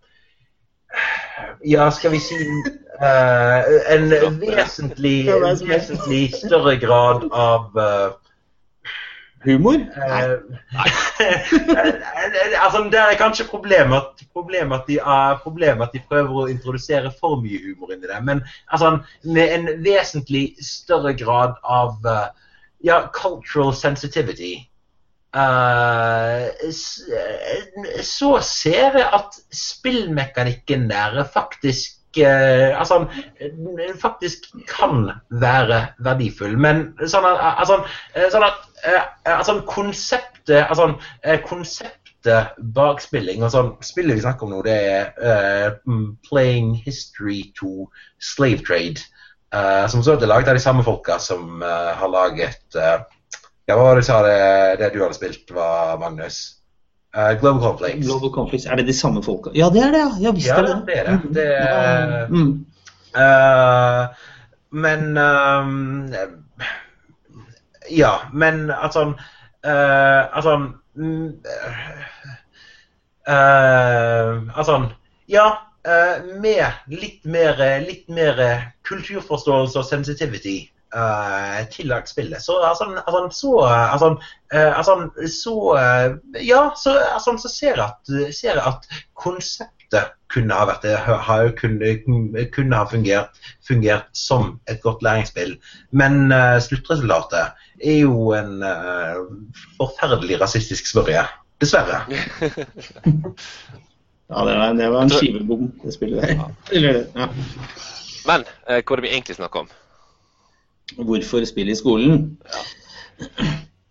Ja, 1.64 1.86
skal 1.94 2.12
vi 2.12 2.20
si 2.20 2.36
en 3.00 4.10
vesentlig, 4.42 5.30
vesentlig 5.30 6.24
større 6.34 6.74
grad 6.82 7.28
av 7.30 7.78
Humor? 9.44 9.74
Eh, 9.74 10.32
altså, 12.64 12.82
det 12.92 13.00
er 13.00 13.18
kanskje 13.20 13.48
problemet 13.48 14.20
problemet, 14.32 14.80
at 14.80 14.88
de, 14.88 14.98
uh, 15.00 15.38
problemet 15.42 15.86
at 15.86 15.94
de 15.94 16.02
prøver 16.08 16.34
å 16.42 16.48
introdusere 16.50 17.12
for 17.20 17.40
mye 17.42 17.60
humor 17.64 17.92
inn 17.94 18.04
i 18.04 18.10
det. 18.10 18.18
Men 18.26 18.42
altså, 18.70 18.98
med 19.24 19.54
en 19.56 19.70
vesentlig 19.84 20.44
større 20.64 21.14
grad 21.18 21.56
av 21.64 21.96
uh, 22.06 22.26
ja, 22.84 23.02
cultural 23.14 23.74
sensitivity 23.76 24.54
uh, 25.36 26.50
så 26.70 28.34
ser 28.44 29.00
jeg 29.00 29.08
at 29.20 29.40
spillmekanikken 29.54 30.88
der 30.90 31.22
faktisk 31.34 31.99
altså, 32.18 33.04
faktisk 34.00 34.50
kan 34.68 35.10
være 35.30 35.86
verdifull. 36.02 36.56
Men 36.58 36.88
sånn 37.06 37.28
at, 37.28 37.38
altså, 37.62 37.80
sånn 38.32 38.46
at 38.48 38.66
altså, 39.28 39.60
konseptet, 39.68 40.66
altså, 40.66 40.90
konseptet 41.46 42.00
bak 42.74 43.00
spilling 43.00 43.44
og 43.46 43.52
sånn, 43.54 43.70
Spillet 43.84 44.18
vi 44.18 44.24
snakker 44.24 44.44
om 44.44 44.56
nå, 44.56 44.64
det 44.66 44.76
er 44.90 45.14
uh, 45.22 46.02
Playing 46.28 46.74
History 46.84 47.46
to 47.56 47.88
Slave 48.18 48.66
Trade. 48.66 49.00
Uh, 49.54 49.86
som 49.90 50.02
så 50.04 50.14
er 50.14 50.28
laget 50.30 50.52
av 50.52 50.58
de 50.58 50.62
samme 50.62 50.84
folka 50.86 51.16
som 51.18 51.62
uh, 51.64 51.94
har 51.98 52.12
laget 52.12 52.76
hva 53.70 53.84
var 53.84 53.94
det 53.94 54.02
du 54.02 54.06
sa 54.06 54.22
det, 54.24 54.38
det 54.80 54.88
du 54.94 55.02
hadde 55.02 55.14
spilt, 55.14 55.50
var 55.54 55.98
Magnus? 56.00 56.59
Uh, 57.16 57.40
Global 57.40 57.60
Conflicts. 57.60 58.06
Global 58.06 58.30
Conflicts. 58.30 58.66
Er 58.66 58.76
det 58.76 58.86
de 58.86 58.94
samme 58.94 59.22
folka? 59.22 59.50
Ja, 59.54 59.70
det 59.70 59.82
er 59.82 59.90
det, 59.90 60.04
ja. 60.22 60.30
visst 60.30 60.46
ja, 60.46 60.62
det 60.62 60.82
det. 60.86 60.98
Er 60.98 61.10
det. 61.10 61.34
det 61.34 61.46
er, 61.58 62.28
mm. 62.28 62.66
uh, 63.16 64.06
men 64.70 65.18
um, 65.18 66.12
Ja, 67.90 68.12
men 68.32 68.70
altså 68.70 69.08
uh, 69.66 70.36
Altså 70.36 70.70
Altså 74.56 74.88
Ja, 75.28 75.50
med 76.42 76.66
litt 76.92 77.24
mer, 77.24 77.80
litt 77.80 78.08
mer 78.08 78.40
kulturforståelse 78.84 79.78
og 79.78 79.84
sensitivity 79.84 80.58
uh, 80.96 81.68
tillagt 81.70 82.08
spillet. 82.08 82.42
Så 82.42 82.62
altså, 82.62 82.84
altså, 83.06 83.28
så, 83.40 83.58
altså, 83.64 84.10
uh, 84.54 84.78
altså, 84.78 85.10
så 85.42 85.54
uh, 85.74 86.44
Ja, 86.46 86.70
så, 86.76 86.98
altså, 87.14 87.36
så 87.42 87.48
ser 87.54 87.74
jeg 87.74 87.84
at, 87.84 88.34
ser 88.34 88.60
at 88.68 88.88
konseptet 89.14 90.12
kunne 90.30 90.54
ha 90.54 90.66
vært 90.68 90.84
ha, 91.26 91.36
kunne, 91.58 91.96
kunne, 92.54 92.76
ha 92.76 92.84
fungert, 92.86 93.40
fungert, 93.66 94.06
som 94.14 94.60
et 94.70 94.78
godt 94.82 95.02
læringsspill. 95.02 95.56
Men 95.90 96.30
sluttresultatet 96.62 97.58
er 97.82 97.96
jo 98.04 98.30
en 98.38 98.62
forferdelig 99.80 100.38
rasistisk 100.40 100.86
smørje. 100.86 101.24
Dessverre. 101.60 102.04
ja, 104.30 104.44
det 104.46 104.54
var, 104.60 104.72
det 104.78 104.92
var 104.94 105.02
en 105.02 105.10
skivebom, 105.10 105.66
det 105.82 105.98
spillet 105.98 106.22
der. 106.22 107.02
Ja. 107.18 107.26
Men 108.30 108.46
hva 108.46 108.78
er 108.78 108.86
det 108.86 109.08
vi 109.08 109.14
egentlig 109.16 109.40
snakker 109.42 109.66
om? 109.66 109.74
Hvorfor 110.96 111.44
spille 111.46 111.72
i 111.72 111.78
skolen? 111.78 112.24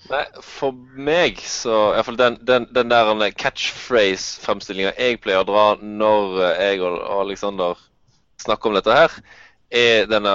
Nei, 0.09 0.23
for 0.41 0.73
meg 0.97 1.37
så 1.45 1.91
Iallfall 1.93 2.17
den, 2.17 2.39
den, 2.47 2.65
den 2.73 2.89
der 2.89 3.29
catchphrase-fremstillinga 3.37 4.95
jeg 4.97 5.19
pleier 5.21 5.43
å 5.43 5.47
dra 5.47 5.65
når 5.83 6.39
jeg 6.57 6.81
og 6.81 7.03
Alexander 7.19 7.77
snakker 8.41 8.71
om 8.71 8.79
dette 8.79 8.95
her, 8.95 9.17
er 9.69 10.07
denne 10.09 10.33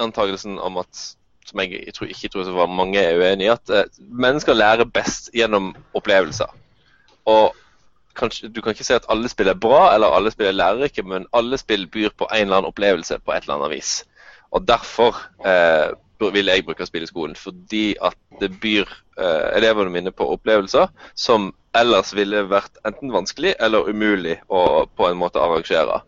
antakelsen 0.00 0.58
om 0.58 0.80
at 0.82 1.04
som 1.46 1.60
jeg 1.62 1.94
tror, 1.94 2.10
ikke 2.10 2.30
tror 2.32 2.46
så 2.46 2.66
mange 2.70 3.00
er 3.02 3.18
uenig 3.18 3.46
i, 3.46 3.52
at 3.52 3.70
eh, 3.70 3.88
mennesker 4.10 4.56
lærer 4.56 4.88
best 4.88 5.30
gjennom 5.36 5.72
opplevelser. 5.98 6.50
Og 7.30 7.52
kanskje, 8.18 8.48
Du 8.48 8.60
kan 8.62 8.74
ikke 8.74 8.86
si 8.86 8.94
at 8.94 9.08
alle 9.12 9.28
spill 9.30 9.50
er 9.50 9.58
bra 9.58 9.94
eller 9.94 10.14
alle 10.14 10.30
spill 10.30 10.50
er 10.50 10.56
lærerike, 10.56 11.02
men 11.02 11.26
alle 11.32 11.58
spill 11.58 11.86
byr 11.86 12.14
på 12.16 12.28
en 12.30 12.46
eller 12.46 12.56
annen 12.62 12.72
opplevelse 12.72 13.18
på 13.18 13.34
et 13.34 13.46
eller 13.46 13.58
annet 13.58 13.76
vis. 13.76 13.92
Og 14.52 14.68
Derfor 14.68 15.16
eh, 15.46 15.90
vil 16.30 16.46
jeg 16.46 16.64
bruke 16.66 16.86
spill 16.86 17.06
i 17.06 17.10
skolen, 17.10 17.34
fordi 17.36 17.94
at 18.04 18.16
det 18.40 18.52
byr 18.62 18.86
eh, 19.18 19.48
elevene 19.58 19.90
mine 19.90 20.12
på 20.14 20.28
opplevelser 20.34 20.90
som 21.18 21.50
ellers 21.74 22.12
ville 22.14 22.44
vært 22.50 22.78
enten 22.86 23.12
vanskelig 23.14 23.54
eller 23.60 23.88
umulig 23.88 24.36
å 24.52 24.84
på 24.86 25.08
en 25.08 25.18
måte 25.18 25.40
arrangere. 25.42 26.02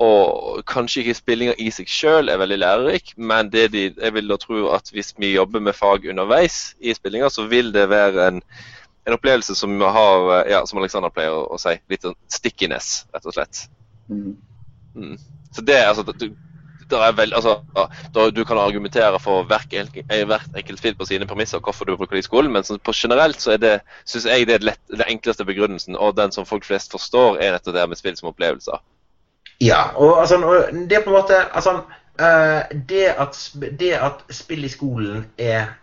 Og 0.00 0.62
kanskje 0.68 1.02
ikke 1.02 1.18
spillinga 1.18 1.54
i 1.60 1.68
seg 1.74 1.88
sjøl 1.92 2.32
er 2.32 2.40
veldig 2.40 2.58
lærerik, 2.62 3.14
men 3.16 3.50
det 3.52 3.66
de, 3.74 3.86
jeg 3.92 4.14
vil 4.16 4.30
da 4.32 4.38
tro 4.40 4.66
at 4.74 4.88
hvis 4.94 5.12
vi 5.20 5.34
jobber 5.34 5.60
med 5.60 5.76
fag 5.76 6.08
underveis 6.08 6.74
i 6.80 6.94
spillinga, 6.96 7.28
så 7.28 7.44
vil 7.50 7.68
det 7.74 7.84
være 7.92 8.30
en, 8.30 8.40
en 9.06 9.16
opplevelse 9.16 9.54
som 9.58 9.76
har, 9.80 10.30
ja, 10.48 10.62
som 10.66 10.80
Alexander 10.80 11.12
pleier 11.12 11.36
å, 11.36 11.44
å 11.52 11.60
si, 11.60 11.76
litt 11.92 12.06
sånn 12.06 12.16
stickiness, 12.32 13.04
rett 13.12 13.28
og 13.28 13.36
slett. 13.36 13.66
Mm. 14.08 14.32
Mm. 14.96 15.18
Så 15.52 15.64
det 15.68 15.76
er 15.76 15.90
altså 15.90 16.06
du, 16.08 16.30
vel, 16.90 17.34
altså, 17.34 17.56
du 18.34 18.44
kan 18.44 18.58
argumentere 18.58 19.18
for 19.22 19.46
hvert, 19.48 19.74
hvert 20.26 20.56
enkelt 20.56 20.78
spill 20.78 20.96
på 20.98 21.06
sine 21.08 21.26
premisser 21.26 21.62
hvorfor 21.62 21.84
du 21.84 21.96
bruker 21.96 22.16
det 22.18 22.24
i 22.24 22.28
skolen, 22.28 22.52
men 22.52 22.66
sånn, 22.66 22.80
på 22.82 22.94
generelt 22.96 23.40
så 23.40 23.54
er 23.56 23.60
det, 23.62 23.74
synes 24.04 24.26
jeg 24.26 24.48
det 24.48 24.58
er 24.58 24.66
lett, 24.72 24.82
den 24.90 25.06
enkleste 25.08 25.46
begrunnelsen, 25.48 25.96
og 25.96 26.16
den 26.16 26.32
som 26.32 26.48
folk 26.48 26.66
flest 26.66 26.92
forstår, 26.92 27.38
er 27.40 27.54
nettopp 27.56 27.76
det 27.76 27.88
med 27.88 28.00
spill 28.00 28.16
som 28.18 28.32
opplevelser. 28.32 28.82
Ja, 29.60 29.90
og 29.96 30.20
altså, 30.20 30.38
det 30.72 30.96
er 30.96 31.04
på 31.04 31.12
en 31.12 31.18
måte 31.18 31.42
altså, 31.52 31.82
uh, 32.20 32.62
det, 32.88 33.06
at, 33.18 33.36
det, 33.80 33.92
at, 33.92 34.24
spill 34.30 34.64
i 34.64 34.72
skolen 34.72 35.26
er 35.38 35.74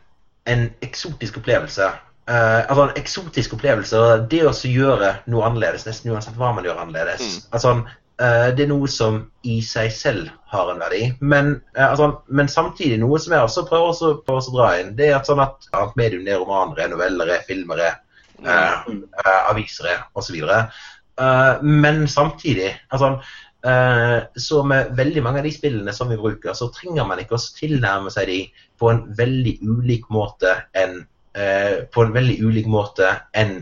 en 0.48 0.70
eksotisk 0.82 1.38
opplevelse 1.38 1.86
uh, 1.86 2.62
Altså 2.70 2.84
en 2.88 2.98
eksotisk 2.98 3.54
opplevelse, 3.54 4.02
det 4.32 4.42
å 4.48 4.54
gjøre 4.66 5.14
noe 5.30 5.46
annerledes, 5.46 5.86
nesten 5.86 6.12
uansett 6.12 6.40
hva 6.40 6.54
man 6.56 6.66
gjør 6.66 6.82
annerledes 6.82 7.22
mm. 7.22 7.50
altså, 7.52 7.76
Det 8.18 8.64
er 8.64 8.70
noe 8.72 8.88
som 8.90 9.20
i 9.46 9.60
seg 9.62 9.92
selv 9.94 10.32
har 10.50 10.72
en 10.72 10.80
verdi. 10.82 11.04
Men, 11.22 11.52
altså, 11.78 12.08
men 12.34 12.50
samtidig 12.50 12.98
noe 13.02 13.20
som 13.22 13.36
jeg 13.36 13.46
også 13.46 13.64
prøver 13.70 13.92
også, 13.92 14.10
prøver 14.26 14.48
å 14.50 14.56
dra 14.56 14.70
inn, 14.80 14.96
det 14.98 15.12
er 15.12 15.20
at 15.20 15.30
sånn 15.30 15.44
at 15.44 15.68
annet 15.70 16.00
medium 16.00 16.26
er 16.26 16.42
romaner, 16.42 16.82
er 16.82 16.90
noveller, 16.96 17.30
er 17.36 17.46
filmer, 17.46 17.84
er 17.84 18.80
mm. 18.88 19.04
aviser 19.52 19.92
osv. 20.18 20.40
Uh, 20.42 21.62
men 21.62 22.08
samtidig 22.10 22.72
altså, 22.90 23.20
Eh, 23.68 24.24
så 24.36 24.64
med 24.64 24.94
veldig 24.96 25.24
mange 25.24 25.42
av 25.42 25.48
de 25.48 25.52
spillene 25.52 25.94
som 25.94 26.12
vi 26.12 26.18
bruker, 26.20 26.54
så 26.54 26.70
trenger 26.74 27.08
man 27.08 27.20
ikke 27.20 27.36
å 27.36 27.46
tilnærme 27.58 28.12
seg 28.14 28.30
de 28.30 28.38
på 28.80 28.92
en 28.92 29.02
veldig 29.18 29.58
ulik 29.66 30.06
måte 30.14 30.54
enn 30.78 31.02
eh, 31.34 31.84
på 31.92 32.06
en 32.06 32.14
veldig 32.16 32.38
ulik 32.46 32.70
måte 32.70 33.10
enn 33.36 33.60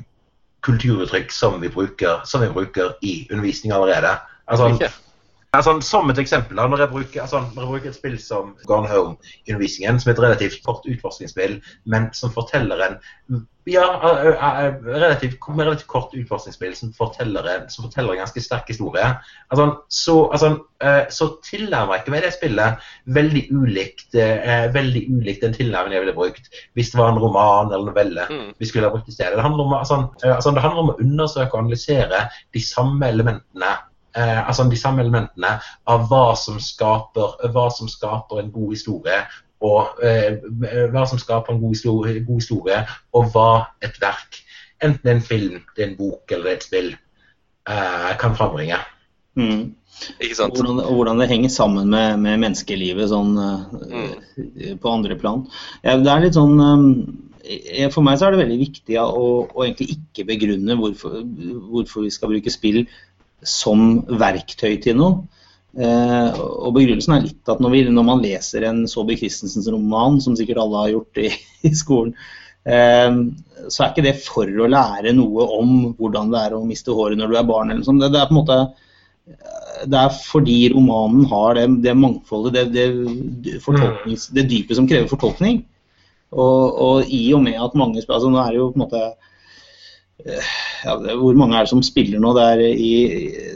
kulturuttrykk 0.67 1.31
som 1.31 1.57
vi 1.61 1.71
bruker, 1.71 2.21
som 2.27 2.43
vi 2.43 2.51
bruker 2.51 2.97
i 3.05 3.15
undervisning 3.31 3.73
allerede. 3.75 4.15
Altså, 4.47 4.91
Altså, 5.55 5.79
som 5.81 6.09
et 6.11 6.19
eksempel, 6.19 6.57
når 6.57 6.83
jeg, 6.83 6.91
bruker, 6.91 7.21
altså, 7.21 7.43
når 7.55 7.61
jeg 7.61 7.71
bruker 7.71 7.89
et 7.89 7.95
spill 7.95 8.15
som 8.19 8.55
Gone 8.67 8.89
Home-undervisningen, 8.91 9.99
som 9.99 10.09
er 10.09 10.15
et 10.15 10.23
relativt 10.23 10.63
kort 10.65 10.87
utforskningsspill, 10.91 11.59
men 11.91 12.09
som 12.17 12.33
forteller 12.33 12.81
en 12.85 12.97
ja, 13.69 13.85
relativt, 14.03 15.37
relativt 15.47 15.87
kort 15.89 16.11
utforskningsspill 16.17 16.75
som 16.77 16.91
forteller 16.97 17.47
en, 17.53 17.69
som 17.71 17.87
forteller 17.87 18.13
en 18.13 18.21
ganske 18.25 18.43
sterk 18.43 18.67
historie, 18.73 19.07
altså, 19.53 19.69
så, 19.89 20.17
altså, 20.35 20.51
så 21.09 21.29
tilnærmer 21.47 21.95
jeg 21.95 22.03
ikke 22.03 22.15
meg 22.17 22.27
det 22.27 22.35
spillet 22.35 22.91
veldig 23.15 23.47
ulikt, 23.55 24.19
veldig 24.75 25.05
ulikt 25.15 25.47
den 25.47 25.55
tilnærmingen 25.55 25.97
jeg 25.97 26.05
ville 26.05 26.19
brukt 26.19 26.61
hvis 26.75 26.91
det 26.91 26.99
var 26.99 27.13
en 27.13 27.23
roman 27.23 27.71
eller 27.71 27.89
novelle 27.89 28.27
mm. 28.29 28.53
vi 28.59 28.69
skulle 28.69 28.89
ha 28.89 28.93
brukt 28.93 29.09
i 29.09 29.15
stedet. 29.15 29.39
Det 29.39 29.47
handler, 29.47 29.65
om, 29.65 29.79
altså, 29.79 30.03
altså, 30.21 30.51
det 30.51 30.67
handler 30.67 30.83
om 30.83 30.93
å 30.93 31.01
undersøke 31.01 31.53
og 31.53 31.63
analysere 31.63 32.25
de 32.53 32.61
samme 32.61 33.07
elementene 33.07 33.73
eh, 34.15 34.41
altså 34.47 34.65
de 34.69 34.79
samme 34.79 35.03
elementene 35.03 35.57
av 35.91 36.07
hva 36.09 36.27
som 36.39 36.59
skaper, 36.61 37.37
hva 37.53 37.67
som 37.73 37.89
skaper 37.91 38.41
en 38.41 38.51
god 38.55 38.73
historie, 38.75 39.21
og 39.65 40.01
eh, 40.05 40.41
hva 40.93 41.05
som 41.09 41.21
skaper 41.21 41.53
en 41.53 41.61
god 41.63 41.75
historie, 41.75 42.23
god 42.25 42.41
historie, 42.41 42.81
og 43.15 43.31
hva 43.33 43.49
et 43.85 43.95
verk, 44.01 44.41
enten 44.83 45.15
en 45.15 45.23
film, 45.23 45.61
det 45.75 45.83
er 45.83 45.89
en 45.91 45.97
bok 45.99 46.35
eller 46.35 46.51
er 46.51 46.59
et 46.59 46.67
spill, 46.67 46.91
eh, 47.69 48.11
kan 48.21 48.37
frambringe. 48.37 48.79
Mm. 49.35 49.75
Hvordan, 50.19 50.79
og 50.79 50.93
hvordan, 50.93 51.19
det 51.19 51.27
henger 51.27 51.49
sammen 51.49 51.89
med, 51.91 52.17
med 52.19 52.39
menneskelivet 52.39 53.09
sånn, 53.11 53.35
mm. 53.35 54.79
på 54.83 54.91
andre 54.91 55.15
plan. 55.19 55.45
Ja, 55.83 55.95
det 55.99 56.11
er 56.11 56.23
litt 56.23 56.35
sånn 56.35 56.59
eh, 56.59 57.87
For 57.91 58.03
meg 58.03 58.19
så 58.19 58.27
er 58.27 58.35
det 58.35 58.41
veldig 58.43 58.59
viktig 58.59 58.99
å, 58.99 59.27
å 59.47 59.65
egentlig 59.65 59.97
ikke 59.97 60.27
begrunne 60.27 60.75
hvorfor, 60.79 61.21
hvorfor 61.71 62.07
vi 62.07 62.11
skal 62.15 62.31
bruke 62.31 62.51
spill 62.51 62.83
som 63.47 64.03
verktøy 64.09 64.77
til 64.83 64.99
noe. 64.99 65.23
Eh, 65.75 66.37
og 66.39 66.71
Begrunnelsen 66.77 67.17
er 67.17 67.25
litt 67.25 67.51
at 67.51 67.59
når, 67.63 67.73
vi, 67.73 67.83
når 67.91 68.07
man 68.07 68.23
leser 68.23 68.63
en 68.67 68.85
Saabye 68.87 69.19
Christensens 69.19 69.67
roman, 69.71 70.21
som 70.23 70.37
sikkert 70.39 70.61
alle 70.63 70.85
har 70.85 70.93
gjort 70.93 71.21
i, 71.25 71.29
i 71.67 71.73
skolen, 71.75 72.15
eh, 72.63 73.19
så 73.67 73.83
er 73.83 73.91
ikke 73.91 74.05
det 74.05 74.15
for 74.23 74.49
å 74.49 74.71
lære 74.71 75.15
noe 75.17 75.49
om 75.57 75.75
hvordan 75.99 76.31
det 76.33 76.41
er 76.47 76.57
å 76.57 76.65
miste 76.67 76.95
håret 76.95 77.19
når 77.19 77.31
du 77.33 77.39
er 77.39 77.47
barn. 77.49 77.73
eller 77.73 77.87
sånt. 77.87 78.03
Det, 78.03 78.11
det, 78.13 78.23
er 78.23 78.31
på 78.31 78.37
en 78.37 78.41
måte 78.43 78.59
det 79.85 79.99
er 79.99 80.13
fordi 80.13 80.57
romanen 80.73 81.25
har 81.29 81.57
det, 81.57 81.65
det 81.83 81.95
mangfoldet, 81.97 82.53
det, 82.73 82.85
det, 82.93 83.55
det, 84.37 84.45
dypet 84.49 84.77
som 84.77 84.87
krever 84.89 85.09
fortolkning. 85.11 85.63
Og, 86.31 86.61
og, 86.81 87.09
i 87.11 87.29
og 87.35 87.43
med 87.45 87.59
at 87.61 87.75
mange 87.77 88.01
altså 88.01 88.29
Nå 88.31 88.39
er 88.41 88.51
det 88.51 88.59
jo 88.59 88.71
på 88.73 88.79
en 88.79 88.83
måte 88.83 89.01
ja, 90.23 90.95
Hvor 91.19 91.35
mange 91.37 91.57
er 91.57 91.65
det 91.65 91.71
som 91.73 91.83
spiller 91.83 92.21
nå? 92.23 92.31
Det 92.37 92.43
er 92.53 92.61
i, 92.71 92.91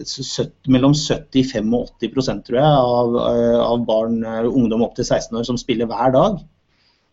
70, 0.03 0.69
mellom 0.73 0.95
75 0.97 1.75
og 1.77 1.91
80% 2.03 2.45
tror 2.47 2.59
jeg, 2.59 2.79
av, 2.93 3.19
av 3.63 3.85
barn, 3.87 4.19
ungdom 4.49 4.83
opp 4.85 4.97
til 4.97 5.07
16 5.07 5.39
år 5.39 5.47
som 5.47 5.59
spiller 5.59 5.89
hver 5.89 6.15
dag. 6.15 6.41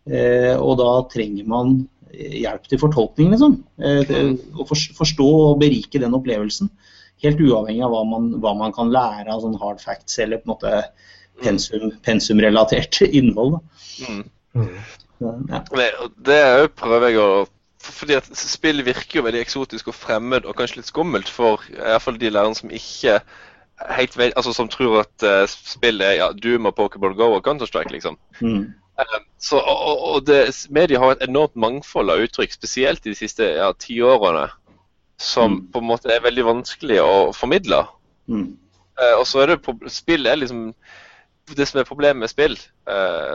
Eh, 0.07 0.53
og 0.55 0.77
da 0.79 0.91
trenger 1.11 1.47
man 1.49 1.79
hjelp 2.13 2.67
til 2.69 2.79
fortolkning, 2.81 3.33
liksom. 3.33 3.57
Eh, 3.83 4.13
å 4.57 4.67
forstå 4.67 5.27
og 5.27 5.59
berike 5.61 6.01
den 6.01 6.15
opplevelsen. 6.17 6.71
Helt 7.23 7.41
uavhengig 7.41 7.83
av 7.85 7.93
hva 7.95 8.03
man, 8.07 8.29
hva 8.41 8.53
man 8.57 8.75
kan 8.75 8.93
lære 8.93 9.31
av 9.33 9.43
sånn 9.43 9.57
hard 9.59 9.81
facts 9.81 10.19
eller 10.23 10.41
på 10.41 10.47
en 10.47 10.53
måte 10.53 10.73
pensum, 11.43 11.91
pensumrelatert 12.05 13.01
innhold. 13.19 13.59
Mm. 14.05 14.23
Mm. 14.57 14.73
Ja. 15.17 15.61
Det, 15.73 15.87
det 16.27 16.41
prøver 16.77 17.09
jeg 17.09 17.21
å 17.23 17.29
fordi 17.93 18.17
at 18.17 18.27
spill 18.37 18.83
virker 18.85 19.19
jo 19.19 19.25
veldig 19.25 19.41
eksotisk 19.41 19.91
og 19.91 19.95
fremmed 19.97 20.47
og 20.47 20.55
kanskje 20.57 20.81
litt 20.81 20.89
skummelt 20.89 21.29
for 21.31 21.63
i 21.71 21.77
hvert 21.79 22.03
fall 22.03 22.19
de 22.21 22.31
lærerne 22.33 22.57
som 22.57 22.73
ikke 22.73 23.19
helt 23.85 24.17
vet, 24.17 24.33
altså 24.35 24.53
som 24.53 24.69
tror 24.69 25.01
at 25.03 25.23
uh, 25.25 25.45
spill 25.49 26.01
er 26.01 26.17
ja, 26.17 26.27
Doom 26.33 26.69
og 26.69 26.75
Pokémon 26.79 27.15
Go 27.17 27.31
og 27.35 27.43
Counter-Strike, 27.47 27.91
liksom. 27.93 28.17
Mm. 28.41 28.73
Uh, 28.97 29.19
så, 29.39 29.57
og, 29.57 30.03
og 30.13 30.27
det, 30.27 30.67
Media 30.69 30.99
har 30.99 31.11
et 31.11 31.27
enormt 31.29 31.55
mangfold 31.55 32.09
av 32.09 32.23
uttrykk, 32.25 32.53
spesielt 32.53 33.05
i 33.05 33.13
de 33.13 33.19
siste 33.19 33.45
ja, 33.59 33.71
tiårene, 33.79 34.47
som 35.21 35.59
mm. 35.59 35.67
på 35.73 35.81
en 35.81 35.91
måte 35.91 36.13
er 36.13 36.25
veldig 36.25 36.45
vanskelig 36.45 37.01
å 37.03 37.11
formidle. 37.37 37.83
Mm. 38.27 38.49
Uh, 38.97 39.13
og 39.19 39.27
så 39.29 39.43
er 39.43 39.53
det 39.53 39.91
Spill 39.93 40.25
er 40.25 40.39
liksom 40.41 40.71
Det 41.55 41.67
som 41.69 41.79
er 41.79 41.85
problemet 41.87 42.19
med 42.19 42.27
spill, 42.27 42.57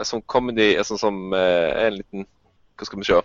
som 0.05 0.21
comedy, 0.29 0.75
sånn 0.85 0.99
som 1.01 1.15
en 1.33 1.95
liten 1.95 2.27
Hva 2.77 2.85
skal 2.85 2.99
vi 2.99 3.07
se 3.07 3.15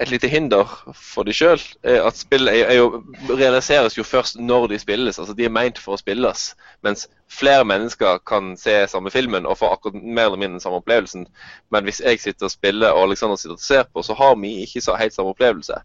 et 0.00 0.08
lite 0.08 0.28
hinder 0.32 0.70
for 0.96 1.28
de 1.28 1.32
sjøl, 1.36 1.60
at 1.84 2.16
spill 2.16 2.48
er, 2.48 2.62
er 2.72 2.78
jo, 2.78 3.02
realiseres 3.28 3.98
jo 3.98 4.04
først 4.06 4.38
når 4.40 4.70
de 4.72 4.78
spilles. 4.80 5.18
altså 5.18 5.34
De 5.36 5.44
er 5.44 5.52
meint 5.52 5.78
for 5.78 5.94
å 5.94 6.00
spilles. 6.00 6.44
Mens 6.86 7.04
flere 7.28 7.66
mennesker 7.68 8.22
kan 8.26 8.54
se 8.56 8.78
samme 8.88 9.12
filmen 9.12 9.46
og 9.46 9.58
få 9.60 9.68
akkurat 9.74 10.00
mer 10.00 10.30
eller 10.30 10.40
mindre 10.40 10.56
den 10.56 10.64
samme 10.64 10.80
opplevelsen. 10.80 11.26
Men 11.70 11.84
hvis 11.84 12.00
jeg 12.00 12.22
sitter 12.22 12.48
og 12.48 12.54
spiller 12.54 12.96
og 12.96 13.10
Alexander 13.10 13.36
sitter 13.36 13.58
og 13.58 13.64
ser 13.66 13.84
på, 13.92 14.04
så 14.06 14.16
har 14.16 14.38
vi 14.40 14.54
ikke 14.64 14.80
så 14.84 14.96
helt 14.96 15.14
samme 15.14 15.34
opplevelse. 15.36 15.82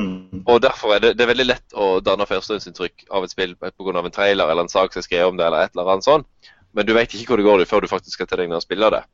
Mm. 0.00 0.40
Og 0.46 0.62
Derfor 0.64 0.94
er 0.94 1.04
det, 1.04 1.12
det 1.18 1.26
er 1.26 1.32
veldig 1.34 1.48
lett 1.50 1.76
å 1.76 1.90
danne 2.00 2.24
førstehåndsinntrykk 2.26 3.10
av 3.12 3.28
et 3.28 3.34
spill 3.34 3.54
pga. 3.60 3.98
en 4.00 4.10
trailer 4.10 4.48
eller 4.48 4.64
en 4.64 4.72
sak 4.72 4.92
som 4.92 5.04
er 5.04 5.08
skrevet 5.08 5.34
om 5.34 5.36
det, 5.36 5.46
eller 5.46 5.68
et 5.68 5.76
eller 5.76 5.92
annet 5.92 6.08
sånt. 6.08 6.26
Men 6.72 6.86
du 6.86 6.94
vet 6.96 7.12
ikke 7.12 7.34
hvor 7.34 7.42
det 7.42 7.48
går 7.50 7.64
før 7.68 7.84
du 7.84 7.92
faktisk 7.92 8.16
skal 8.16 8.26
til 8.30 8.40
deg 8.40 8.48
ned 8.48 8.62
og 8.62 8.64
spille 8.64 8.90
det. 8.96 9.04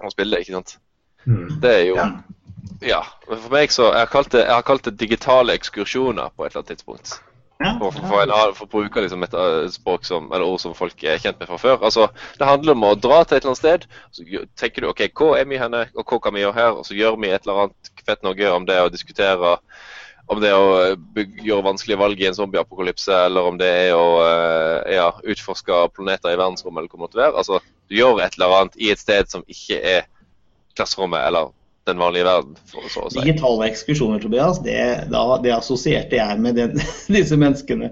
Og 0.00 0.12
spille 0.14 0.36
det, 0.36 0.46
ikke 0.46 0.56
sant? 0.56 0.78
Mm. 1.26 1.60
Det 1.60 1.74
er 1.74 1.84
jo 1.90 1.96
ja. 1.98 2.08
For 3.26 3.52
meg 3.52 3.72
så 3.74 3.88
Jeg 3.92 4.04
har 4.04 4.12
kalt 4.12 4.34
det, 4.34 4.44
har 4.48 4.66
kalt 4.66 4.84
det 4.86 4.98
digitale 5.00 5.56
ekskursjoner 5.58 6.30
på 6.36 6.44
et 6.44 6.52
eller 6.52 6.62
annet 6.62 6.76
tidspunkt. 6.76 7.18
Ja. 7.58 7.72
For, 7.80 7.90
for, 7.90 8.20
en, 8.22 8.32
for, 8.54 8.68
å 8.68 8.70
bruke 8.70 9.02
liksom 9.02 9.24
et 9.26 9.34
uh, 9.34 9.66
språk 9.72 10.04
som, 10.06 10.28
eller 10.30 10.46
ord 10.46 10.60
som 10.62 10.76
folk 10.78 11.00
er 11.02 11.18
kjent 11.18 11.40
med 11.40 11.50
fra 11.50 11.58
før. 11.58 11.80
Altså, 11.82 12.06
Det 12.38 12.46
handler 12.46 12.76
om 12.76 12.86
å 12.86 12.94
dra 12.94 13.24
til 13.24 13.38
et 13.38 13.42
eller 13.42 13.54
annet 13.56 13.62
sted. 13.64 13.86
Så 14.14 14.44
tenker 14.60 14.84
du 14.84 14.92
OK, 14.92 15.08
hvor 15.18 15.34
er 15.38 15.48
vi 15.50 15.58
henne, 15.58 15.88
og 15.96 16.06
hva 16.06 16.20
kan 16.22 16.36
vi 16.36 16.44
gjøre 16.44 16.58
her? 16.58 16.78
Og 16.78 16.86
så 16.86 16.94
gjør 16.94 17.18
vi 17.18 17.32
et 17.32 17.42
eller 17.42 17.64
annet 17.64 17.92
vet 18.06 18.22
noe 18.24 18.52
om 18.54 18.68
det 18.68 18.78
å 18.80 18.92
diskutere 18.92 19.56
om 20.28 20.40
det 20.42 20.50
er 20.52 20.60
å 20.60 20.94
bygge, 21.16 21.40
gjøre 21.48 21.64
vanskelige 21.64 22.00
valg 22.02 22.20
i 22.20 22.26
en 22.28 22.36
zombieapokalypse, 22.36 23.14
eller 23.30 23.46
om 23.48 23.58
det 23.60 23.68
er 23.88 23.94
å 23.96 24.08
uh, 24.20 24.90
ja, 24.92 25.08
utforske 25.24 25.78
planeter 25.96 26.34
i 26.34 26.38
verdensrommet, 26.38 26.82
eller 26.82 26.92
hva 26.92 26.98
det 26.98 27.04
måtte 27.06 27.20
være. 27.22 27.36
Altså, 27.40 27.60
du 27.88 27.96
gjør 27.96 28.20
et 28.20 28.36
eller 28.36 28.56
annet 28.58 28.76
i 28.76 28.90
et 28.92 29.00
sted 29.00 29.32
som 29.32 29.46
ikke 29.48 29.80
er 29.80 30.04
klasserommet 30.76 31.24
eller 31.24 31.48
den 31.88 31.98
vanlige 32.00 32.26
verden. 32.28 32.54
for 32.70 32.86
så 32.92 33.06
å 33.06 33.10
si. 33.12 33.18
Digitale 33.24 33.66
ekskursjoner, 33.72 34.20
Tobias, 34.22 34.60
det, 34.64 34.78
da, 35.12 35.24
det 35.44 35.54
assosierte 35.56 36.18
jeg 36.20 36.38
med 36.44 36.58
den, 36.60 36.76
disse 37.16 37.38
menneskene. 37.40 37.90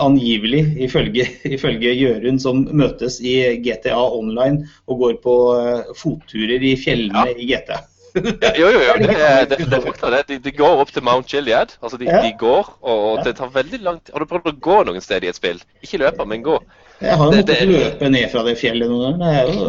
Angivelig, 0.00 0.64
ifølge, 0.88 1.26
ifølge 1.44 1.92
Jørund, 1.98 2.40
som 2.42 2.64
møtes 2.72 3.20
i 3.20 3.36
GTA 3.64 3.98
Online 3.98 4.64
og 4.86 5.02
går 5.04 5.20
på 5.24 5.36
uh, 5.58 5.94
fotturer 5.98 6.62
i 6.64 6.74
fjellene 6.80 7.28
Ja. 7.28 7.36
i 7.36 7.46
GTA. 7.52 7.80
Ja, 8.18 8.50
jo, 8.56 8.70
jo, 8.72 8.80
jo. 8.82 8.94
Det, 9.04 9.16
det, 9.50 9.58
det 9.70 9.78
fakta, 9.84 10.08
det. 10.10 10.38
De, 10.42 10.50
går 10.56 10.80
opp 10.82 10.90
til 10.94 11.04
Mount 11.06 11.28
Chiliad. 11.30 11.74
Altså, 11.84 11.98
de, 12.00 12.08
Ja. 12.08 12.22
de 12.24 12.32
går, 12.40 12.70
og, 12.82 13.20
det 13.26 13.36
tar 13.38 13.52
veldig 13.54 13.80
lang 13.84 14.00
tid. 14.00 14.14
Har 14.16 14.24
du 14.24 14.30
prøvd 14.30 14.48
å 14.50 14.54
gå 14.64 14.78
noen 14.88 15.04
sted 15.04 15.26
i 15.26 15.30
et 15.30 15.38
spill? 15.38 15.60
Ikke 15.84 16.00
løpe, 16.02 16.26
men 16.26 16.42
gå. 16.46 16.56
Jeg 17.02 17.14
har 17.20 17.28
jo 17.30 17.36
måttet 17.36 17.68
løpe 17.68 18.08
ned 18.10 18.30
fra 18.32 18.42
det 18.48 18.56
fjellet 18.58 18.90
noen 18.90 19.20
ganger. 19.20 19.20
Det 19.22 19.36
er 19.36 19.52
jo 19.54 19.68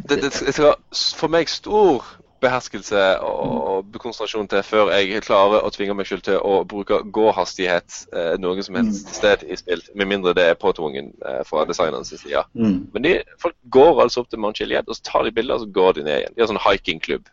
Det, 0.00 0.16
det, 0.22 0.30
det 0.32 0.54
skal 0.56 0.74
for 1.20 1.28
meg 1.30 1.50
stor 1.52 2.06
beherskelse 2.40 3.00
og 3.26 3.96
konsentrasjon 4.00 4.48
til 4.50 4.62
før 4.64 4.90
jeg 4.96 5.22
klarer 5.26 5.64
å 5.66 5.70
tvinge 5.74 5.94
meg 5.98 6.08
selv 6.08 6.22
til 6.26 6.38
å 6.40 6.60
bruke 6.68 7.02
gåhastighet 7.14 7.98
eh, 8.16 8.34
noe 8.40 8.62
som 8.66 8.78
helst 8.80 9.10
sted 9.16 9.44
i 9.48 9.58
spill, 9.60 9.82
med 9.94 10.08
mindre 10.10 10.34
det 10.36 10.46
er 10.52 10.58
påtvungen 10.60 11.12
eh, 11.26 11.42
fra 11.48 11.66
designerens 11.68 12.12
side. 12.14 12.44
mm. 12.54 12.78
Men 12.94 13.02
de, 13.06 13.16
folk 13.42 13.56
går 13.70 14.02
altså 14.06 14.24
opp 14.24 14.30
til 14.32 14.40
Mount 14.42 14.56
Chiliad, 14.60 14.88
og 14.88 14.96
så 14.96 15.02
tar 15.12 15.28
de 15.28 15.34
bilder, 15.36 15.58
og 15.60 15.66
så 15.66 15.74
går 15.80 15.98
de 16.00 16.06
ned 16.08 16.22
igjen. 16.22 16.34
De 16.36 16.42
har 16.44 16.50
sånn 16.52 16.64
hikingklubb. 16.64 17.28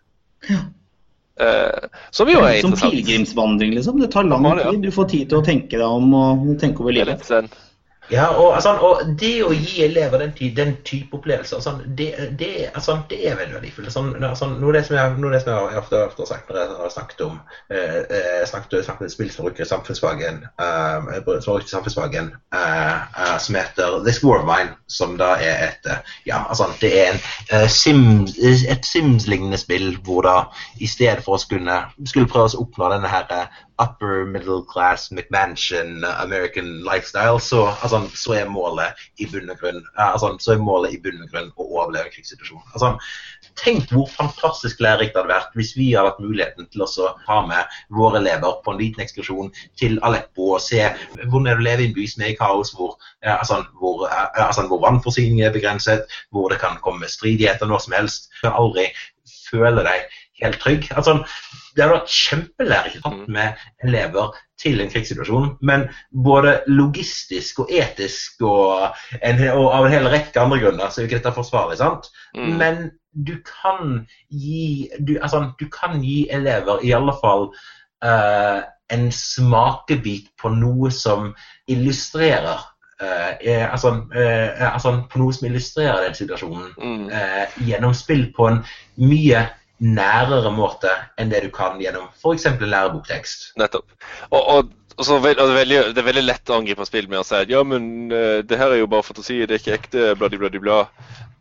Eh, 1.37 1.87
som 2.11 2.29
jo 2.29 2.39
er 2.41 2.59
Som 2.61 2.71
interessant. 2.73 2.91
pilegrimsvandring, 2.93 3.73
liksom. 3.77 3.99
Det 4.01 4.11
tar 4.11 4.23
lang 4.23 4.43
Ja, 4.45 4.55
ja. 4.57 4.71
tid. 4.71 4.81
Du 4.81 4.91
får 4.91 5.09
tid 5.11 5.29
til 5.29 5.37
å 5.37 5.45
tenke 5.45 5.77
deg 5.77 5.85
om 5.85 6.13
og 6.17 6.59
tenke 6.59 6.81
over 6.81 6.91
er 6.95 7.05
livet. 7.05 7.53
Ja, 8.11 8.27
og, 8.27 8.53
altså, 8.55 8.71
og 8.87 9.01
det 9.19 9.33
å 9.43 9.49
gi 9.51 9.81
elever 9.83 10.21
den, 10.21 10.31
ty 10.35 10.47
den 10.55 10.77
type 10.87 11.17
opplevelser, 11.17 11.57
altså, 11.59 11.73
det, 11.97 12.07
det, 12.39 12.69
altså, 12.69 13.01
det 13.09 13.19
er 13.27 13.35
veldig 13.35 13.57
verdifullt. 13.57 13.91
Sånn, 13.91 14.13
altså, 14.23 14.47
noe 14.53 14.71
av 14.71 14.77
det 14.77 14.83
som 14.87 14.95
jeg, 14.95 15.17
det 15.33 15.41
som 15.43 15.51
jeg 15.51 15.81
ofte, 15.81 15.99
ofte 16.07 16.23
har 16.23 16.29
sagt 16.29 16.51
når 16.51 16.61
jeg 16.61 16.77
har 16.79 16.93
snakket 16.93 17.23
om 17.25 17.35
eh, 17.67 17.99
eh, 17.99 18.45
snakket, 18.47 18.77
snakket 18.87 19.09
et 19.09 19.15
spill 19.15 19.33
som 19.33 19.49
bruker 19.49 19.67
samfunnsfagen, 19.67 20.39
eh, 20.47 21.09
som 21.27 21.51
bruker 21.51 21.73
samfunnsfagen 21.73 22.31
eh, 22.55 22.95
eh, 22.95 23.35
som 23.43 23.59
heter 23.59 23.99
This 24.07 24.23
War 24.23 24.39
of 24.39 24.47
Mine, 24.47 24.77
som 24.87 25.19
da 25.19 25.33
er 25.43 25.67
et 25.67 25.91
eh, 25.91 26.15
ja, 26.29 26.45
altså, 26.47 26.71
det 26.79 26.93
er 26.95 27.11
en, 27.11 27.23
eh, 27.51 27.67
Sims, 27.67 28.37
et 28.39 28.87
Sims-lignende 28.87 29.59
spill 29.59 29.97
hvor 30.07 30.23
da 30.23 30.37
i 30.79 30.87
stedet 30.87 31.25
for 31.27 31.35
å 31.35 31.43
skulle, 31.43 31.81
skulle 32.05 32.31
prøve 32.31 32.55
å 32.55 32.63
oppnå 32.63 32.95
denne 32.95 33.11
her 33.11 33.27
upper 33.77 34.25
middle 34.25 34.63
class 34.63 35.11
McMansion 35.11 36.03
American 36.03 36.83
lifestyle, 36.83 37.39
så, 37.39 37.67
altså, 37.83 37.96
så 38.17 38.35
er 38.37 38.51
målet 38.51 38.99
i 39.21 39.27
bunn 39.29 39.49
og 39.51 39.59
grunn 39.61 39.81
altså, 39.95 40.33
så 40.43 40.53
er 40.53 40.63
målet 40.63 40.95
i 40.95 40.99
bunn 41.03 41.23
og 41.23 41.31
grunn 41.31 41.49
å 41.55 41.67
overleve 41.67 42.09
en 42.09 42.13
krigssituasjon. 42.13 42.63
Altså, 42.73 42.93
tenk 43.59 43.91
hvor 43.93 44.09
fantastisk 44.13 44.81
lærerikt 44.83 45.15
det 45.15 45.23
hadde 45.23 45.33
vært 45.33 45.57
hvis 45.57 45.73
vi 45.77 45.89
hadde 45.93 46.11
hatt 46.11 46.23
muligheten 46.23 46.69
til 46.73 46.85
å 46.85 46.89
ha 47.27 47.39
med 47.49 47.77
våre 47.97 48.21
elever 48.21 48.59
på 48.63 48.73
en 48.73 48.81
liten 48.81 49.03
ekskursjon 49.05 49.51
til 49.79 49.97
Aleppo 50.07 50.53
og 50.55 50.63
se 50.63 50.83
hvordan 51.25 51.47
du 51.47 51.65
det 51.65 51.75
å 51.77 51.83
i 51.83 51.89
en 51.89 51.97
by 51.97 52.07
som 52.11 52.23
er 52.23 52.33
i 52.33 52.39
kaos, 52.39 52.73
hvor, 52.77 52.95
eh, 53.23 53.33
altså, 53.33 53.61
hvor, 53.81 54.07
eh, 54.07 54.45
altså, 54.45 54.67
hvor 54.69 54.83
vannforsyningen 54.85 55.47
er 55.47 55.55
begrenset, 55.55 56.17
hvor 56.31 56.49
det 56.53 56.61
kan 56.63 56.79
komme 56.85 57.09
stridigheter 57.11 57.69
når 57.69 57.85
som 57.85 57.97
helst. 57.97 58.29
Du 58.37 58.47
kan 58.47 58.57
aldri 58.61 58.89
føle 59.49 59.83
deg 59.85 60.17
helt 60.41 60.59
trygg. 60.61 60.89
Altså, 60.95 61.19
det 61.75 61.85
hadde 61.85 61.95
vært 61.99 62.13
kjempelærerikt 62.13 63.27
med 63.31 63.65
elever 63.85 64.35
til 64.57 64.81
en 64.81 64.89
krigssituasjon, 64.89 65.51
men 65.61 65.87
både 66.23 66.61
logistisk 66.67 67.59
og 67.63 67.73
etisk 67.73 68.41
og, 68.47 68.95
en, 69.21 69.43
og 69.53 69.67
av 69.73 69.85
en 69.85 69.93
hel 69.93 70.09
rekke 70.11 70.41
andre 70.41 70.59
grunner 70.63 70.89
så 70.89 71.01
er 71.01 71.05
jo 71.05 71.11
ikke 71.11 71.19
dette 71.19 71.35
forsvarlig. 71.35 71.77
sant? 71.77 72.09
Mm. 72.35 72.55
Men 72.57 72.79
du 73.13 73.35
kan 73.45 74.07
gi 74.29 74.89
du, 74.99 75.17
altså, 75.21 75.51
du 75.59 75.67
kan 75.73 76.01
gi 76.03 76.27
elever 76.33 76.81
i 76.85 76.93
alle 76.93 77.13
fall 77.21 77.49
uh, 78.05 78.63
en 78.93 79.11
smakebit 79.11 80.31
på 80.41 80.51
noe 80.53 80.91
som 80.93 81.31
illustrerer 81.67 82.59
uh, 83.01 83.31
er, 83.41 83.67
altså, 83.67 83.93
uh, 84.13 84.73
altså 84.73 84.95
på 85.11 85.21
noe 85.21 85.33
som 85.33 85.49
illustrerer 85.49 86.05
den 86.05 86.17
situasjonen 86.17 86.73
Mm. 86.77 87.09
eh, 87.09 87.57
gjennom 87.67 87.93
spill 87.93 88.27
på 88.35 88.47
en 88.47 88.61
mye 89.01 89.47
nærere 89.83 90.49
måte 90.53 90.89
enn 91.21 91.29
det 91.29 91.43
du 91.45 91.51
kan 91.53 91.77
gjennom 91.81 92.09
f.eks. 92.17 92.47
læreboktekst. 92.59 93.51
Nettopp. 93.61 93.93
Og, 94.31 94.41
og, 94.41 94.71
og 94.97 95.05
så 95.05 95.19
vel- 95.21 95.37
og 95.37 95.45
det, 95.45 95.53
er 95.53 95.59
veldig, 95.61 95.79
det 95.93 96.01
er 96.01 96.09
veldig 96.09 96.25
lett 96.25 96.51
å 96.51 96.57
angripe 96.57 96.87
spill 96.89 97.09
med 97.11 97.21
å 97.21 97.27
si 97.27 97.37
at 97.37 97.51
ja, 97.51 97.61
men 97.63 98.09
uh, 98.09 98.39
det 98.47 98.57
her 98.57 98.73
er 98.73 98.81
jo 98.81 98.89
bare 98.91 99.05
fantasi, 99.05 99.43
det 99.45 99.57
er 99.57 99.61
ikke 99.61 99.77
ekte, 99.77 100.11
bladi, 100.19 100.41
bladi, 100.41 100.61
bla. 100.63 100.83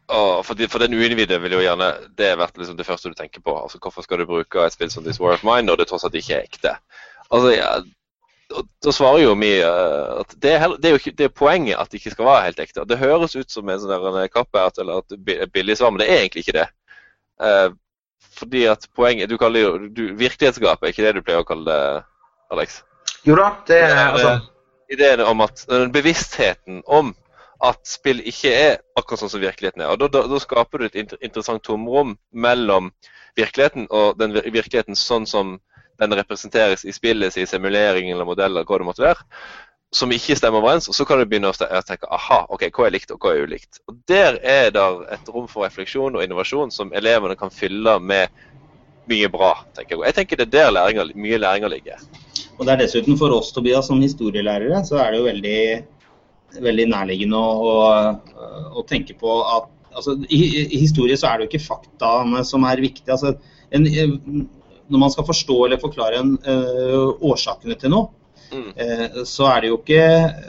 Og 0.06 0.44
for, 0.46 0.54
de, 0.54 0.68
for 0.70 0.82
den 0.82 0.94
uinnvidde 0.94 1.38
vil 1.42 1.56
jo 1.56 1.64
gjerne 1.64 1.88
det 2.18 2.36
vært 2.38 2.58
liksom 2.60 2.76
det 2.78 2.86
første 2.86 3.10
du 3.10 3.16
tenker 3.18 3.42
på. 3.42 3.56
Altså, 3.58 3.80
Hvorfor 3.82 4.04
skal 4.06 4.20
du 4.22 4.28
bruke 4.28 4.62
et 4.62 4.74
spill 4.76 4.92
som 4.92 5.02
This 5.06 5.18
War 5.18 5.34
of 5.34 5.42
Mine 5.46 5.66
når 5.66 5.80
det 5.80 5.88
tross 5.90 6.06
alt 6.06 6.14
ikke 6.18 6.36
er 6.36 6.46
ekte? 6.46 6.76
Altså, 7.26 7.50
ja, 7.56 7.72
Da 8.84 8.92
svarer 8.94 9.24
jo 9.24 9.32
vi 9.40 9.56
eh, 9.58 10.12
at 10.20 10.36
det 10.38 10.52
er, 10.52 10.60
heller, 10.62 10.78
det 10.78 10.86
er 10.86 10.94
jo 10.94 11.00
ikke, 11.00 11.14
det 11.18 11.26
er 11.26 11.34
poenget 11.34 11.80
at 11.80 11.90
det 11.90 11.98
ikke 11.98 12.14
skal 12.14 12.28
være 12.28 12.44
helt 12.44 12.62
ekte. 12.62 12.84
Det 12.86 13.00
høres 13.00 13.34
ut 13.34 13.50
som 13.50 13.66
en 13.66 13.82
sånn 13.82 14.20
kappert 14.30 14.78
eller 14.78 15.02
et 15.02 15.50
billig 15.50 15.80
svar, 15.80 15.90
men 15.90 16.04
det 16.04 16.06
er 16.12 16.22
egentlig 16.22 16.46
ikke 16.46 16.58
det. 16.60 16.68
Eh, 17.42 17.66
fordi 18.36 18.66
at 18.70 18.88
poenget 18.96 19.30
Du 19.30 19.38
kaller 19.40 19.60
jo 19.60 19.70
du, 19.88 20.02
virkelighetsgap, 20.18 20.82
er 20.82 20.92
ikke 20.92 21.06
det 21.06 21.14
du 21.16 21.24
pleier 21.24 21.44
å 21.44 21.48
kalle 21.48 21.66
det, 21.66 22.04
Alex? 22.54 22.82
Jo 23.26 23.36
da, 23.38 23.50
det 23.66 23.80
er 23.82 23.96
Eh, 23.96 24.12
altså 24.12 24.36
ideen 24.92 25.20
om 25.26 25.40
at 25.42 25.64
den 25.68 25.92
bevisstheten 25.92 26.82
om 26.86 27.14
at 27.64 27.80
spill 27.88 28.20
ikke 28.28 28.52
er 28.52 28.74
akkurat 28.98 29.22
sånn 29.22 29.32
som 29.32 29.42
virkeligheten 29.42 29.82
er. 29.82 29.92
og 29.94 29.98
Da, 29.98 30.08
da, 30.12 30.26
da 30.28 30.40
skaper 30.40 30.78
du 30.78 30.86
et 30.86 30.98
inter 30.98 31.18
interessant 31.24 31.64
tomrom 31.64 32.16
mellom 32.32 32.92
virkeligheten 33.36 33.88
og 33.90 34.18
den 34.20 34.36
vir 34.36 34.50
virkeligheten 34.52 34.98
sånn 34.98 35.26
som 35.26 35.56
den 35.96 36.12
representeres 36.12 36.84
i 36.84 36.92
spillet, 36.92 37.36
i 37.40 37.46
simulering 37.48 38.10
eller 38.12 38.28
modeller, 38.28 38.66
hva 38.68 38.78
det 38.78 38.88
måtte 38.88 39.04
være, 39.06 39.24
som 39.96 40.12
ikke 40.12 40.36
stemmer 40.36 40.60
overens. 40.60 40.88
Og 40.90 40.96
så 40.96 41.06
kan 41.08 41.20
du 41.20 41.26
begynne 41.28 41.50
å 41.50 41.56
tenke 41.56 42.08
aha, 42.12 42.42
ok, 42.52 42.68
hva 42.74 42.88
er 42.88 42.96
likt 42.96 43.14
og 43.14 43.22
hva 43.22 43.32
er 43.32 43.46
ulikt. 43.48 43.80
Og 43.88 43.96
Der 44.08 44.38
er 44.42 44.70
det 44.74 44.84
et 45.16 45.30
rom 45.32 45.48
for 45.50 45.66
refleksjon 45.66 46.18
og 46.18 46.24
innovasjon 46.24 46.72
som 46.74 46.92
elevene 46.96 47.38
kan 47.38 47.52
fylle 47.52 47.98
med 48.00 48.32
mye 49.10 49.28
bra. 49.30 49.52
tenker 49.76 49.96
Jeg 49.96 50.06
Jeg 50.06 50.14
tenker 50.14 50.36
det 50.36 50.46
er 50.48 50.54
der 50.56 50.72
læringa, 50.76 51.06
mye 51.14 51.38
læringa 51.38 51.70
ligger. 51.72 52.02
Og 52.58 52.66
det 52.66 52.72
er 52.72 52.82
dessuten 52.84 53.18
for 53.18 53.32
oss, 53.32 53.52
Tobias, 53.52 53.86
som 53.86 54.00
historielærere, 54.00 54.82
så 54.84 54.98
er 55.00 55.12
det 55.12 55.18
jo 55.20 55.28
veldig, 55.28 55.60
veldig 56.64 56.86
nærliggende 56.92 57.36
å, 57.36 57.56
å, 57.68 58.44
å 58.80 58.84
tenke 58.88 59.16
på 59.18 59.40
at 59.44 59.68
altså, 59.96 60.16
i, 60.28 60.40
I 60.64 60.80
historie 60.80 61.16
så 61.16 61.30
er 61.30 61.38
det 61.38 61.46
jo 61.46 61.50
ikke 61.52 61.68
faktaene 61.68 62.44
som 62.48 62.64
er 62.68 62.84
viktige. 62.84 63.12
Altså, 63.16 63.36
en, 63.76 64.46
når 64.88 65.02
man 65.02 65.12
skal 65.12 65.26
forstå 65.28 65.58
eller 65.66 65.82
forklare 65.82 66.22
en, 66.22 66.36
eh, 66.46 67.06
årsakene 67.26 67.76
til 67.80 67.92
noe, 67.92 68.10
Mm. 68.52 68.68
eh, 68.76 69.16
så 69.26 69.46
er 69.50 69.60
det 69.64 69.70
jo 69.72 69.78
ikke 69.80 70.02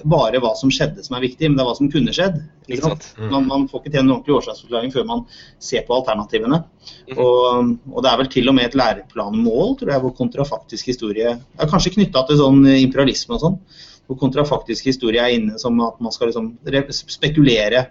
bare 0.06 0.42
hva 0.44 0.52
som 0.60 0.70
skjedde 0.74 1.04
som 1.06 1.16
er 1.18 1.24
viktig, 1.26 1.50
men 1.50 1.58
det 1.58 1.64
er 1.64 1.70
hva 1.70 1.76
som 1.80 1.90
kunne 1.92 2.14
skjedd. 2.16 2.38
Ikke 2.68 2.76
Ikke 2.78 2.84
sant? 2.90 3.08
sant? 3.10 3.32
Man, 3.32 3.48
man 3.50 3.68
får 3.72 3.82
ikke 3.84 3.94
til 3.96 4.02
en 4.04 4.12
ordentlig 4.16 4.36
årsaksforklaring 4.38 4.94
før 4.94 5.06
man 5.10 5.26
ser 5.64 5.86
på 5.88 5.96
alternativene. 5.98 6.62
Mm. 7.10 7.18
Og, 7.18 7.76
og 7.94 8.04
det 8.06 8.12
er 8.12 8.22
vel 8.22 8.32
til 8.34 8.52
og 8.52 8.58
med 8.58 8.70
et 8.70 8.78
læreplanmål, 8.80 9.78
tror 9.80 9.94
jeg, 9.94 10.04
hvor 10.06 10.16
kontrafaktisk 10.18 10.92
historie 10.94 11.36
er 11.38 11.72
kanskje 11.72 11.96
knytta 11.98 12.26
til 12.30 12.42
sånn 12.42 12.62
imperialisme 12.78 13.38
og 13.38 13.44
sånn. 13.46 13.60
Hvor 14.08 14.20
kontrafaktisk 14.22 14.86
historie 14.88 15.20
er 15.24 15.34
inne 15.36 15.58
som 15.60 15.80
at 15.84 15.98
man 16.00 16.14
skal 16.16 16.30
liksom 16.32 16.54
spekulere. 16.96 17.88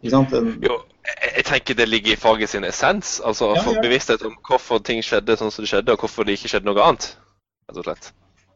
Ikke 0.00 0.14
sant? 0.16 0.32
En, 0.34 0.54
Jo, 0.64 0.80
jeg, 1.06 1.44
tenker 1.46 1.76
det 1.78 1.86
ligger 1.88 2.14
i 2.14 2.20
faget 2.20 2.50
sin 2.50 2.64
essens. 2.64 3.18
Altså 3.24 3.52
Ja, 3.54 3.62
få 3.62 3.76
ja. 3.76 3.82
bevissthet 3.84 4.24
om 4.26 4.34
hvorfor 4.48 4.80
ting 4.82 5.02
skjedde 5.04 5.36
sånn 5.38 5.52
som 5.52 5.62
det 5.64 5.70
skjedde, 5.70 5.92
og 5.94 6.02
hvorfor 6.02 6.26
det 6.26 6.38
ikke 6.38 6.50
skjedde 6.54 6.66
noe 6.70 6.82
annet. 6.86 7.12
rett 7.70 7.78
og 7.78 7.86
slett. 7.86 8.10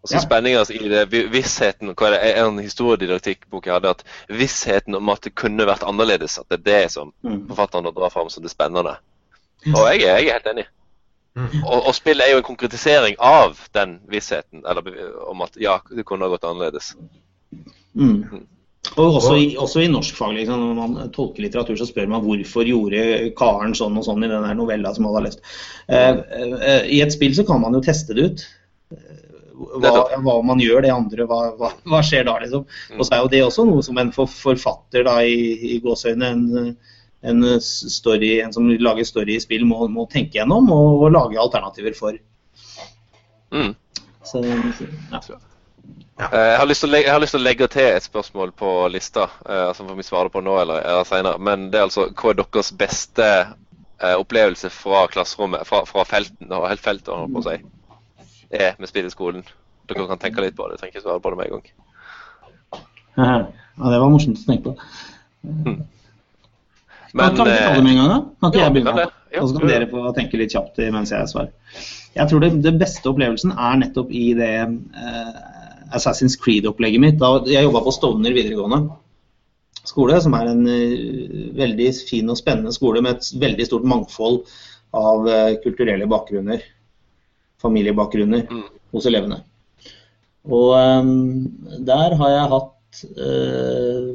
Og 0.04 0.10
så 0.10 0.18
Ja. 0.18 0.20
spenninga 0.20 0.64
i 0.68 0.88
det, 0.88 1.30
vissheten 1.32 1.94
hva 1.96 2.06
er 2.06 2.12
det, 2.12 2.36
En 2.36 2.58
historiedidaktikkbok 2.58 3.66
jeg 3.66 3.72
hadde, 3.72 3.88
at 3.88 4.04
vissheten 4.28 4.94
om 4.94 5.08
at 5.08 5.22
det 5.24 5.34
kunne 5.34 5.64
vært 5.64 5.82
annerledes, 5.82 6.38
at 6.38 6.48
det 6.50 6.58
er 6.60 6.64
det 6.82 6.92
som 6.92 7.12
mm. 7.24 7.48
forfatterne 7.48 7.92
drar 7.96 8.12
fram 8.12 8.28
som 8.28 8.42
det 8.42 8.52
spennende. 8.52 8.98
Og 9.66 9.86
jeg 9.88 10.02
jeg 10.04 10.26
er 10.26 10.32
helt 10.32 10.46
enig. 10.52 10.66
Mm. 11.34 11.64
Og, 11.64 11.86
og 11.86 11.94
spillet 11.94 12.26
er 12.26 12.32
jo 12.32 12.42
en 12.42 12.50
konkretisering 12.50 13.16
av 13.18 13.56
den 13.74 14.00
vissheten 14.06 14.62
eller, 14.68 14.82
om 15.26 15.40
at 15.40 15.56
ja, 15.56 15.78
det 15.90 16.04
kunne 16.04 16.28
ha 16.28 16.34
gått 16.34 16.44
annerledes. 16.44 16.96
Mm. 17.94 18.44
Og 18.96 19.16
også 19.16 19.34
i, 19.40 19.46
også 19.56 19.80
i 19.80 19.88
norskfag, 19.88 20.34
liksom, 20.36 20.60
når 20.60 20.74
man 20.74 21.12
tolker 21.14 21.42
litteratur, 21.42 21.78
så 21.80 21.86
spør 21.88 22.10
man 22.12 22.22
hvorfor 22.22 22.68
gjorde 22.68 23.30
karen 23.38 23.72
sånn 23.74 23.96
og 23.96 24.04
sånn 24.04 24.26
i 24.26 24.28
den 24.28 24.44
novella 24.58 24.92
som 24.94 25.08
alle 25.08 25.22
har 25.22 25.26
lest. 25.30 25.40
Uh, 25.88 26.20
uh, 26.20 26.58
uh, 26.60 26.84
I 26.84 27.00
et 27.00 27.16
spill 27.16 27.32
så 27.34 27.46
kan 27.48 27.64
man 27.64 27.74
jo 27.74 27.80
teste 27.88 28.14
det 28.14 28.28
ut. 28.28 28.44
Eh, 29.54 29.78
Hva, 29.84 30.18
hva 30.18 30.34
man 30.42 30.62
gjør 30.62 30.82
det 30.82 30.90
andre, 30.90 31.26
hva, 31.30 31.40
hva, 31.58 31.70
hva 31.86 32.02
skjer 32.02 32.26
da, 32.26 32.36
liksom. 32.42 32.66
Og 32.98 33.06
så 33.06 33.14
er 33.14 33.22
jo 33.22 33.30
det 33.30 33.44
også 33.46 33.66
noe 33.68 33.84
som 33.86 34.00
en 34.02 34.10
for, 34.14 34.30
forfatter 34.30 35.06
da 35.06 35.20
i, 35.22 35.38
i 35.76 35.78
gåseøyne, 35.84 36.30
en, 36.34 36.74
en 37.24 37.46
story, 37.62 38.36
en 38.42 38.52
som 38.56 38.68
lager 38.68 39.06
story 39.08 39.38
i 39.38 39.42
spill, 39.42 39.66
må, 39.70 39.86
må 39.92 40.08
tenke 40.10 40.40
gjennom 40.40 40.70
og, 40.74 41.06
og 41.06 41.14
lage 41.14 41.40
alternativer 41.40 41.94
for. 41.98 42.18
Mm. 43.54 43.74
Så, 44.26 44.42
ja. 44.42 45.20
Ja. 46.14 46.28
Jeg 46.30 46.58
har, 46.58 46.66
lyst 46.70 46.84
til 46.84 46.90
å 46.90 46.94
legge, 46.94 47.08
jeg 47.08 47.14
har 47.14 47.22
lyst 47.22 47.34
til 47.34 47.42
å 47.42 47.44
legge 47.44 47.68
til 47.74 47.88
et 47.90 48.04
spørsmål 48.06 48.52
på 48.58 48.72
lista, 48.90 49.28
eh, 49.50 49.70
som 49.74 49.88
får 49.90 49.98
vi 49.98 50.06
svare 50.06 50.30
på 50.30 50.42
nå 50.46 50.54
eller, 50.62 50.82
eller 50.82 51.06
senere. 51.08 51.42
Men 51.42 51.68
det 51.72 51.80
er 51.80 51.88
altså 51.88 52.06
hva 52.10 52.30
er 52.30 52.38
deres 52.38 52.70
beste 52.78 53.30
eh, 53.42 54.14
opplevelse 54.14 54.70
fra 54.74 55.06
klasserommet, 55.10 55.66
fra, 55.66 55.82
fra 55.90 56.06
felten, 56.06 56.54
helt 56.54 56.84
feltet, 56.84 57.10
holdt 57.10 57.34
på 57.34 57.42
å 57.42 57.48
si, 57.48 57.56
er 58.60 58.78
med 58.78 58.90
spilleskolen. 58.90 59.44
Dere 59.88 60.06
kan 60.08 60.20
tenke 60.22 60.44
litt 60.44 60.56
på 60.56 60.68
det. 60.70 60.78
Trenger 60.80 60.94
ikke 60.94 61.04
svare 61.04 61.22
på 61.22 61.32
det 61.32 61.40
med 61.40 61.50
en 61.50 61.56
gang. 61.56 61.66
ja, 63.16 63.90
det 63.90 64.00
var 64.02 64.12
morsomt 64.12 64.40
å 64.40 64.46
tenke 64.48 64.72
på. 64.72 64.76
Men 67.14 67.36
kan, 67.36 67.46
vi 67.46 67.58
ta 67.58 67.74
det 67.76 67.84
med 67.84 67.92
en 67.94 68.00
gang, 68.00 68.10
da? 68.10 68.20
Kan 68.40 68.50
ikke 68.52 68.62
ja, 68.62 68.64
jeg 68.64 68.76
begynne? 68.76 69.06
Ja, 69.34 69.42
Og 69.42 69.50
så 69.50 69.58
kan 69.58 69.70
dere 69.70 69.90
få 69.90 70.10
tenke 70.16 70.40
litt 70.40 70.54
kjapt 70.54 70.80
mens 70.94 71.12
jeg 71.14 71.30
svarer. 71.30 71.52
Jeg 72.14 72.30
tror 72.30 72.42
det, 72.42 72.50
det 72.62 72.74
beste 72.78 73.10
opplevelsen 73.10 73.54
er 73.54 73.80
nettopp 73.80 74.12
i 74.14 74.26
det 74.38 74.52
eh, 74.62 75.38
Assassin's 75.94 76.36
Creed-opplegget 76.40 77.02
mitt. 77.02 77.18
Da 77.22 77.36
jeg 77.50 77.66
jobba 77.66 77.82
på 77.86 77.94
Stovner 77.94 78.34
videregående 78.34 78.84
skole, 79.84 80.18
som 80.22 80.34
er 80.36 80.50
en 80.50 80.62
uh, 80.64 81.56
veldig 81.58 81.90
fin 82.08 82.30
og 82.32 82.38
spennende 82.40 82.72
skole 82.74 83.02
med 83.04 83.18
et 83.18 83.32
veldig 83.42 83.66
stort 83.68 83.84
mangfold 83.88 84.40
av 84.96 85.28
uh, 85.28 85.56
kulturelle 85.64 86.08
bakgrunner, 86.10 86.62
familiebakgrunner, 87.64 88.46
Mm. 88.50 88.64
hos 88.94 89.10
elevene. 89.10 89.40
Og 90.44 90.74
um, 90.76 91.48
der 91.88 92.14
har 92.20 92.32
jeg 92.34 92.50
hatt 92.52 93.04
uh, 93.16 94.08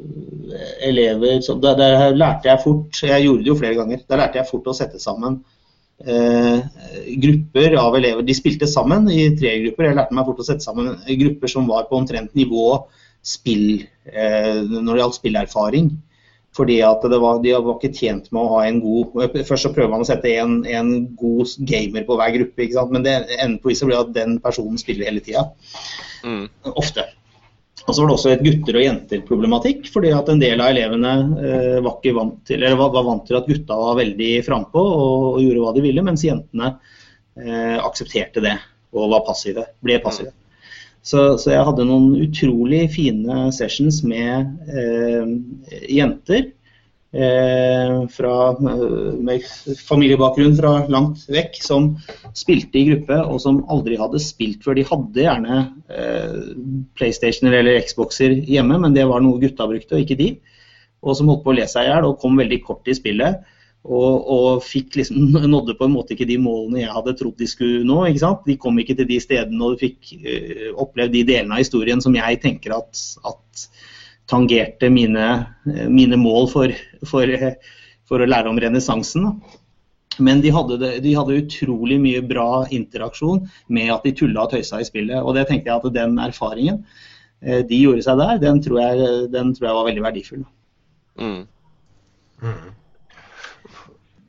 elever 0.85 1.39
som 1.45 1.61
der, 1.61 1.77
der 1.79 2.13
lærte 2.15 2.51
jeg 2.51 2.61
fort 2.63 2.99
Jeg 3.03 3.25
gjorde 3.25 3.43
det 3.43 3.49
jo 3.49 3.57
flere 3.57 3.79
ganger. 3.79 4.03
Der 4.09 4.21
lærte 4.21 4.37
jeg 4.39 4.49
fort 4.49 4.69
å 4.69 4.75
sette 4.77 5.01
sammen 5.01 5.39
uh, 6.05 6.59
grupper 7.25 7.77
av 7.81 7.97
elever. 7.97 8.21
De 8.27 8.35
spilte 8.37 8.69
sammen 8.69 9.09
i 9.09 9.31
tre 9.39 9.55
grupper. 9.65 9.89
Jeg 9.89 9.97
lærte 9.97 10.15
meg 10.15 10.29
fort 10.29 10.43
å 10.43 10.47
sette 10.51 10.65
sammen 10.65 10.93
grupper 11.23 11.51
som 11.51 11.67
var 11.69 11.89
på 11.89 11.97
omtrent 11.97 12.35
nivå 12.37 12.85
spill 13.25 13.81
uh, 14.13 14.61
når 14.69 14.93
det 14.93 15.01
gjaldt 15.01 15.19
spillerfaring. 15.19 15.89
Fordi 16.57 16.79
at 16.81 17.03
det 17.05 17.19
var, 17.21 17.41
De 17.43 17.53
var 17.53 17.77
ikke 17.77 17.93
tjent 17.93 18.31
med 18.33 18.41
å 18.41 18.55
ha 18.55 18.63
en 18.65 18.79
god 18.81 19.35
Først 19.45 19.67
så 19.67 19.73
prøver 19.75 19.91
man 19.93 20.01
å 20.01 20.07
sette 20.07 20.31
en, 20.41 20.59
en 20.65 20.89
god 21.19 21.53
gamer 21.69 22.07
på 22.07 22.17
hver 22.17 22.33
gruppe, 22.39 22.65
ikke 22.65 22.79
sant? 22.79 22.93
men 22.95 23.05
det 23.05 23.15
ender 23.37 23.59
på 23.61 23.71
viset 23.71 23.89
blir 23.89 24.01
at 24.01 24.11
den 24.15 24.39
personen 24.43 24.81
spiller 24.81 25.09
hele 25.11 25.23
tida. 25.23 25.45
Mm. 26.25 26.47
Ofte. 26.73 27.05
Og 27.85 27.95
så 27.95 28.01
var 28.01 28.09
det 28.09 28.15
også 28.17 28.31
et 28.33 28.43
gutter- 28.45 28.77
og 28.77 28.83
jenter-problematikk, 28.85 29.87
fordi 29.93 30.11
at 30.13 30.27
en 30.29 30.41
del 30.41 30.61
av 30.61 30.73
elevene 30.73 31.13
eh, 31.41 31.77
var, 31.85 32.01
vant 32.17 32.35
til, 32.45 32.59
eller 32.59 32.77
var, 32.77 32.91
var 32.93 33.07
vant 33.07 33.23
til 33.25 33.39
at 33.39 33.47
gutta 33.49 33.77
var 33.79 33.97
veldig 34.01 34.33
frampå 34.45 34.83
og, 34.83 35.23
og 35.35 35.39
gjorde 35.45 35.63
hva 35.63 35.73
de 35.77 35.85
ville, 35.85 36.03
mens 36.05 36.25
jentene 36.25 36.73
eh, 37.39 37.77
aksepterte 37.79 38.43
det 38.45 38.57
og 38.93 39.09
var 39.13 39.25
passive, 39.25 39.65
ble 39.85 39.97
passive. 40.03 40.33
Så, 41.05 41.37
så 41.39 41.53
jeg 41.53 41.65
hadde 41.65 41.87
noen 41.87 42.11
utrolig 42.19 42.83
fine 42.93 43.49
sessions 43.55 44.01
med 44.03 44.49
eh, 44.67 45.29
jenter 45.95 46.49
eh, 47.15 47.93
fra, 48.11 48.33
eh, 48.51 49.13
med 49.23 49.45
familiebakgrunn 49.87 50.57
fra 50.57 50.73
langt 50.91 51.23
vekk 51.31 51.61
som 51.63 51.93
spilte 52.37 52.81
i 52.81 52.85
gruppe 52.91 53.19
og 53.23 53.39
som 53.43 53.61
aldri 53.71 53.97
hadde 53.99 54.21
spilt 54.23 54.65
før. 54.65 54.77
De 54.77 54.87
hadde 54.89 55.23
gjerne 55.23 55.61
eh, 55.87 56.35
PlayStationer 56.99 57.61
eller 57.61 57.79
Xboxer 57.87 58.35
hjemme, 58.43 58.81
men 58.83 58.97
det 58.97 59.07
var 59.09 59.23
noe 59.23 59.41
gutta 59.41 59.69
brukte, 59.71 59.95
og 59.95 60.03
ikke 60.03 60.19
de. 60.19 60.33
Og 60.99 61.15
som 61.15 61.31
holdt 61.31 61.45
på 61.45 61.53
å 61.53 61.57
le 61.61 61.69
seg 61.71 61.87
i 61.87 61.93
hjel 61.93 62.09
og 62.09 62.19
kom 62.21 62.35
veldig 62.39 62.59
kort 62.67 62.91
i 62.91 62.97
spillet. 62.97 63.39
Og, 63.87 64.25
og 64.27 64.63
fikk 64.65 64.97
liksom, 64.99 65.29
nådde 65.53 65.77
på 65.79 65.87
en 65.87 65.93
måte 65.95 66.15
ikke 66.15 66.27
de 66.27 66.35
målene 66.41 66.81
jeg 66.81 66.95
hadde 66.95 67.15
trodd 67.19 67.37
de 67.39 67.47
skulle 67.47 67.85
nå. 67.87 68.01
ikke 68.09 68.23
sant? 68.25 68.41
De 68.47 68.57
kom 68.59 68.79
ikke 68.81 68.97
til 68.99 69.07
de 69.09 69.21
stedene 69.23 69.69
og 69.69 69.79
fikk 69.79 70.11
uh, 70.19 70.65
opplevd 70.83 71.15
de 71.15 71.23
delene 71.31 71.55
av 71.55 71.63
historien 71.63 72.03
som 72.03 72.17
jeg 72.17 72.41
tenker 72.43 72.75
at, 72.75 73.05
at 73.29 73.69
tangerte 74.29 74.89
mine, 74.89 75.45
eh, 75.65 75.87
mine 75.89 76.17
mål 76.17 76.49
for, 76.51 76.73
for, 77.07 77.23
eh, 77.23 77.55
for 78.07 78.21
å 78.21 78.29
lære 78.29 78.51
om 78.51 78.59
renessansen. 78.61 79.29
Men 80.19 80.41
de 80.43 80.51
hadde, 80.51 80.77
det, 80.81 80.91
de 81.05 81.15
hadde 81.15 81.37
utrolig 81.39 81.99
mye 82.01 82.21
bra 82.27 82.65
interaksjon 82.75 83.45
med 83.71 83.93
at 83.93 84.05
de 84.05 84.13
tulla 84.19 84.45
og 84.45 84.53
tøysa 84.53 84.81
i 84.81 84.87
spillet. 84.87 85.21
Og 85.23 85.35
det 85.37 85.47
tenkte 85.49 85.71
jeg 85.71 85.79
at 85.79 85.95
den 85.95 86.19
erfaringen 86.21 86.83
eh, 87.41 87.63
de 87.65 87.83
gjorde 87.83 88.05
seg 88.05 88.19
der, 88.21 88.41
den 88.43 88.61
tror 88.65 88.81
jeg, 88.83 89.13
den 89.33 89.53
tror 89.55 89.69
jeg 89.69 89.79
var 89.79 89.89
veldig 89.89 90.05
verdifull. 90.09 90.43
Mm. 91.19 91.39
Mm. 92.43 92.67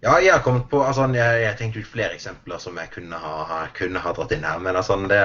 Ja, 0.01 0.15
jeg 0.25 0.33
har 0.33 0.41
kommet 0.41 0.65
på 0.71 0.79
altså, 0.81 1.05
jeg, 1.13 1.43
jeg 1.43 1.57
tenkte 1.59 1.83
ut 1.83 1.91
flere 1.93 2.15
eksempler 2.17 2.61
som 2.63 2.79
jeg 2.81 2.89
kunne 2.95 3.19
ha, 3.21 3.67
kunne 3.77 4.01
ha 4.01 4.13
dratt 4.17 4.33
inn 4.33 4.47
her. 4.49 4.63
Men 4.65 4.79
altså, 4.81 4.97
det, 5.11 5.21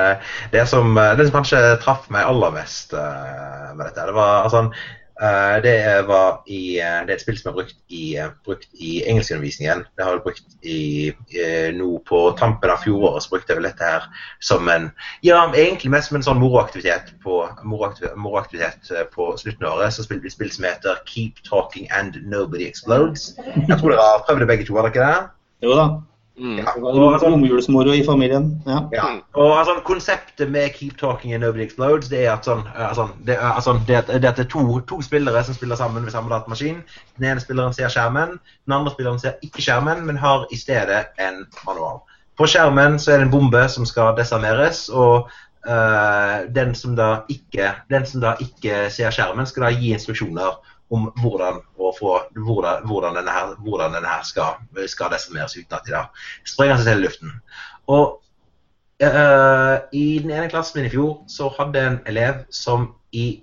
det, 0.51 0.65
som, 0.67 0.97
det 0.99 1.30
som 1.30 1.38
kanskje 1.38 1.61
traff 1.84 2.09
meg 2.11 2.28
aller 2.28 2.51
mest 2.57 2.91
uh, 2.91 3.71
med 3.71 3.86
dette, 3.88 4.09
det 4.09 4.15
var 4.17 4.43
altså, 4.43 4.65
det 5.63 6.07
var 6.07 6.41
i 6.47 6.80
eh, 6.80 7.05
Det 7.05 7.13
er 7.13 7.16
et 7.16 7.22
spill 7.24 7.38
som 7.39 7.51
er 7.51 7.55
brukt 7.55 7.76
i, 7.88 8.18
eh, 8.20 8.32
brukt 8.43 8.68
i 8.74 9.03
engelskundervisningen. 9.07 9.86
Det 9.95 10.03
har 10.03 10.18
vi 10.18 10.24
brukt 10.26 10.57
i, 10.61 11.13
eh, 11.39 11.72
nå 11.76 12.01
på 12.07 12.20
tampen 12.39 12.70
av 12.70 12.82
fjoråret, 12.84 13.24
så 13.24 13.32
brukte 13.32 13.53
jeg 13.53 13.61
vel 13.61 13.70
dette 13.70 13.84
her 13.84 14.09
som 14.41 14.68
en 14.70 14.91
Ja, 15.24 15.45
egentlig 15.53 15.91
mest 15.91 16.09
som 16.09 16.18
en 16.18 16.24
sånn 16.24 16.41
moroaktivitet 16.41 17.13
på, 17.24 17.47
moroaktivitet, 17.63 18.91
eh, 18.91 19.05
på 19.05 19.38
slutten 19.38 19.66
av 19.66 19.78
året. 19.78 19.93
Så 19.93 20.03
spilte 20.03 20.24
vi 20.24 20.28
et 20.28 20.34
spill 20.34 20.51
som 20.51 20.66
heter 20.66 20.99
Keep 21.05 21.43
Talking 21.47 21.88
and 21.91 22.20
Nobody 22.26 22.68
Explodes. 22.68 23.36
Jeg 23.70 23.80
tror 23.80 23.91
dere 23.91 24.01
har 24.01 24.26
prøvd 24.28 24.39
det 24.39 24.47
begge 24.47 24.68
to, 24.68 24.76
har 24.76 24.89
dere 24.89 24.91
ikke 24.91 25.07
det? 25.07 25.30
Jo 25.63 25.76
da. 25.76 25.88
Mm. 26.38 26.57
Ja. 26.57 26.73
Var 26.77 27.19
romjulsmoro 27.19 27.93
i 27.93 28.03
familien. 28.03 28.61
Ja. 28.65 28.89
Ja. 28.91 29.03
Og 29.33 29.59
altså, 29.59 29.75
Konseptet 29.83 30.51
med 30.51 30.69
Keep 30.75 30.97
Talking 30.99 31.33
and 31.33 31.43
Nobody 31.43 31.63
Explodes 31.63 32.09
det 32.11 32.25
er 32.25 32.33
at, 32.33 32.47
sånn, 32.47 32.65
altså, 32.75 33.07
det, 33.27 33.38
altså, 33.39 33.77
det, 33.88 34.01
det 34.09 34.17
er 34.19 34.25
det 34.36 34.43
er 34.43 34.49
to, 34.51 34.65
to 34.89 34.99
spillere 35.05 35.43
som 35.47 35.55
spiller 35.55 35.79
sammen 35.79 36.03
ved 36.03 36.11
samme 36.11 36.33
datamaskin. 36.33 36.81
Den 37.15 37.29
ene 37.31 37.43
spilleren 37.43 37.73
ser 37.73 37.93
skjermen, 37.93 38.36
den 38.65 38.77
andre 38.77 38.91
spilleren 38.91 39.21
ser 39.21 39.39
ikke 39.47 39.63
skjermen, 39.63 40.03
men 40.07 40.19
har 40.19 40.47
i 40.51 40.59
stedet 40.59 41.05
en 41.23 41.45
manual. 41.67 42.03
På 42.36 42.47
skjermen 42.51 42.99
så 42.99 43.13
er 43.13 43.21
det 43.21 43.29
en 43.29 43.36
bombe 43.38 43.63
som 43.71 43.88
skal 43.88 44.15
desarmeres, 44.17 44.89
og 44.89 45.29
uh, 45.69 46.43
den, 46.51 46.75
som 46.75 46.97
da 46.99 47.21
ikke, 47.31 47.71
den 47.89 48.05
som 48.05 48.25
da 48.25 48.36
ikke 48.43 48.89
ser 48.91 49.15
skjermen, 49.15 49.47
skal 49.47 49.69
da 49.69 49.71
gi 49.71 49.93
instruksjoner 49.95 50.59
om 50.93 51.07
hvordan, 51.21 51.61
få, 51.99 52.19
hvordan, 52.45 52.86
hvordan 52.86 53.15
denne 53.15 53.31
her, 53.31 53.55
hvordan 53.59 53.93
denne 53.93 54.07
her 54.07 54.23
skal, 54.23 54.59
skal 54.88 55.13
desimeres 55.13 55.57
uten 55.57 55.73
at 55.73 55.88
de 55.88 55.95
da 55.95 56.03
sprenger 56.45 56.77
seg 56.77 56.91
til 56.91 57.03
luften. 57.05 57.33
Og 57.89 58.19
uh, 59.03 59.75
I 59.91 60.05
den 60.21 60.31
ene 60.31 60.49
klassen 60.51 60.79
min 60.79 60.89
i 60.89 60.93
fjor 60.93 61.23
så 61.31 61.49
hadde 61.57 61.81
en 61.81 61.99
elev 62.09 62.45
som 62.53 62.91
i 63.11 63.41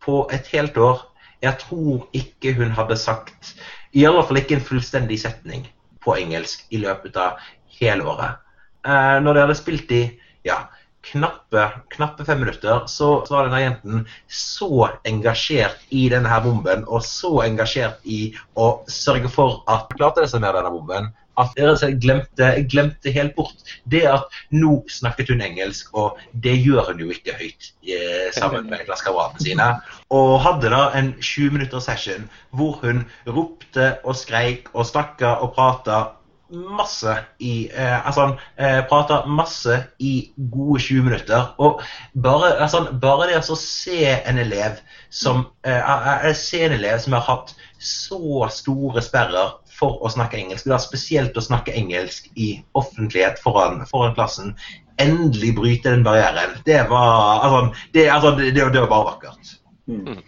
på 0.00 0.24
et 0.32 0.46
helt 0.54 0.78
år 0.80 1.06
Jeg 1.42 1.56
tror 1.60 2.08
ikke 2.12 2.54
hun 2.56 2.70
hadde 2.76 2.96
sagt 2.96 3.54
I 3.92 4.04
alle 4.04 4.22
fall 4.24 4.40
ikke 4.40 4.58
en 4.58 4.64
fullstendig 4.64 5.20
setning 5.20 5.66
på 6.04 6.14
engelsk 6.16 6.64
i 6.72 6.80
løpet 6.80 7.16
av 7.16 7.40
hele 7.80 8.04
året. 8.08 8.40
Uh, 8.86 9.20
når 9.20 9.34
de 9.34 9.40
hadde 9.44 9.56
spilt 9.58 9.92
i 9.92 10.02
ja, 10.44 10.62
knappe, 11.06 11.64
knappe 11.94 12.24
fem 12.24 12.42
minutter, 12.42 12.84
så, 12.86 13.08
så 13.26 13.34
var 13.34 13.48
denne 13.48 13.62
jenten 13.62 14.02
så 14.28 14.90
engasjert 15.08 15.80
i 15.96 16.08
denne 16.12 16.28
her 16.28 16.44
bomben, 16.44 16.84
og 16.88 17.04
så 17.06 17.40
engasjert 17.46 18.04
i 18.04 18.34
å 18.60 18.72
sørge 18.90 19.32
for 19.32 19.62
at 19.70 19.90
klarte 19.96 20.24
det 20.24 20.32
seg 20.32 20.44
med 20.44 20.56
denne 20.58 20.72
bomben, 20.74 21.10
at 21.40 21.56
jeg 21.56 21.96
glemte, 22.02 22.48
glemte 22.68 23.12
helt 23.14 23.34
bort 23.36 23.72
det 23.88 24.02
at 24.10 24.28
nå 24.52 24.80
snakket 24.92 25.32
hun 25.32 25.44
engelsk, 25.44 25.88
og 25.96 26.20
det 26.44 26.56
gjør 26.58 26.90
hun 26.90 27.02
jo 27.04 27.10
ikke 27.14 27.36
høyt 27.38 27.70
eh, 27.86 28.28
sammen 28.36 28.68
med 28.68 28.84
klassekameratene 28.88 29.44
sine. 29.46 29.68
Og 30.12 30.34
hadde 30.44 30.72
da 30.74 30.82
en 30.98 31.14
20 31.16 31.56
minutter 31.56 31.84
session 31.84 32.28
hvor 32.56 32.80
hun 32.84 33.06
ropte 33.28 33.94
og 34.04 34.18
skreik 34.18 34.68
og 34.74 34.88
snakka 34.90 35.38
og 35.40 35.54
prata 35.56 36.02
masse 36.50 37.14
i 37.38 37.68
eh, 37.68 38.06
Altså 38.06 38.20
han 38.20 38.34
eh, 38.56 38.80
prata 38.88 39.22
masse 39.26 39.76
i 39.98 40.30
gode 40.36 40.80
20 40.80 41.02
minutter. 41.06 41.54
Og 41.58 41.82
bare, 42.14 42.54
altså, 42.58 42.86
bare 43.02 43.30
det 43.30 43.40
å 43.40 43.58
se 43.58 44.14
en 44.18 44.40
elev 44.42 44.80
som 45.10 45.46
eh, 45.66 45.78
eh, 45.78 46.30
Se 46.36 46.64
en 46.66 46.76
elev 46.78 46.98
som 47.02 47.16
har 47.18 47.26
hatt 47.28 47.54
så 47.80 48.48
store 48.52 49.02
sperrer 49.04 49.56
for 49.80 50.02
å 50.04 50.10
snakke 50.12 50.36
engelsk, 50.36 50.66
da 50.68 50.76
spesielt 50.82 51.38
å 51.40 51.44
snakke 51.44 51.72
engelsk 51.72 52.26
i 52.36 52.50
offentlighet 52.76 53.40
foran, 53.40 53.80
foran 53.88 54.12
klassen, 54.18 54.52
endelig 55.00 55.54
bryte 55.56 55.94
den 55.94 56.04
barrieren. 56.04 56.58
Det 56.66 56.82
var 56.90 57.46
altså, 57.46 57.62
det, 57.94 58.04
altså, 58.12 58.34
det, 58.36 58.50
det, 58.58 58.66
det 58.74 58.84
var 58.84 58.92
bare 58.92 59.08
vakkert. 59.14 59.54
Mm. 59.88 60.20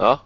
Ja. 0.00 0.16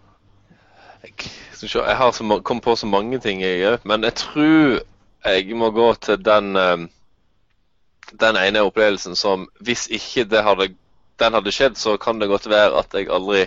Skal 1.56 1.68
se, 1.72 1.80
jeg 1.80 1.96
har 1.96 2.12
så, 2.12 2.40
kom 2.44 2.60
på 2.60 2.76
så 2.76 2.86
mange 2.86 3.18
ting, 3.24 3.40
jeg 3.40 3.64
òg. 3.64 3.88
Men 3.88 4.04
jeg 4.04 4.14
tror 4.20 4.82
jeg 5.26 5.56
må 5.58 5.72
gå 5.74 5.88
til 6.04 6.20
den 6.22 6.56
eh, 6.60 6.86
den 8.12 8.36
ene 8.38 8.62
opplevelsen 8.66 9.16
som 9.18 9.48
Hvis 9.60 9.86
ikke 9.90 10.26
det 10.30 10.44
hadde, 10.46 10.70
den 11.18 11.34
hadde 11.34 11.52
skjedd, 11.52 11.78
så 11.78 11.96
kan 11.96 12.20
det 12.20 12.30
godt 12.30 12.48
være 12.50 12.78
at 12.78 12.94
jeg 12.94 13.10
aldri 13.10 13.46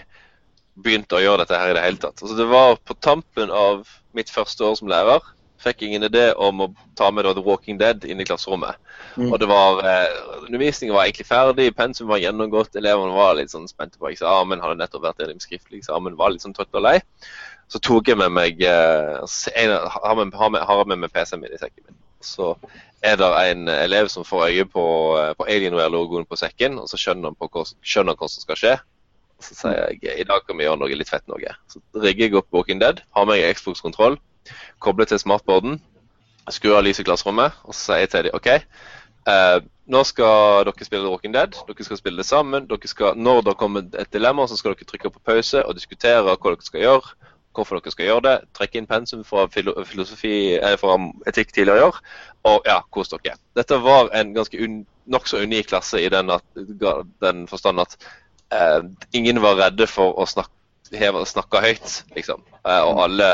begynte 0.79 1.17
å 1.17 1.23
gjøre 1.23 1.43
dette 1.43 1.59
her 1.59 1.71
i 1.71 1.75
det 1.75 1.83
hele 1.83 1.99
tatt. 1.99 2.21
Altså, 2.21 2.35
det 2.37 2.47
var 2.47 2.77
på 2.87 2.95
tampen 3.03 3.51
av 3.51 3.83
mitt 4.15 4.31
første 4.31 4.63
år 4.65 4.79
som 4.79 4.91
lærer. 4.91 5.19
fikk 5.59 5.81
ingen 5.83 6.05
idé 6.07 6.29
om 6.39 6.61
å 6.63 6.67
ta 6.95 7.09
med 7.11 7.25
da 7.27 7.33
The 7.35 7.41
Walking 7.43 7.75
Dead 7.77 8.05
inn 8.07 8.21
i 8.21 8.23
klasserommet. 8.23 8.77
Mm. 9.17 9.33
Og 9.33 9.39
det 9.41 9.47
var, 9.49 9.81
eh, 9.83 10.45
Undervisningen 10.45 10.95
var 10.95 11.03
egentlig 11.03 11.27
ferdig, 11.27 11.75
pensum 11.75 12.07
var 12.07 12.21
gjennomgått, 12.23 12.77
elevene 12.79 13.11
var 13.11 13.35
litt 13.35 13.51
sånn 13.51 13.67
spente 13.67 13.99
på 13.99 14.07
eksamen, 14.07 14.61
hadde 14.61 14.79
nettopp 14.79 15.03
vært 15.03 15.19
gjennom 15.19 15.43
skriftlig 15.43 15.81
eksamen, 15.81 16.15
var 16.15 16.31
litt 16.31 16.41
sånn 16.41 16.55
trøtt 16.55 16.71
og 16.71 16.85
lei. 16.87 17.01
Så 17.69 17.81
tok 17.85 18.09
jeg 18.09 18.17
med 18.17 18.33
meg 18.33 18.61
eh, 18.65 19.17
en, 19.61 19.73
har, 19.93 20.15
med, 20.17 20.61
har, 20.65 20.85
med, 20.89 21.01
meg 21.03 21.11
PC-en 21.13 21.41
min 21.43 21.53
i 21.53 21.59
sekken 21.61 21.85
min. 21.85 21.97
Så 22.25 22.55
er 23.05 23.19
det 23.19 23.27
en 23.51 23.69
elev 23.71 24.09
som 24.11 24.25
får 24.27 24.47
øye 24.49 24.65
på, 24.67 24.85
eh, 25.19 25.33
på 25.37 25.45
Alienware-logoen 25.47 26.25
på 26.29 26.39
sekken, 26.39 26.79
og 26.81 26.89
så 26.89 26.99
skjønner 26.99 27.29
han, 27.29 27.37
hva, 27.39 27.65
skjønner 27.85 28.17
som 28.25 28.45
skal 28.45 28.59
skje. 28.59 28.73
Så 29.39 29.55
sier 29.55 29.93
jeg 30.01 30.17
i 30.19 30.27
dag 30.27 30.43
kan 30.47 30.57
vi 30.59 30.65
gjøre 30.65 30.81
noe 30.81 30.97
litt 30.97 31.11
fett 31.11 31.27
noe. 31.31 31.53
Så 31.71 31.79
rigger 31.95 32.27
jeg 32.27 32.39
opp 32.41 32.49
Walking 32.51 32.81
Dead, 32.81 33.03
har 33.15 33.29
med 33.29 33.37
meg 33.39 33.55
Xbox-kontroll, 33.55 34.17
kobler 34.83 35.07
til 35.07 35.21
smartboarden, 35.21 35.77
skrur 36.49 36.79
av 36.79 36.83
lyset 36.83 37.05
i 37.05 37.07
klasserommet, 37.07 37.55
og 37.63 37.77
så 37.77 37.93
sier 37.93 38.03
jeg 38.03 38.11
til 38.15 38.27
dem 38.27 38.39
OK, 38.39 38.49
Uh, 39.27 39.59
nå 39.89 40.01
skal 40.07 40.65
dere 40.67 40.85
spille 40.87 41.09
Walking 41.09 41.33
Dead. 41.35 41.57
Dere 41.67 41.85
skal 41.85 41.99
spille 41.99 42.21
det 42.21 42.27
sammen. 42.29 42.67
Dere 42.69 42.89
skal, 42.89 43.17
når 43.17 43.41
det 43.49 43.57
kommer 43.59 43.85
et 43.99 44.11
dilemma, 44.13 44.47
så 44.47 44.57
skal 44.57 44.73
dere 44.73 44.87
trykke 44.89 45.11
på 45.13 45.23
pause 45.25 45.63
og 45.65 45.75
diskutere 45.77 46.23
hva 46.25 46.37
dere 46.37 46.65
skal 46.65 46.85
gjøre. 46.85 47.15
Hvorfor 47.55 47.79
dere 47.79 47.93
skal 47.93 48.07
gjøre 48.07 48.25
det. 48.25 48.35
Trekke 48.57 48.79
inn 48.79 48.87
pensum 48.89 49.23
fra 49.27 49.47
filosofi, 49.51 50.55
eh, 50.59 50.75
fra 50.79 50.95
etikk 51.29 51.51
tidligere 51.55 51.81
i 51.81 51.87
år. 51.87 51.99
Og 52.51 52.69
ja, 52.69 52.79
kos 52.93 53.11
dere. 53.13 53.35
Dette 53.57 53.81
var 53.83 54.11
en 54.15 54.33
ganske 54.35 54.61
un, 54.63 54.83
nokså 55.09 55.41
unik 55.43 55.71
klasse 55.73 56.01
i 56.01 56.09
den, 56.13 56.29
at, 56.29 56.45
den 57.23 57.47
forstand 57.49 57.81
at 57.83 57.97
eh, 58.53 58.81
ingen 59.17 59.41
var 59.41 59.57
redde 59.59 59.89
for 59.89 60.17
å 60.19 60.27
snakke, 60.29 60.53
heve, 60.93 61.25
snakke 61.29 61.61
høyt, 61.65 62.01
liksom. 62.15 62.45
Eh, 62.63 62.81
og 62.85 63.03
alle 63.05 63.33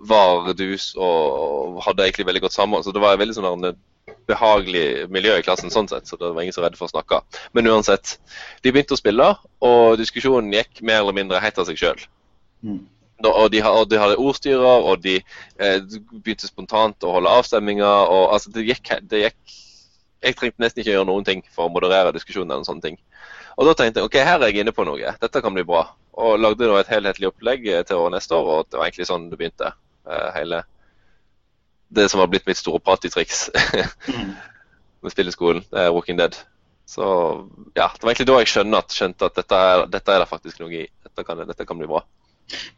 var 0.00 0.54
dus 0.56 0.94
og 0.96 1.82
hadde 1.84 2.06
egentlig 2.06 2.26
veldig 2.30 2.46
godt 2.46 2.56
sammen. 2.56 2.82
Så 2.84 2.94
det 2.94 3.02
var 3.02 3.14
et 3.14 3.22
veldig 3.22 3.36
sånn 3.36 3.72
behagelig 4.30 5.10
miljø 5.12 5.36
i 5.38 5.44
klassen 5.44 5.72
sånn 5.72 5.88
sett, 5.90 6.08
så 6.08 6.18
det 6.20 6.30
var 6.32 6.44
ingen 6.44 6.54
som 6.54 6.64
var 6.64 6.70
redd 6.70 6.78
for 6.78 6.88
å 6.88 6.94
snakke. 6.94 7.20
Men 7.56 7.68
uansett, 7.70 8.16
de 8.62 8.72
begynte 8.72 8.96
å 8.96 9.00
spille, 9.00 9.26
og 9.66 9.98
diskusjonen 10.00 10.52
gikk 10.54 10.82
mer 10.86 11.02
eller 11.02 11.16
mindre 11.16 11.42
helt 11.42 11.58
av 11.60 11.68
seg 11.68 11.80
sjøl. 11.80 12.02
Mm. 12.66 12.82
Og 13.26 13.50
de, 13.52 13.62
og 13.66 13.88
de 13.90 13.98
hadde 14.00 14.16
ordstyrer, 14.20 14.86
og 14.90 15.02
de 15.04 15.18
eh, 15.20 15.78
begynte 16.12 16.48
spontant 16.48 17.04
å 17.04 17.16
holde 17.18 17.32
avstemninger. 17.40 17.84
og 17.84 18.32
altså 18.34 18.52
det 18.54 18.66
gikk, 18.68 18.94
det 19.02 19.26
gikk 19.26 19.58
Jeg 20.20 20.36
trengte 20.36 20.60
nesten 20.60 20.82
ikke 20.82 20.92
gjøre 20.92 21.08
noen 21.08 21.24
ting 21.24 21.40
for 21.48 21.64
å 21.64 21.72
moderere 21.72 22.12
diskusjonen. 22.12 22.50
eller 22.52 22.64
sånne 22.64 22.82
ting. 22.84 22.98
Og 23.56 23.66
da 23.66 23.72
tenkte 23.76 24.00
jeg 24.00 24.08
ok, 24.08 24.18
her 24.24 24.40
er 24.40 24.52
jeg 24.52 24.62
inne 24.64 24.72
på 24.76 24.84
noe. 24.84 25.14
Dette 25.20 25.40
kan 25.40 25.54
bli 25.56 25.64
bra. 25.64 25.86
Og 26.20 26.38
lagde 26.40 26.68
da 26.68 26.76
et 26.80 26.92
helhetlig 26.92 27.30
opplegg 27.30 27.66
eh, 27.68 27.82
til 27.88 27.96
år 28.02 28.12
neste 28.12 28.36
år, 28.36 28.50
og 28.52 28.68
det 28.68 28.78
var 28.78 28.88
egentlig 28.88 29.08
sånn 29.08 29.30
det 29.30 29.40
begynte. 29.40 29.72
eh, 30.08 30.30
hele 30.36 30.62
Det 31.88 32.08
som 32.08 32.20
har 32.20 32.28
blitt 32.30 32.46
mitt 32.46 32.56
store 32.60 32.80
partytriks 32.80 33.50
Mm. 34.08 34.34
med 35.02 35.12
spilleskolen, 35.12 35.64
det 35.70 35.80
er 35.80 35.92
Walking 35.92 36.18
Dead. 36.18 36.36
Så 36.90 37.04
ja, 37.74 37.86
det 37.94 38.02
var 38.02 38.10
egentlig 38.10 38.26
da 38.26 38.38
jeg 38.40 38.50
skjønte 38.50 38.78
at, 38.82 38.92
skjønte 38.92 39.28
at 39.30 39.36
dette, 39.38 39.54
er, 39.56 39.84
dette 39.86 40.12
er 40.12 40.24
det 40.24 40.28
faktisk 40.28 40.60
noe 40.60 40.72
i. 40.74 40.86
Dette 41.06 41.24
kan, 41.24 41.40
dette 41.48 41.66
kan 41.66 41.78
bli 41.78 41.88
bra. 41.88 42.02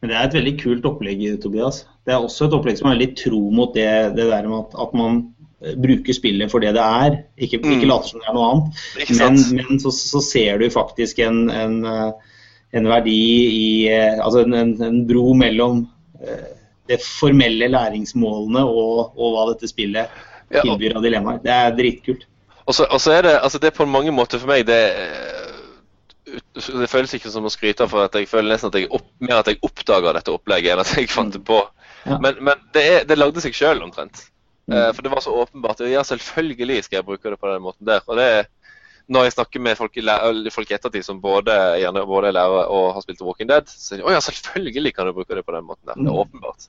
Men 0.01 0.11
det 0.11 0.17
er 0.17 0.27
et 0.27 0.37
veldig 0.39 0.55
kult 0.61 0.89
opplegg, 0.89 1.23
Tobias. 1.43 1.85
Det 2.07 2.15
er 2.15 2.25
også 2.25 2.49
et 2.49 2.57
opplegg 2.57 2.81
som 2.81 2.91
er 2.91 3.01
litt 3.01 3.15
tro 3.21 3.41
mot 3.55 3.73
det, 3.77 3.89
det 4.17 4.27
der 4.31 4.49
med 4.51 4.59
at, 4.65 4.75
at 4.87 4.97
man 4.99 5.21
eh, 5.63 5.77
bruker 5.79 6.17
spillet 6.17 6.53
for 6.53 6.65
det 6.65 6.75
det 6.77 6.83
er, 6.83 7.21
ikke, 7.39 7.61
ikke 7.63 7.87
Mm. 7.87 7.89
later 7.93 8.11
som 8.11 8.23
det 8.23 8.29
er 8.31 8.37
noe 8.39 8.51
annet. 8.51 8.83
Men, 9.21 9.41
men 9.61 9.83
så, 9.83 9.95
så 9.95 10.23
ser 10.25 10.63
du 10.63 10.69
faktisk 10.73 11.23
en, 11.25 11.45
en, 11.51 11.79
eh, 11.89 12.35
en 12.79 12.91
verdi 12.91 13.21
i 13.53 13.71
eh, 13.93 14.19
Altså 14.19 14.45
en, 14.47 14.77
en, 14.83 15.01
bro 15.09 15.33
mellom 15.39 15.87
det 16.87 17.01
formelle 17.03 17.67
læringsmålene 17.71 18.61
og, 18.63 19.17
og 19.19 19.33
hva 19.35 19.47
dette 19.49 19.67
spillet 19.71 20.11
tilbyr 20.53 20.95
av 20.99 21.03
dilemmaer. 21.03 21.41
Det 21.43 21.51
er 21.51 21.75
dritkult. 21.75 22.27
Og 22.67 22.77
så, 22.77 22.87
og 22.87 23.01
så 23.03 23.17
er 23.17 23.27
det, 23.27 23.33
altså 23.43 23.59
det 23.59 23.73
er 23.73 23.79
på 23.79 23.87
mange 23.91 24.13
måter 24.15 24.39
for 24.39 24.53
meg 24.53 24.67
det 24.69 24.79
Det 26.55 26.89
føles 26.91 27.15
ikke 27.17 27.31
som 27.33 27.45
å 27.49 27.53
skryte, 27.53 27.87
for 27.91 28.07
at 28.07 28.17
jeg 28.19 28.29
føler 28.31 28.55
nesten 28.55 28.71
at 28.73 28.79
jeg 28.81 28.89
opp, 28.95 29.09
mer 29.21 29.41
at 29.43 29.51
jeg 29.51 29.61
oppdaga 29.67 30.15
dette 30.17 30.33
opplegget 30.33 30.75
enn 30.75 30.83
at 30.85 30.93
jeg 30.97 31.11
fant 31.13 31.35
det 31.35 31.43
på. 31.49 31.61
Ja. 32.07 32.19
Men, 32.23 32.39
men 32.41 32.63
det, 32.75 32.83
er, 32.83 33.05
det 33.09 33.19
lagde 33.19 33.43
seg 33.45 33.55
sjøl 33.57 33.83
omtrent. 33.85 34.25
Mm. 34.71 34.77
Eh, 34.79 34.89
for 34.97 35.03
det 35.05 35.13
var 35.13 35.23
så 35.25 35.35
åpenbart. 35.43 35.83
Ja, 35.91 36.03
selvfølgelig 36.07 36.83
skal 36.87 37.01
jeg 37.01 37.09
bruke 37.09 37.31
det 37.31 37.39
på 37.41 37.51
den 37.51 37.63
måten 37.65 37.87
der. 37.89 38.03
Og 38.07 38.19
det 38.21 38.27
er 38.39 38.51
når 39.13 39.27
jeg 39.27 39.35
snakker 39.35 39.61
med 39.61 39.77
folk 39.77 39.97
i, 39.99 40.05
folk 40.55 40.71
i 40.71 40.75
ettertid 40.77 41.05
som 41.05 41.19
både, 41.21 41.55
gjerne 41.83 42.05
både 42.07 42.31
er 42.31 42.37
lærere 42.37 42.63
og 42.71 42.93
har 42.95 43.03
spilt 43.05 43.21
Walking 43.27 43.51
Dead, 43.51 43.67
så 43.69 43.81
sier 43.83 44.01
de 44.01 44.07
å 44.07 44.13
ja, 44.15 44.21
selvfølgelig 44.23 44.93
kan 44.95 45.09
du 45.11 45.15
bruke 45.17 45.35
det 45.37 45.45
på 45.45 45.55
den 45.57 45.67
måten 45.67 45.85
der. 45.91 45.99
Det 45.99 46.07
er 46.07 46.13
Mm. 46.15 46.23
åpenbart. 46.23 46.69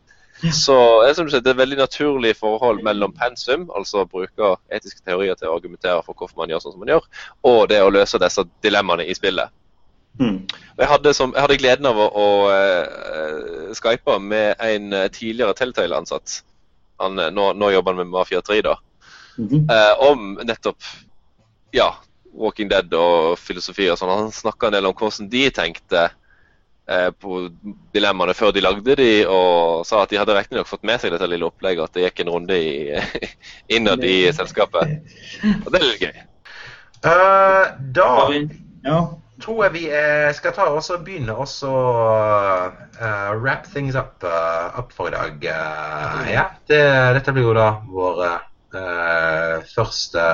Så 0.51 0.75
det 1.05 1.21
er 1.21 1.37
et 1.37 1.57
veldig 1.57 1.77
naturlig 1.79 2.33
forhold 2.35 2.81
mellom 2.83 3.13
pensum, 3.15 3.69
altså 3.75 4.03
å 4.03 4.09
bruke 4.09 4.55
etiske 4.73 4.99
teorier 5.05 5.37
til 5.39 5.47
å 5.47 5.55
argumentere 5.55 6.01
for 6.03 6.17
hvorfor 6.17 6.41
man 6.41 6.51
gjør 6.51 6.65
sånn 6.65 6.75
som 6.75 6.83
man 6.83 6.91
gjør, 6.91 7.05
og 7.47 7.59
det 7.71 7.79
å 7.83 7.91
løse 7.93 8.19
disse 8.19 8.43
dilemmaene 8.65 9.05
i 9.07 9.15
spillet. 9.15 9.53
Mm. 10.19 10.43
Jeg 10.77 10.89
hadde, 10.89 11.13
som, 11.13 11.31
jeg 11.33 11.41
hadde 11.41 11.57
gleden 11.57 11.87
av 11.89 11.97
å, 11.97 12.07
å 12.11 12.27
uh, 12.51 13.71
skype 13.73 14.17
med 14.21 14.59
en 14.61 14.93
eh, 14.93 15.07
tidligere 15.13 15.55
Telltale-ansatt. 15.57 16.41
Eh, 17.01 17.29
nå, 17.33 17.47
nå 17.57 17.69
jobber 17.73 17.95
han 17.95 18.03
med 18.03 18.13
Mafia 18.13 18.41
3, 18.41 18.61
da. 18.67 18.75
Mm 19.37 19.47
-hmm. 19.49 19.63
uh, 19.71 20.09
om 20.11 20.39
nettopp 20.43 20.77
ja, 21.71 21.95
Walking 22.33 22.69
Dead 22.69 22.93
og 22.93 23.39
filosofi 23.39 23.89
og 23.89 23.97
sånn. 23.97 24.09
Han 24.09 24.31
snakka 24.31 24.67
en 24.67 24.73
del 24.77 24.85
om 24.85 24.93
hvordan 24.93 25.29
de 25.29 25.49
tenkte 25.49 26.09
på 27.19 27.47
dilemmaene 27.95 28.33
før 28.35 28.51
de 28.51 28.61
lagde 28.63 28.95
de, 28.99 29.09
og 29.29 29.85
sa 29.87 30.01
at 30.03 30.11
de 30.11 30.17
hadde 30.19 30.35
riktignok 30.35 30.67
fått 30.67 30.83
med 30.83 30.99
seg 30.99 31.13
dette 31.15 31.29
lille 31.31 31.47
opplegget, 31.47 31.85
at 31.85 31.93
det 31.95 32.03
gikk 32.09 32.19
en 32.25 32.31
runde 32.35 32.57
i, 32.59 33.01
innad 33.77 34.03
i 34.03 34.17
selskapet. 34.35 34.97
Og 35.63 35.69
det 35.71 35.79
er 35.79 35.85
litt 35.87 36.03
gøy. 36.03 36.23
Uh, 37.03 37.65
da 37.95 38.09
Ja. 38.83 38.97
tror 39.43 39.63
jeg 39.65 39.73
vi 39.73 39.85
eh, 39.91 40.29
skal 40.35 40.53
ta 40.55 40.65
oss 40.71 40.89
og 40.93 41.01
begynne 41.03 41.33
å 41.35 41.43
uh, 41.43 43.31
wrap 43.39 43.65
things 43.73 43.95
up, 43.95 44.23
uh, 44.23 44.71
up 44.79 44.91
for 44.95 45.07
i 45.07 45.11
dag. 45.15 45.39
Eh, 45.43 46.31
ja, 46.33 46.45
det, 46.69 46.81
dette 47.17 47.33
blir 47.35 47.47
jo 47.49 47.55
da 47.57 47.69
vår 47.89 48.21
eh, 48.27 49.55
første 49.73 50.27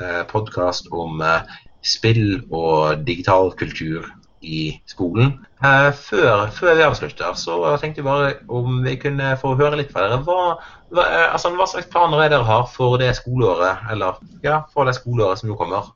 uh, 0.00 0.22
podkast 0.30 0.88
om 0.92 1.20
eh, 1.24 1.56
spill 1.86 2.42
og 2.50 3.04
digital 3.06 3.52
kultur 3.60 4.06
i 4.46 4.60
skolen. 4.86 5.32
Eh, 5.64 5.88
før, 5.92 6.46
før 6.54 6.78
vi 6.78 6.86
avslutter, 6.86 7.34
så 7.38 7.58
tenkte 7.82 8.02
jeg 8.02 8.06
bare 8.06 8.34
om 8.52 8.80
vi 8.84 8.96
kunne 9.00 9.34
få 9.40 9.54
høre 9.58 9.80
litt 9.80 9.92
fra 9.94 10.06
dere. 10.06 10.20
Hva, 10.26 10.56
hva, 10.94 11.06
eh, 11.06 11.26
altså, 11.32 11.52
hva 11.56 11.66
slags 11.70 11.90
planer 11.92 12.24
er 12.24 12.32
dere 12.34 12.46
har 12.46 12.68
for 12.72 12.98
det 13.02 13.10
skoleåret, 13.18 13.86
eller 13.92 14.20
ja, 14.46 14.62
for 14.72 14.88
det 14.88 14.96
skoleåret 14.98 15.42
som 15.42 15.50
jo 15.50 15.58
kommer? 15.58 15.92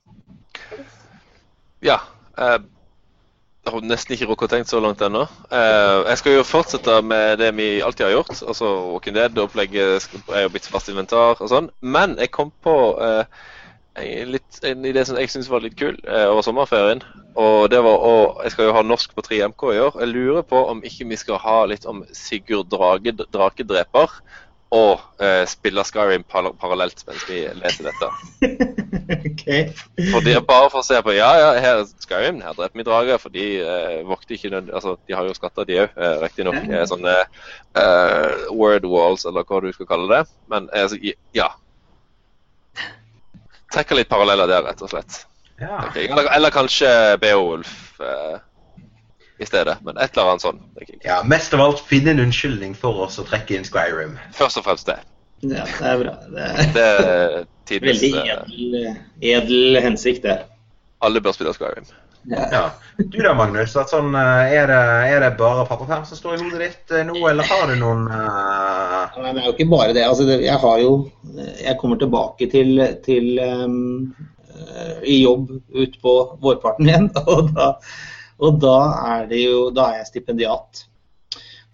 Ja. 1.87 2.01
Eh, 2.39 2.59
jeg 3.61 3.75
har 3.75 3.85
nesten 3.85 4.15
ikke 4.17 4.27
rukket 4.31 4.49
å 4.49 4.53
tenke 4.55 4.71
så 4.71 4.81
langt 4.81 5.03
ennå. 5.05 5.27
Eh, 5.53 5.99
jeg 6.09 6.19
skal 6.19 6.37
jo 6.39 6.45
fortsette 6.49 6.95
med 7.05 7.43
det 7.43 7.51
vi 7.59 7.69
alltid 7.85 8.07
har 8.07 8.15
gjort. 8.15 8.43
altså 8.49 8.71
Walking 8.95 9.15
Dead-opplegget 9.15 10.09
er 10.33 10.47
jo 10.47 10.53
blitt 10.55 10.69
fast 10.73 10.89
inventar 10.89 11.37
og 11.37 11.51
sånn. 11.53 11.69
Men 11.81 12.17
jeg 12.19 12.33
kom 12.33 12.55
på 12.65 12.77
eh, 13.05 13.29
litt, 13.99 14.61
en 14.65 14.85
idé 14.87 15.05
som 15.05 15.19
jeg 15.19 15.31
syns 15.33 15.49
var 15.51 15.65
litt 15.65 15.77
kul 15.79 15.97
eh, 16.07 16.27
over 16.31 16.45
sommerferien. 16.47 17.03
Og 17.39 17.71
det 17.71 17.81
var 17.85 18.05
å 18.07 18.15
Jeg 18.45 18.55
skal 18.55 18.71
jo 18.71 18.77
ha 18.77 18.85
norsk 18.87 19.15
på 19.17 19.25
3MK 19.27 19.65
i 19.75 19.83
år. 19.87 19.99
Jeg 20.03 20.13
lurer 20.13 20.47
på 20.47 20.63
om 20.71 20.85
ikke 20.87 21.09
vi 21.11 21.19
skal 21.21 21.43
ha 21.43 21.65
litt 21.71 21.87
om 21.91 22.05
Sigurd 22.17 22.71
Drage, 22.73 23.15
Drakedreper 23.21 24.21
og 24.71 25.01
eh, 25.19 25.43
spille 25.51 25.83
Skyrim 25.83 26.23
par 26.23 26.47
parallelt 26.61 27.01
mens 27.09 27.25
vi 27.27 27.41
leser 27.59 27.89
dette. 27.89 28.11
ok. 29.31 29.47
For 30.13 30.23
de, 30.23 30.37
bare 30.47 30.69
for 30.71 30.79
å 30.79 30.87
se 30.87 31.01
på 31.03 31.17
Ja, 31.17 31.31
ja, 31.41 31.49
her 31.59 31.81
er 31.81 31.89
Skyrim, 32.05 32.39
her 32.45 32.55
dreper 32.55 32.79
vi 32.79 32.87
drager. 32.87 33.19
For 33.23 33.35
de 33.35 33.47
eh, 33.65 33.97
vokter 34.07 34.37
ikke 34.37 34.53
nød... 34.55 34.71
Altså, 34.71 34.95
de 35.09 35.17
har 35.19 35.27
jo 35.27 35.35
skatter, 35.35 35.67
de 35.67 35.81
òg, 35.87 35.99
eh, 35.99 36.15
riktignok. 36.23 36.61
Eh, 36.71 36.85
sånne 36.87 37.17
eh, 37.19 38.47
word 38.55 38.87
walls, 38.87 39.27
eller 39.27 39.47
hva 39.49 39.59
du 39.65 39.73
skal 39.75 39.91
kalle 39.91 40.07
det. 40.13 40.23
Men 40.53 40.71
eh, 40.77 41.13
ja. 41.35 41.51
Trekker 43.71 43.99
litt 44.01 44.11
paralleller 44.11 44.51
der, 44.51 44.65
rett 44.67 44.83
og 44.83 44.91
slett. 44.93 45.25
Ja. 45.61 45.83
Eller, 45.95 46.31
eller 46.37 46.51
kanskje 46.55 46.89
Beowulf 47.21 48.01
eh, 48.01 48.39
i 49.41 49.47
stedet. 49.47 49.77
Men 49.85 49.99
et 50.01 50.17
eller 50.17 50.33
annet 50.35 50.45
sånn. 50.45 50.61
Ja, 51.05 51.21
Mest 51.29 51.55
av 51.55 51.63
alt 51.65 51.83
finne 51.87 52.15
en 52.15 52.23
unnskyldning 52.27 52.75
for 52.79 53.05
oss 53.07 53.21
å 53.21 53.27
trekke 53.29 53.59
inn 53.59 53.67
Skyrim. 53.69 54.17
Først 54.37 54.61
og 54.61 54.67
fremst 54.67 54.89
det. 54.91 54.99
Ja, 55.45 55.65
det 55.65 55.93
er 55.93 56.01
bra. 56.03 56.15
Det 56.29 56.47
er 56.47 56.73
Det 56.75 56.87
er 56.87 57.37
tidligst, 57.69 58.03
veldig 58.05 58.25
edel, 58.35 58.89
edel 59.35 59.81
hensikt, 59.85 60.25
det. 60.27 60.41
Alle 61.01 61.23
bør 61.25 61.37
spille 61.37 61.55
Skyrim. 61.57 61.89
Ja. 62.29 62.71
Du 62.97 63.19
da, 63.23 63.33
Magnus. 63.35 63.73
Sånn, 63.73 64.13
eh, 64.19 64.55
er, 64.59 64.69
det, 64.69 64.81
er 65.09 65.23
det 65.25 65.31
bare 65.39 65.65
pappaperm 65.69 66.05
som 66.09 66.19
står 66.19 66.37
i 66.37 66.43
hodet 66.43 66.61
ditt 66.67 66.93
eh, 66.95 67.07
nå, 67.09 67.17
eller 67.31 67.49
har 67.49 67.71
du 67.71 67.79
noen 67.81 68.05
uh... 68.11 69.17
Nei, 69.21 69.33
det 69.33 69.43
er 69.43 69.49
jo 69.49 69.55
ikke 69.55 69.71
bare 69.73 69.95
det. 69.97 70.05
Altså, 70.05 70.27
det 70.29 70.41
jeg 70.45 70.61
har 70.61 70.83
jo 70.83 70.93
Jeg 71.63 71.79
kommer 71.81 72.01
tilbake 72.01 72.51
til, 72.53 72.77
til 73.07 73.41
um, 73.41 74.13
eh, 74.53 75.01
i 75.09 75.19
jobb 75.23 75.49
utpå 75.73 76.15
vårparten 76.45 76.93
igjen. 76.93 77.11
Og 77.33 77.51
da, 77.57 77.73
og 78.41 78.57
da 78.61 78.79
er 79.17 79.35
jo 79.37 79.67
Da 79.77 79.91
er 79.91 80.01
jeg 80.01 80.13
stipendiat. 80.15 80.87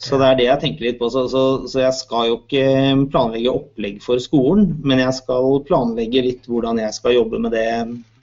Så 0.02 0.18
det 0.20 0.26
er 0.28 0.38
det 0.38 0.46
jeg 0.50 0.60
tenker 0.62 0.86
litt 0.86 0.98
på. 1.00 1.08
Så, 1.10 1.24
så, 1.32 1.42
så, 1.70 1.80
jeg 1.80 1.94
skal 1.96 2.30
jo 2.30 2.40
ikke 2.42 2.66
planlegge 3.12 3.54
opplegg 3.54 4.02
for 4.04 4.20
skolen, 4.22 4.74
men 4.84 5.00
jeg 5.00 5.14
skal 5.16 5.62
planlegge 5.66 6.24
litt 6.26 6.50
hvordan 6.50 6.82
jeg 6.82 6.92
skal 6.98 7.16
jobbe 7.16 7.40
med 7.40 7.56
det 7.56 7.70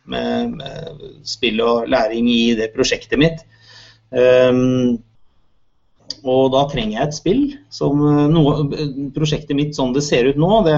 med, 0.10 0.58
med 0.60 1.10
spill 1.28 1.62
og 1.64 1.90
læring 1.92 2.30
i 2.32 2.54
det 2.58 2.72
prosjektet 2.76 3.20
mitt. 3.22 3.44
Um, 4.14 5.00
og 6.24 6.54
da 6.54 6.64
trenger 6.72 6.98
jeg 6.98 7.08
et 7.08 7.18
spill. 7.18 7.42
Som 7.74 8.04
eh, 8.08 8.22
noe, 8.32 8.54
prosjektet 9.16 9.58
mitt 9.58 9.76
sånn 9.76 9.96
det 9.96 10.06
ser 10.06 10.30
ut 10.30 10.40
nå, 10.40 10.52
det 10.68 10.78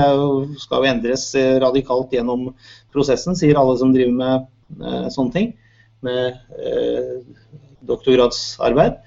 skal 0.61 0.81
jo 0.81 0.89
endres 0.89 1.27
eh, 1.37 1.57
radikalt 1.61 2.13
gjennom 2.15 2.47
prosessen, 2.95 3.37
sier 3.37 3.59
alle 3.59 3.75
som 3.77 3.93
driver 3.93 4.15
med 4.15 4.47
uh, 4.81 5.07
sånne 5.13 5.35
ting. 5.35 5.51
Med 6.05 6.39
uh, 6.55 7.19
doktorgradsarbeid. 7.85 8.97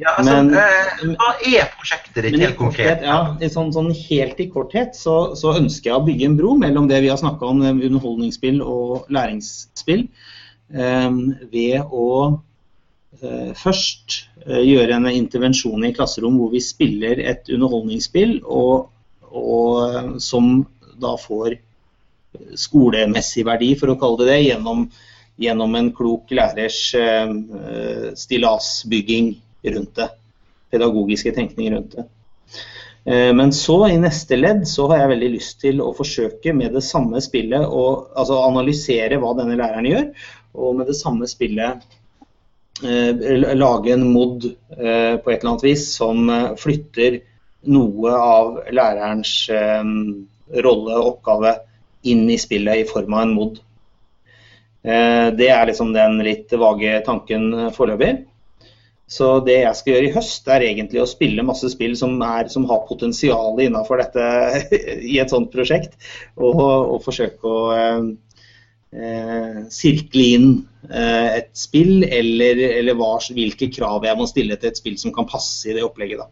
Ja, 0.00 0.14
altså, 0.16 0.38
Men, 0.38 0.54
uh, 0.56 1.16
hva 1.20 1.32
er 1.44 1.66
prosjektet 1.74 2.24
ditt 2.24 2.38
helt 2.40 2.56
konkret? 2.56 3.02
Ja, 3.04 3.34
sånn, 3.52 3.74
sånn, 3.74 3.90
helt 4.08 4.40
i 4.40 4.46
korthet 4.52 4.96
så, 4.96 5.34
så, 5.36 5.52
ønsker 5.60 5.90
jeg 5.90 5.98
å 5.98 6.06
bygge 6.06 6.30
en 6.30 6.38
bro 6.38 6.54
mellom 6.60 6.88
det 6.88 7.02
vi 7.04 7.10
har 7.12 7.20
snakka 7.20 7.50
om, 7.50 7.60
underholdningsspill 7.72 8.62
og 8.64 9.10
læringsspill, 9.12 10.06
ved 10.72 11.92
å 11.92 12.08
først 13.60 14.22
Eh, 14.42 14.62
gjøre 14.66 14.96
en 14.96 15.06
intervensjon 15.12 15.84
i 15.86 15.92
klasserom 15.94 16.38
hvor 16.40 16.50
vi 16.54 16.62
spiller 16.64 17.20
et 17.22 17.46
underholdningsspill, 17.52 18.40
og, 18.42 18.88
og, 19.30 20.16
som 20.22 20.64
da 21.02 21.14
får 21.20 21.60
skolemessig 22.58 23.44
verdi, 23.46 23.72
for 23.78 23.92
å 23.92 23.98
kalle 24.00 24.24
det 24.24 24.30
det, 24.32 24.40
gjennom, 24.48 24.86
gjennom 25.42 25.78
en 25.78 25.90
klok 25.94 26.32
lærers 26.34 26.80
stillasbygging 28.18 29.34
rundt 29.70 29.94
det. 29.98 30.10
Pedagogiske 30.72 31.34
tenkning 31.36 31.72
rundt 31.76 31.96
det. 31.96 32.06
Uh, 33.06 33.30
men 33.34 33.50
så, 33.54 33.78
i 33.90 33.98
neste 34.00 34.38
ledd, 34.38 34.66
så 34.68 34.86
har 34.90 35.02
jeg 35.02 35.14
veldig 35.14 35.32
lyst 35.36 35.58
til 35.62 35.82
å 35.82 35.92
forsøke 35.96 36.54
med 36.56 36.74
det 36.76 36.84
samme 36.86 37.22
spillet 37.24 37.66
å 37.66 37.86
altså 38.14 38.42
analysere 38.46 39.18
hva 39.22 39.34
denne 39.38 39.58
læreren 39.58 39.90
gjør, 39.90 40.06
og 40.52 40.78
med 40.78 40.90
det 40.90 40.98
samme 40.98 41.26
spillet 41.30 41.82
Eh, 42.84 43.54
lage 43.54 43.92
en 43.92 44.12
mod 44.12 44.44
eh, 44.44 45.16
på 45.16 45.30
et 45.30 45.38
eller 45.42 45.50
annet 45.50 45.64
vis 45.64 45.84
som 45.94 46.30
eh, 46.30 46.54
flytter 46.58 47.20
noe 47.70 48.14
av 48.16 48.56
lærerens 48.74 49.34
rolle 50.66 50.96
og 50.96 51.10
oppgave 51.12 51.52
inn 52.10 52.24
i 52.32 52.38
spillet 52.40 52.80
i 52.80 52.88
form 52.88 53.14
av 53.14 53.22
en 53.22 53.34
mod. 53.36 53.60
Det 54.82 55.46
er 55.46 55.68
liksom 55.68 55.92
den 55.94 56.16
litt 56.26 56.50
vage 56.58 56.96
tanken 57.06 57.70
foreløpig. 57.76 58.24
Så 59.12 59.28
det 59.44 59.58
jeg 59.58 59.76
skal 59.76 59.96
gjøre 59.96 60.08
i 60.08 60.12
høst, 60.14 60.46
er 60.48 60.64
egentlig 60.64 61.02
å 61.02 61.08
spille 61.10 61.44
masse 61.44 61.68
spill 61.74 61.94
som, 61.98 62.14
er, 62.24 62.48
som 62.52 62.64
har 62.70 62.84
potensial 62.88 63.60
innafor 63.60 64.00
dette 64.00 64.26
i 65.12 65.18
et 65.20 65.32
sånt 65.32 65.52
prosjekt. 65.52 65.98
Og, 66.38 66.60
og 66.62 67.02
forsøke 67.04 67.50
å 67.50 67.64
eh, 68.92 69.58
sirkle 69.72 70.28
inn 70.36 70.46
eh, 70.88 71.40
et 71.42 71.50
spill, 71.58 72.06
eller, 72.08 72.62
eller 72.80 72.96
hva, 72.96 73.18
hvilke 73.36 73.68
krav 73.74 74.08
jeg 74.08 74.20
må 74.20 74.28
stille 74.30 74.56
til 74.56 74.72
et 74.72 74.80
spill 74.80 74.96
som 75.00 75.14
kan 75.14 75.28
passe 75.28 75.68
i 75.68 75.76
det 75.76 75.84
opplegget. 75.84 76.22
Da. 76.22 76.30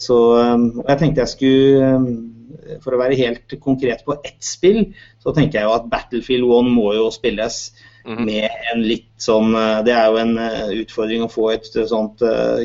Så 0.00 0.16
eh, 0.40 0.56
jeg 0.80 1.02
tenkte 1.02 1.24
jeg 1.24 1.34
skulle 1.34 1.90
eh, 1.90 2.78
For 2.84 2.96
å 2.96 3.02
være 3.02 3.18
helt 3.20 3.58
konkret 3.62 4.04
på 4.06 4.16
ett 4.22 4.40
spill, 4.44 4.94
så 5.22 5.34
tenker 5.36 5.60
jeg 5.60 5.68
jo 5.68 5.76
at 5.76 5.92
Battlefield 5.92 6.48
1 6.62 6.72
må 6.72 6.92
jo 6.96 7.10
spilles 7.14 7.66
mm 8.06 8.16
-hmm. 8.16 8.24
med 8.24 8.50
en 8.72 8.82
litt 8.82 9.08
sånn 9.18 9.54
eh, 9.54 9.84
Det 9.84 9.92
er 9.92 10.06
jo 10.06 10.16
en 10.16 10.38
utfordring 10.82 11.22
å 11.22 11.28
få 11.28 11.50
et 11.52 11.88
sånt 11.88 12.22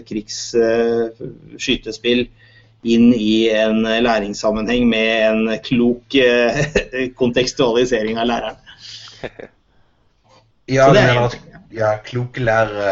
krigsskytespill 0.08 2.28
inn 2.84 3.14
i 3.14 3.50
en 3.50 3.84
læringssammenheng 3.84 4.89
med 4.89 5.30
en 5.30 5.60
klok 5.64 6.16
kontekstualisering 7.20 8.18
av 8.18 8.26
læreren. 8.26 8.56
ja, 10.78 10.94
det 10.94 11.00
er, 11.00 11.51
ja, 11.72 11.91
kloke 12.03 12.41
lærere, 12.43 12.89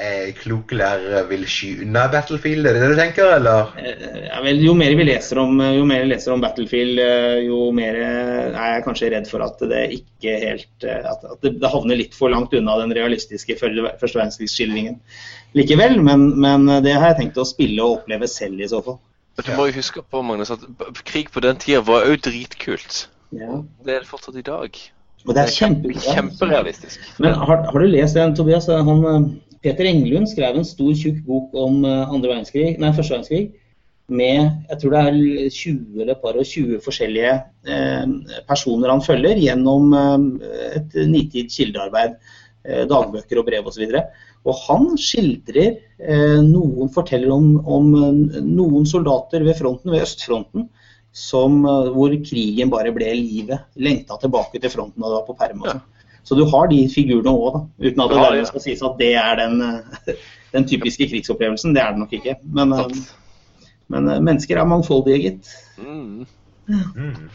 eh, 0.00 0.30
kloke 0.38 0.76
lærere 0.78 1.22
vil 1.30 1.44
sky 1.48 1.70
unna 1.84 2.06
Battlefield, 2.12 2.66
er 2.66 2.76
det 2.76 2.82
det 2.84 2.90
du 2.92 2.98
tenker, 2.98 3.32
eller? 3.36 3.72
Eh, 3.80 4.28
ja, 4.28 4.38
vel, 4.44 4.62
jo 4.64 4.74
mer 4.78 4.94
vi 4.98 5.06
leser 5.08 5.40
om, 5.42 5.58
jo 5.60 5.84
mer 5.88 6.04
vi 6.04 6.12
leser 6.12 6.34
om 6.34 6.42
Battlefield, 6.44 7.00
eh, 7.02 7.40
jo 7.48 7.70
mer 7.76 7.98
er 8.00 8.76
jeg 8.76 8.84
kanskje 8.86 9.10
redd 9.14 9.28
for 9.30 9.44
at 9.46 9.62
det 9.70 9.84
ikke 9.98 10.36
helt 10.44 10.86
At, 10.86 11.24
det, 11.42 11.56
det 11.60 11.72
havner 11.72 11.98
litt 11.98 12.14
for 12.16 12.32
langt 12.32 12.54
unna 12.56 12.78
den 12.80 12.94
realistiske 12.96 13.56
første 13.60 14.16
verdenskrigsskildringen 14.18 15.00
likevel. 15.58 15.98
Men, 16.04 16.30
men, 16.40 16.68
det 16.84 16.94
har 16.94 17.12
jeg 17.12 17.20
tenkt 17.24 17.40
å 17.40 17.48
spille 17.48 17.82
og 17.84 18.00
oppleve 18.00 18.28
selv 18.30 18.60
i 18.60 18.70
så 18.70 18.82
fall. 18.84 19.00
Du 19.40 19.52
må 19.56 19.70
jo 19.70 19.78
huske 19.78 20.02
på 20.04 20.22
Magnus, 20.26 20.52
at 20.52 20.64
krig 21.08 21.30
på 21.32 21.42
den 21.42 21.58
tida 21.60 21.80
var 21.86 22.06
jo 22.08 22.18
dritkult. 22.20 23.06
Ja. 23.32 23.62
Det 23.84 23.94
er 23.94 24.02
det 24.02 24.10
fortsatt 24.10 24.36
i 24.36 24.46
dag. 24.46 24.76
Og 25.28 25.36
det 25.36 25.42
er 25.44 25.52
kjempe, 25.52 25.94
kjemperealistisk. 26.00 27.00
Men 27.20 27.36
har, 27.36 27.64
har, 27.68 27.78
du 27.78 27.92
lest 27.92 28.16
den, 28.16 28.34
Tobias? 28.36 28.68
Han, 28.70 29.02
eh, 29.10 29.26
Peter 29.64 29.88
Englund 29.88 30.30
skrev 30.30 30.56
en 30.56 30.66
stor, 30.66 30.92
tjukk 30.96 31.20
bok 31.26 31.56
om 31.58 31.82
eh, 31.84 32.04
andre 32.08 32.32
verdenskrig, 32.32 32.78
nei, 32.80 32.94
første 32.96 33.16
verdenskrig. 33.16 33.42
Med 34.10 34.66
jeg 34.66 34.80
tror 34.80 34.94
det 34.96 35.00
er 35.06 35.18
20 35.54 36.00
eller 36.02 36.16
par 36.18 36.38
og 36.40 36.46
20 36.48 36.80
forskjellige 36.82 37.34
eh, 37.70 38.14
personer 38.48 38.90
han 38.90 39.04
følger 39.04 39.38
gjennom 39.38 39.92
eh, 39.94 40.78
et 40.80 40.96
nitid 41.12 41.52
kildearbeid. 41.52 42.16
Eh, 42.60 42.82
dagbøker 42.88 43.38
og 43.40 43.46
brev 43.46 43.68
osv. 43.70 43.86
Og, 44.44 44.50
han 44.66 44.90
skildrer 45.00 45.78
eh, 46.00 46.40
noen 46.44 46.90
forteller 46.92 47.32
om, 47.32 47.54
om 47.64 47.86
noen 48.44 48.88
soldater 48.88 49.46
ved 49.46 49.56
fronten, 49.56 49.92
ved 49.94 50.04
østfronten, 50.04 50.66
som, 51.12 51.64
eh, 51.64 51.90
hvor 51.94 52.14
krigen 52.24 52.70
bare 52.70 52.92
ble 52.94 53.12
livet. 53.14 53.66
Lengta 53.76 54.18
tilbake 54.20 54.60
til 54.60 54.70
fronten 54.70 55.02
da 55.02 55.08
det 55.08 55.18
var 55.18 55.26
på 55.26 55.38
perm. 55.38 55.64
Ja. 55.66 55.78
Så 56.22 56.36
du 56.36 56.44
har 56.44 56.68
de 56.68 56.82
figurene 56.92 57.32
òg, 57.32 57.62
uten 57.80 58.02
at 58.04 58.12
det 58.12 58.18
ja, 58.20 58.34
ja. 58.36 58.44
skal 58.50 58.62
sies 58.62 58.82
at 58.86 58.98
det 59.00 59.14
er 59.18 59.38
den, 59.40 59.62
eh, 59.62 60.14
den, 60.54 60.66
typiske 60.68 61.08
krigsopplevelsen. 61.10 61.74
Det 61.74 61.82
er 61.82 61.94
det 61.94 62.04
nok 62.04 62.12
ikke. 62.20 62.36
Men, 62.44 62.72
eh, 62.72 62.86
men 63.88 64.12
mennesker 64.24 64.60
er 64.60 64.68
mangfoldige, 64.68 65.22
gitt. 65.24 65.54
Mm. 65.78 66.26
Mm. 66.70 67.30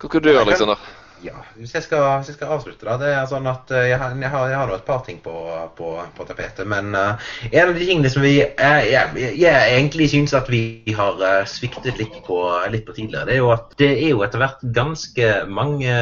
Hva 0.00 0.08
kan 0.08 0.22
du 0.22 0.30
gjøre, 0.30 0.46
Aleksander? 0.46 0.80
Ja, 1.24 1.38
hvis 1.56 1.72
jeg, 1.74 1.84
skal, 1.86 2.02
hvis 2.18 2.28
jeg 2.28 2.36
skal, 2.36 2.50
avslutte, 2.56 2.84
da. 2.84 2.96
Det 3.00 3.12
er 3.12 3.28
sånn 3.30 3.48
at 3.48 3.70
jeg 3.72 3.96
har, 4.00 4.16
jeg 4.20 4.32
har, 4.32 4.50
jeg 4.52 4.74
et 4.76 4.88
par 4.88 5.04
ting 5.06 5.20
på, 5.24 5.34
på, 5.78 5.94
på 6.16 6.26
tapetet. 6.28 6.66
Men 6.68 6.92
uh, 6.96 7.30
en 7.50 7.70
av 7.70 7.76
de 7.76 7.86
tingene 7.88 8.10
som 8.12 8.24
vi 8.24 8.34
uh, 8.44 8.82
jeg, 8.84 9.30
jeg, 9.40 9.70
egentlig 9.78 10.10
syns 10.12 10.36
at 10.36 10.50
vi 10.52 10.94
har 10.96 11.22
sviktet 11.48 11.96
litt 12.00 12.20
på, 12.26 12.42
litt 12.72 12.84
på 12.88 12.96
tidligere, 12.98 13.30
det 13.30 13.38
er 13.38 13.42
jo 13.44 13.54
at 13.54 13.72
det 13.80 13.92
er 13.94 14.12
jo 14.12 14.22
etter 14.26 14.44
hvert 14.44 14.68
ganske 14.76 15.32
mange 15.48 15.96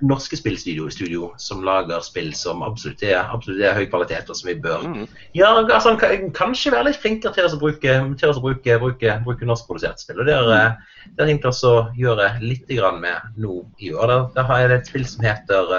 norske 0.00 0.36
spillstudio 0.38 1.32
som 1.42 1.62
lager 1.66 2.02
spill 2.04 2.30
som 2.36 2.62
absolutt 2.62 3.02
er, 3.02 3.18
absolutt 3.34 3.62
er, 3.62 3.74
høy 3.76 3.88
kvalitet, 3.90 4.30
og 4.30 4.38
som 4.38 4.50
vi 4.50 4.56
bør 4.62 4.84
mm. 4.86 5.06
ja, 5.36 5.50
altså, 5.58 5.94
kanskje 6.36 6.72
være 6.74 6.90
litt 6.90 7.00
flinkere 7.02 7.34
til 7.34 7.48
å 7.48 7.60
bruke, 7.60 7.96
til 8.20 8.32
å 8.32 8.42
bruke, 8.42 8.78
bruke, 8.82 9.16
bruke 9.26 9.48
norskprodusert 9.48 10.02
spill. 10.02 10.22
og 10.22 10.28
Det 10.28 10.36
har 10.36 10.52
jeg 10.52 11.30
tenkt 11.32 11.48
å 11.48 11.74
gjøre 11.98 12.30
litt 12.44 12.70
med 13.00 13.40
nå 13.40 13.62
i 13.80 13.92
år. 13.94 14.14
Da, 14.34 14.44
har 14.46 14.62
jeg 14.62 14.76
et 14.76 14.90
spill 14.90 15.06
som 15.08 15.24
heter, 15.24 15.74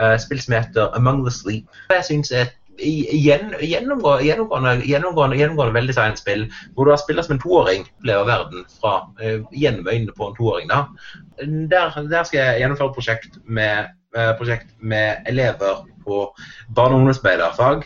uh, 0.00 0.16
spill 0.18 0.40
som 0.42 0.56
heter 0.56 0.96
Among 0.96 1.22
the 1.24 1.30
Sleep. 1.30 1.68
Jeg 1.92 2.08
synes 2.08 2.32
er 2.32 2.46
et 2.46 2.56
gjennomgående, 2.82 4.26
gjennomgående, 4.26 4.74
gjennomgående, 4.88 5.38
gjennomgående 5.40 5.76
veldig 5.76 5.96
seint 5.96 6.20
spill, 6.20 6.44
hvor 6.74 6.86
du 6.86 6.92
har 6.92 7.00
spiller 7.00 7.26
som 7.26 7.36
en 7.36 7.42
toåring, 7.42 7.86
opplever 8.00 8.28
verden 8.28 8.68
fra, 8.80 8.94
uh, 9.22 9.40
gjennom 9.56 9.88
øynene 9.88 10.16
på 10.16 10.28
en 10.28 10.38
toåring. 10.38 10.70
Der, 10.72 11.98
der, 12.10 12.24
skal 12.28 12.38
jeg 12.40 12.62
gjennomføre 12.62 12.92
et 12.92 12.98
prosjekt 12.98 13.38
med, 13.46 13.92
prosjekt 14.38 14.74
med 14.78 15.26
elever 15.30 15.82
på 16.04 16.34
barne- 16.68 16.94
og 16.94 17.00
ungdomsarbeiderfag. 17.00 17.84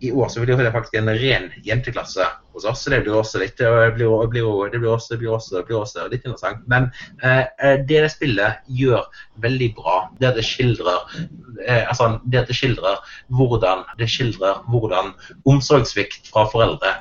I 0.00 0.10
år 0.12 0.28
så 0.28 0.42
blir 0.42 0.56
det 0.56 0.72
faktisk 0.72 0.94
en 0.98 1.08
ren 1.08 1.50
jenteklasse 1.64 2.26
hos 2.54 2.64
oss, 2.64 2.82
så 2.84 2.90
det 2.90 3.02
blir 3.04 3.16
også 3.18 3.40
litt 3.42 3.58
det 3.58 3.68
blir, 3.96 4.12
det 4.30 4.80
det 4.80 4.88
også, 4.90 5.14
det 5.14 5.20
blir, 5.22 5.32
også, 5.34 5.56
det 5.56 5.64
blir 5.68 5.80
også, 5.80 6.06
litt 6.10 6.24
interessant. 6.24 6.62
Men 6.70 6.90
eh, 7.22 7.44
eh 7.58 7.76
det 7.82 8.02
det 8.04 8.12
spillet 8.12 8.62
gjør 8.66 9.04
veldig 9.42 9.70
bra, 9.76 9.96
det 10.20 10.30
at 10.30 10.38
det 10.38 10.46
skildrer 10.46 11.18
eh, 11.66 11.88
altså, 11.88 12.18
det 12.24 12.44
at 12.44 12.50
det 12.50 12.56
skildrer 12.58 13.02
hvordan 13.28 13.84
det 13.98 14.10
skildrer 14.10 14.62
hvordan 14.70 15.14
omsorgssvikt 15.46 16.30
fra 16.32 16.46
foreldre 16.52 16.96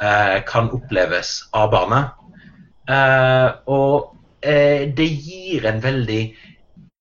eh, 0.00 0.42
kan 0.48 0.70
oppleves 0.72 1.42
av 1.52 1.72
barnet. 1.74 2.12
Eh, 2.88 3.48
og 3.66 4.16
eh, 4.40 4.88
det 4.96 5.08
gir 5.10 5.66
en 5.66 5.82
veldig 5.82 6.22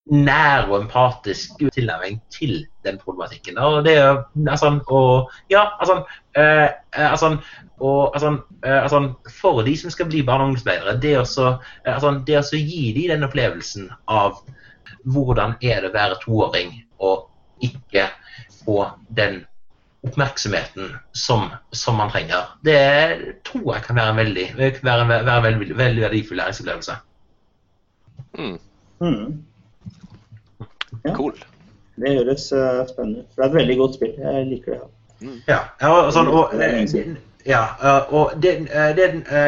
nær 0.05 0.67
og 0.69 0.83
empatisk 0.83 1.61
tilnærming 1.73 2.19
til 2.29 2.67
den 2.85 2.97
problematikken. 3.01 3.57
Og 3.57 3.83
det 3.85 3.95
er 3.97 4.23
altså, 4.49 4.79
og, 4.87 5.31
ja, 5.49 5.63
altså, 5.79 6.03
eh, 6.37 6.69
altså, 6.93 7.37
og, 7.79 8.13
altså, 8.13 8.37
altså, 8.63 9.13
For 9.41 9.61
de 9.61 9.77
som 9.77 9.89
skal 9.89 10.05
bli 10.05 10.21
barne- 10.21 10.43
og 10.43 10.47
ungdomsarbeidere, 10.47 11.01
det, 11.01 11.17
også, 11.19 11.57
altså, 11.85 12.21
det 12.27 12.37
å 12.37 12.57
gi 12.57 12.93
dem 12.93 13.09
den 13.15 13.23
opplevelsen 13.23 13.89
av 14.07 14.37
hvordan 15.03 15.57
er 15.61 15.81
det 15.81 15.89
å 15.89 15.97
være 15.97 16.21
toåring 16.21 16.71
og 16.99 17.27
ikke 17.61 18.07
få 18.65 18.85
den 19.17 19.43
oppmerksomheten 20.05 20.93
som, 21.13 21.49
som, 21.71 21.97
man 21.97 22.11
trenger. 22.13 22.53
Det 22.61 23.41
tror 23.45 23.73
jeg 23.73 23.83
kan 23.87 23.95
være 23.95 24.09
en 24.09 24.21
veldig, 24.21 24.45
være, 24.57 25.07
være 25.09 25.37
en 25.37 25.43
veldig, 25.43 25.77
veldig 25.77 26.05
verdifull 26.05 26.37
læringsopplevelse. 26.37 26.97
Mm. 28.37 28.57
Mm. 28.99 29.45
Ja. 31.05 31.13
Cool. 31.15 31.35
Det 31.95 32.11
høres 32.17 32.49
uh, 32.51 32.83
spennende 32.89 33.23
ut. 33.23 33.31
Det 33.35 33.43
er 33.43 33.47
et 33.47 33.61
veldig 33.61 33.77
godt 33.77 33.95
spill. 33.99 34.17
Jeg 34.19 34.49
liker 34.49 34.75
det. 34.75 34.83
Ja, 35.47 35.61
ja 35.81 35.91
og, 35.93 36.11
sånn, 36.13 36.27
og, 36.27 36.51
ja, 37.45 37.61
og 38.09 38.33
det, 38.41 38.51
det, 38.97 39.05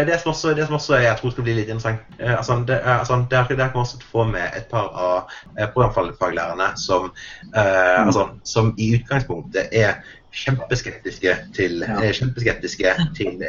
det, 0.07 0.19
som 0.21 0.31
også, 0.31 0.53
det, 0.55 0.67
som 0.69 0.77
også, 0.77 0.99
jeg 1.01 1.17
tror 1.19 1.33
skal 1.33 1.47
bli 1.47 1.55
litt 1.57 1.71
interessant 1.73 2.21
altså, 2.21 2.59
det, 2.67 2.77
altså, 2.85 3.17
Der 3.31 3.47
kan 3.49 3.57
man 3.57 3.81
også 3.81 3.97
få 4.11 4.23
med 4.29 4.53
et 4.55 4.69
par 4.71 4.93
av 4.93 5.33
programfaglærerne 5.73 6.69
som, 6.79 7.09
uh, 7.55 8.05
altså, 8.05 8.29
som 8.45 8.71
i 8.77 8.93
utgangspunktet 8.99 9.73
er 9.73 9.97
kjempeskeptiske 10.37 11.35
til, 11.57 11.81
ja. 11.87 11.99
kjempeskeptiske 12.13 12.95
til, 13.17 13.43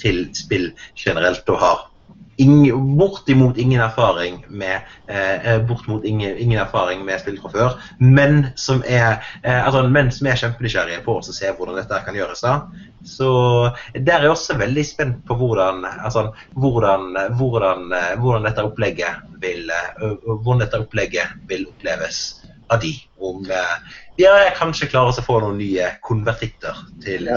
til 0.00 0.20
spill 0.34 0.70
generelt 0.96 1.48
og 1.52 1.60
har 1.60 1.86
ing, 2.40 2.96
bortimot 2.96 3.58
ingen 3.58 3.80
erfaring 3.80 4.44
med 4.48 4.80
eh, 5.06 5.46
eh, 5.46 5.62
bortimot 5.66 6.04
ingen, 6.04 6.38
ingen, 6.38 6.60
erfaring 6.60 7.04
med 7.04 7.20
spill 7.20 7.36
fra 7.42 7.50
før, 7.52 7.76
men 7.98 8.46
som 8.56 8.80
er, 8.86 9.20
eh, 9.42 9.60
altså, 9.66 9.82
men 9.88 10.08
som 10.14 10.30
er 10.30 10.40
kjempenysgjerrige 10.40 11.02
på 11.04 11.18
å 11.18 11.24
se 11.26 11.52
hvordan 11.56 11.76
dette 11.80 12.00
kan 12.06 12.16
gjøres. 12.16 12.40
da. 12.44 12.54
Så 13.04 13.30
der 13.94 14.16
er 14.16 14.28
jeg 14.28 14.34
også 14.34 14.56
veldig 14.60 14.86
spent 14.86 15.20
på 15.28 15.36
hvordan, 15.40 15.84
altså, 15.90 16.30
hvordan, 16.56 17.12
hvordan, 17.36 17.92
hvordan 18.22 18.48
dette 18.48 18.64
opplegget 18.64 19.28
vil 19.40 19.70
hvordan 20.00 20.64
dette 20.64 20.80
opplegget 20.80 21.38
vil 21.48 21.66
oppleves 21.68 22.40
av 22.72 22.80
de. 22.82 22.92
Om 23.20 23.44
ja, 24.20 24.34
kanskje 24.56 24.88
klarer 24.88 25.12
å 25.12 25.24
få 25.24 25.40
noen 25.42 25.58
nye 25.60 25.94
konvertitter 26.04 26.84
til, 27.04 27.28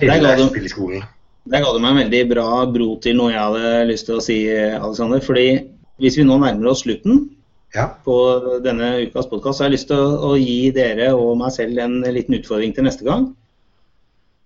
til 0.00 0.30
spill 0.48 0.68
i 0.68 0.72
skolen. 0.72 1.08
Der 1.48 1.64
ga 1.64 1.72
du 1.72 1.80
meg 1.80 1.94
en 1.94 2.02
veldig 2.02 2.22
bra 2.34 2.48
bro 2.68 2.94
til 3.02 3.16
noe 3.16 3.32
jeg 3.32 3.40
hadde 3.40 3.84
lyst 3.88 4.08
til 4.08 4.18
å 4.18 4.24
si, 4.24 4.38
Alexander. 4.50 5.22
fordi 5.24 5.46
hvis 6.00 6.16
vi 6.18 6.24
nå 6.24 6.36
nærmer 6.40 6.72
oss 6.72 6.82
slutten 6.84 7.28
ja. 7.74 7.86
på 8.04 8.16
denne 8.64 8.92
ukas 9.06 9.28
podkast, 9.30 9.58
så 9.58 9.64
har 9.64 9.70
jeg 9.70 9.78
lyst 9.78 9.90
til 9.90 10.00
å, 10.00 10.30
å, 10.30 10.32
gi 10.40 10.70
dere 10.76 11.12
og 11.16 11.36
meg 11.40 11.54
selv 11.54 11.80
en 11.80 12.00
liten 12.04 12.36
utfordring 12.38 12.74
til 12.76 12.86
neste 12.86 13.06
gang. 13.06 13.30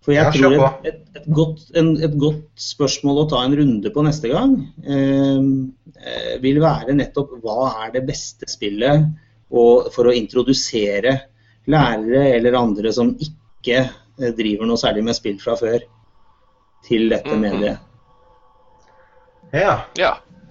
For 0.04 0.12
jeg 0.12 0.26
ja, 0.26 0.32
tror 0.34 0.54
et, 0.84 0.88
et, 0.90 0.98
et, 1.16 1.28
godt, 1.32 1.62
en, 1.80 1.94
et, 1.96 2.16
godt, 2.20 2.42
spørsmål 2.60 3.22
å 3.22 3.28
ta 3.32 3.40
en 3.46 3.54
runde 3.56 3.90
på 3.90 4.02
neste 4.04 4.28
gang 4.28 4.58
eh, 4.84 5.46
eh 6.04 6.34
vil 6.42 6.60
være 6.60 6.92
nettopp 6.98 7.32
hva 7.40 7.70
er 7.86 7.94
det 7.94 8.02
beste 8.04 8.44
spillet 8.50 9.06
og, 9.48 9.88
for 9.94 10.10
å 10.10 10.12
introdusere 10.12 11.14
lærere 11.72 12.26
eller 12.34 12.58
andre 12.58 12.92
som 12.92 13.14
ikke 13.16 13.80
eh, 13.80 14.34
driver 14.36 14.68
noe 14.68 14.82
særlig 14.82 15.06
med 15.08 15.16
spill 15.16 15.40
fra 15.40 15.56
før 15.56 15.80
til 16.88 17.10
dette 17.10 17.30
-hmm. 17.30 17.40
mediet. 17.40 17.78
Ja. 19.52 19.78
ja. 19.98 20.10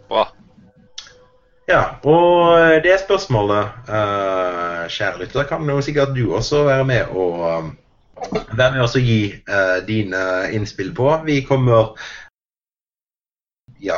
Bra. 0.09 0.27
Ja, 1.67 1.83
og 2.03 2.57
det 2.83 2.99
spørsmålet, 2.99 3.65
uh, 3.87 4.87
kjære 4.91 5.19
lytter, 5.19 5.43
kan 5.43 5.69
jo 5.69 5.81
sikkert 5.81 6.15
du 6.15 6.35
også 6.35 6.63
være 6.63 6.85
med 6.85 7.01
og 7.15 7.39
uh, 7.39 7.63
være 8.57 8.71
med 8.71 8.81
og 8.81 8.89
gi 8.99 9.33
uh, 9.47 9.87
dine 9.87 10.51
innspill 10.51 10.95
på. 10.95 11.19
Vi 11.25 11.41
kommer 11.41 11.99
Ja. 13.83 13.95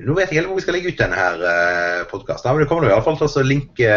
Nå 0.00 0.14
vet 0.16 0.32
jeg 0.32 0.38
ikke 0.38 0.48
hvor 0.48 0.56
vi 0.56 0.62
skal 0.64 0.74
legge 0.74 0.88
ut 0.88 0.98
denne 0.98 1.16
her 1.16 1.34
uh, 1.44 2.06
podkasten, 2.08 2.52
men 2.52 2.60
det 2.62 2.68
kommer 2.68 2.88
iallfall 2.88 3.16
til 3.20 3.28
å 3.28 3.42
linke, 3.44 3.90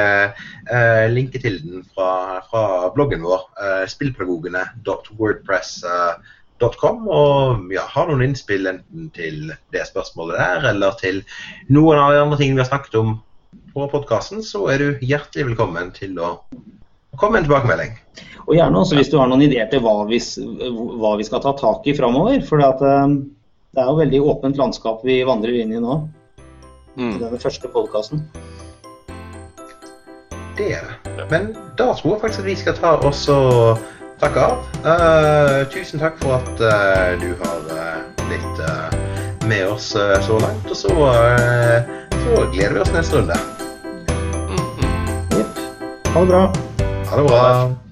uh, 0.67 1.07
linke 1.07 1.39
til 1.39 1.63
den 1.63 1.83
fra, 1.95 2.43
fra 2.49 2.91
bloggen 2.95 3.23
vår, 3.23 3.41
uh, 3.55 3.87
spillpedagogene.wordpress.com 3.87 6.42
Com, 6.79 7.07
og 7.11 7.73
ja, 7.73 7.83
har 7.91 8.07
noen 8.09 8.23
innspill 8.25 8.67
enten 8.69 9.09
til 9.15 9.51
det 9.73 9.83
spørsmålet 9.89 10.39
der, 10.39 10.69
eller 10.71 10.95
til 10.99 11.21
noen 11.73 11.99
av 11.99 12.13
de 12.13 12.21
andre 12.23 12.39
tingene 12.39 12.61
vi 12.61 12.63
har 12.63 12.71
snakket 12.71 12.99
om 13.01 13.17
på 13.73 13.87
podkasten, 13.91 14.43
så 14.45 14.67
er 14.71 14.81
du 14.81 15.03
hjertelig 15.05 15.51
velkommen 15.51 15.91
til 15.95 16.17
å 16.21 16.35
komme 17.19 17.35
med 17.35 17.43
en 17.43 17.47
tilbakemelding. 17.49 17.95
Og 18.47 18.55
gjerne 18.57 18.81
også 18.81 18.97
hvis 18.97 19.11
du 19.11 19.17
har 19.19 19.29
noen 19.31 19.45
ideer 19.45 19.69
til 19.71 19.83
hva 19.83 20.03
vi, 20.09 20.19
hva 21.01 21.15
vi 21.19 21.27
skal 21.27 21.43
ta 21.43 21.53
tak 21.59 21.87
i 21.87 21.95
framover. 21.97 22.41
For 22.47 22.59
um, 22.59 23.17
det 23.73 23.81
er 23.81 23.89
jo 23.89 23.99
veldig 24.01 24.21
åpent 24.33 24.59
landskap 24.59 25.05
vi 25.07 25.21
vandrer 25.27 25.61
inn 25.63 25.73
i 25.73 25.81
nå. 25.81 26.01
Mm. 26.97 27.17
Denne 27.21 27.39
første 27.41 27.71
podkasten. 27.73 28.25
Det 30.57 30.69
er 30.77 30.85
det. 30.85 31.25
Men 31.31 31.53
da 31.79 31.93
tror 31.97 32.13
jeg 32.13 32.21
faktisk 32.21 32.43
at 32.43 32.49
vi 32.51 32.57
skal 32.59 32.77
ta 32.77 32.93
oss 33.07 33.25
og 33.33 33.81
takke 34.21 34.39
av. 34.39 34.65
Uh, 34.83 35.63
tusen 35.73 36.01
takk 36.01 36.17
for 36.21 36.37
at 36.37 36.61
uh, 36.61 37.13
du 37.21 37.33
har 37.43 37.61
uh, 37.71 38.25
blitt 38.27 38.63
med 39.47 39.67
oss 39.67 39.91
så 40.27 40.39
langt. 40.39 40.69
Og 40.69 40.75
så, 40.75 40.93
så, 42.23 42.45
gleder 42.53 42.73
vi 42.73 42.79
oss 42.79 42.93
neste 42.93 43.19
runde. 43.19 43.35
Mm 44.49 44.57
-hmm. 44.57 45.37
Yep. 45.37 45.47
Ha 46.13 46.21
det 46.21 46.27
bra. 46.27 46.53
Ha 47.09 47.17
det 47.17 47.27
bra. 47.27 47.82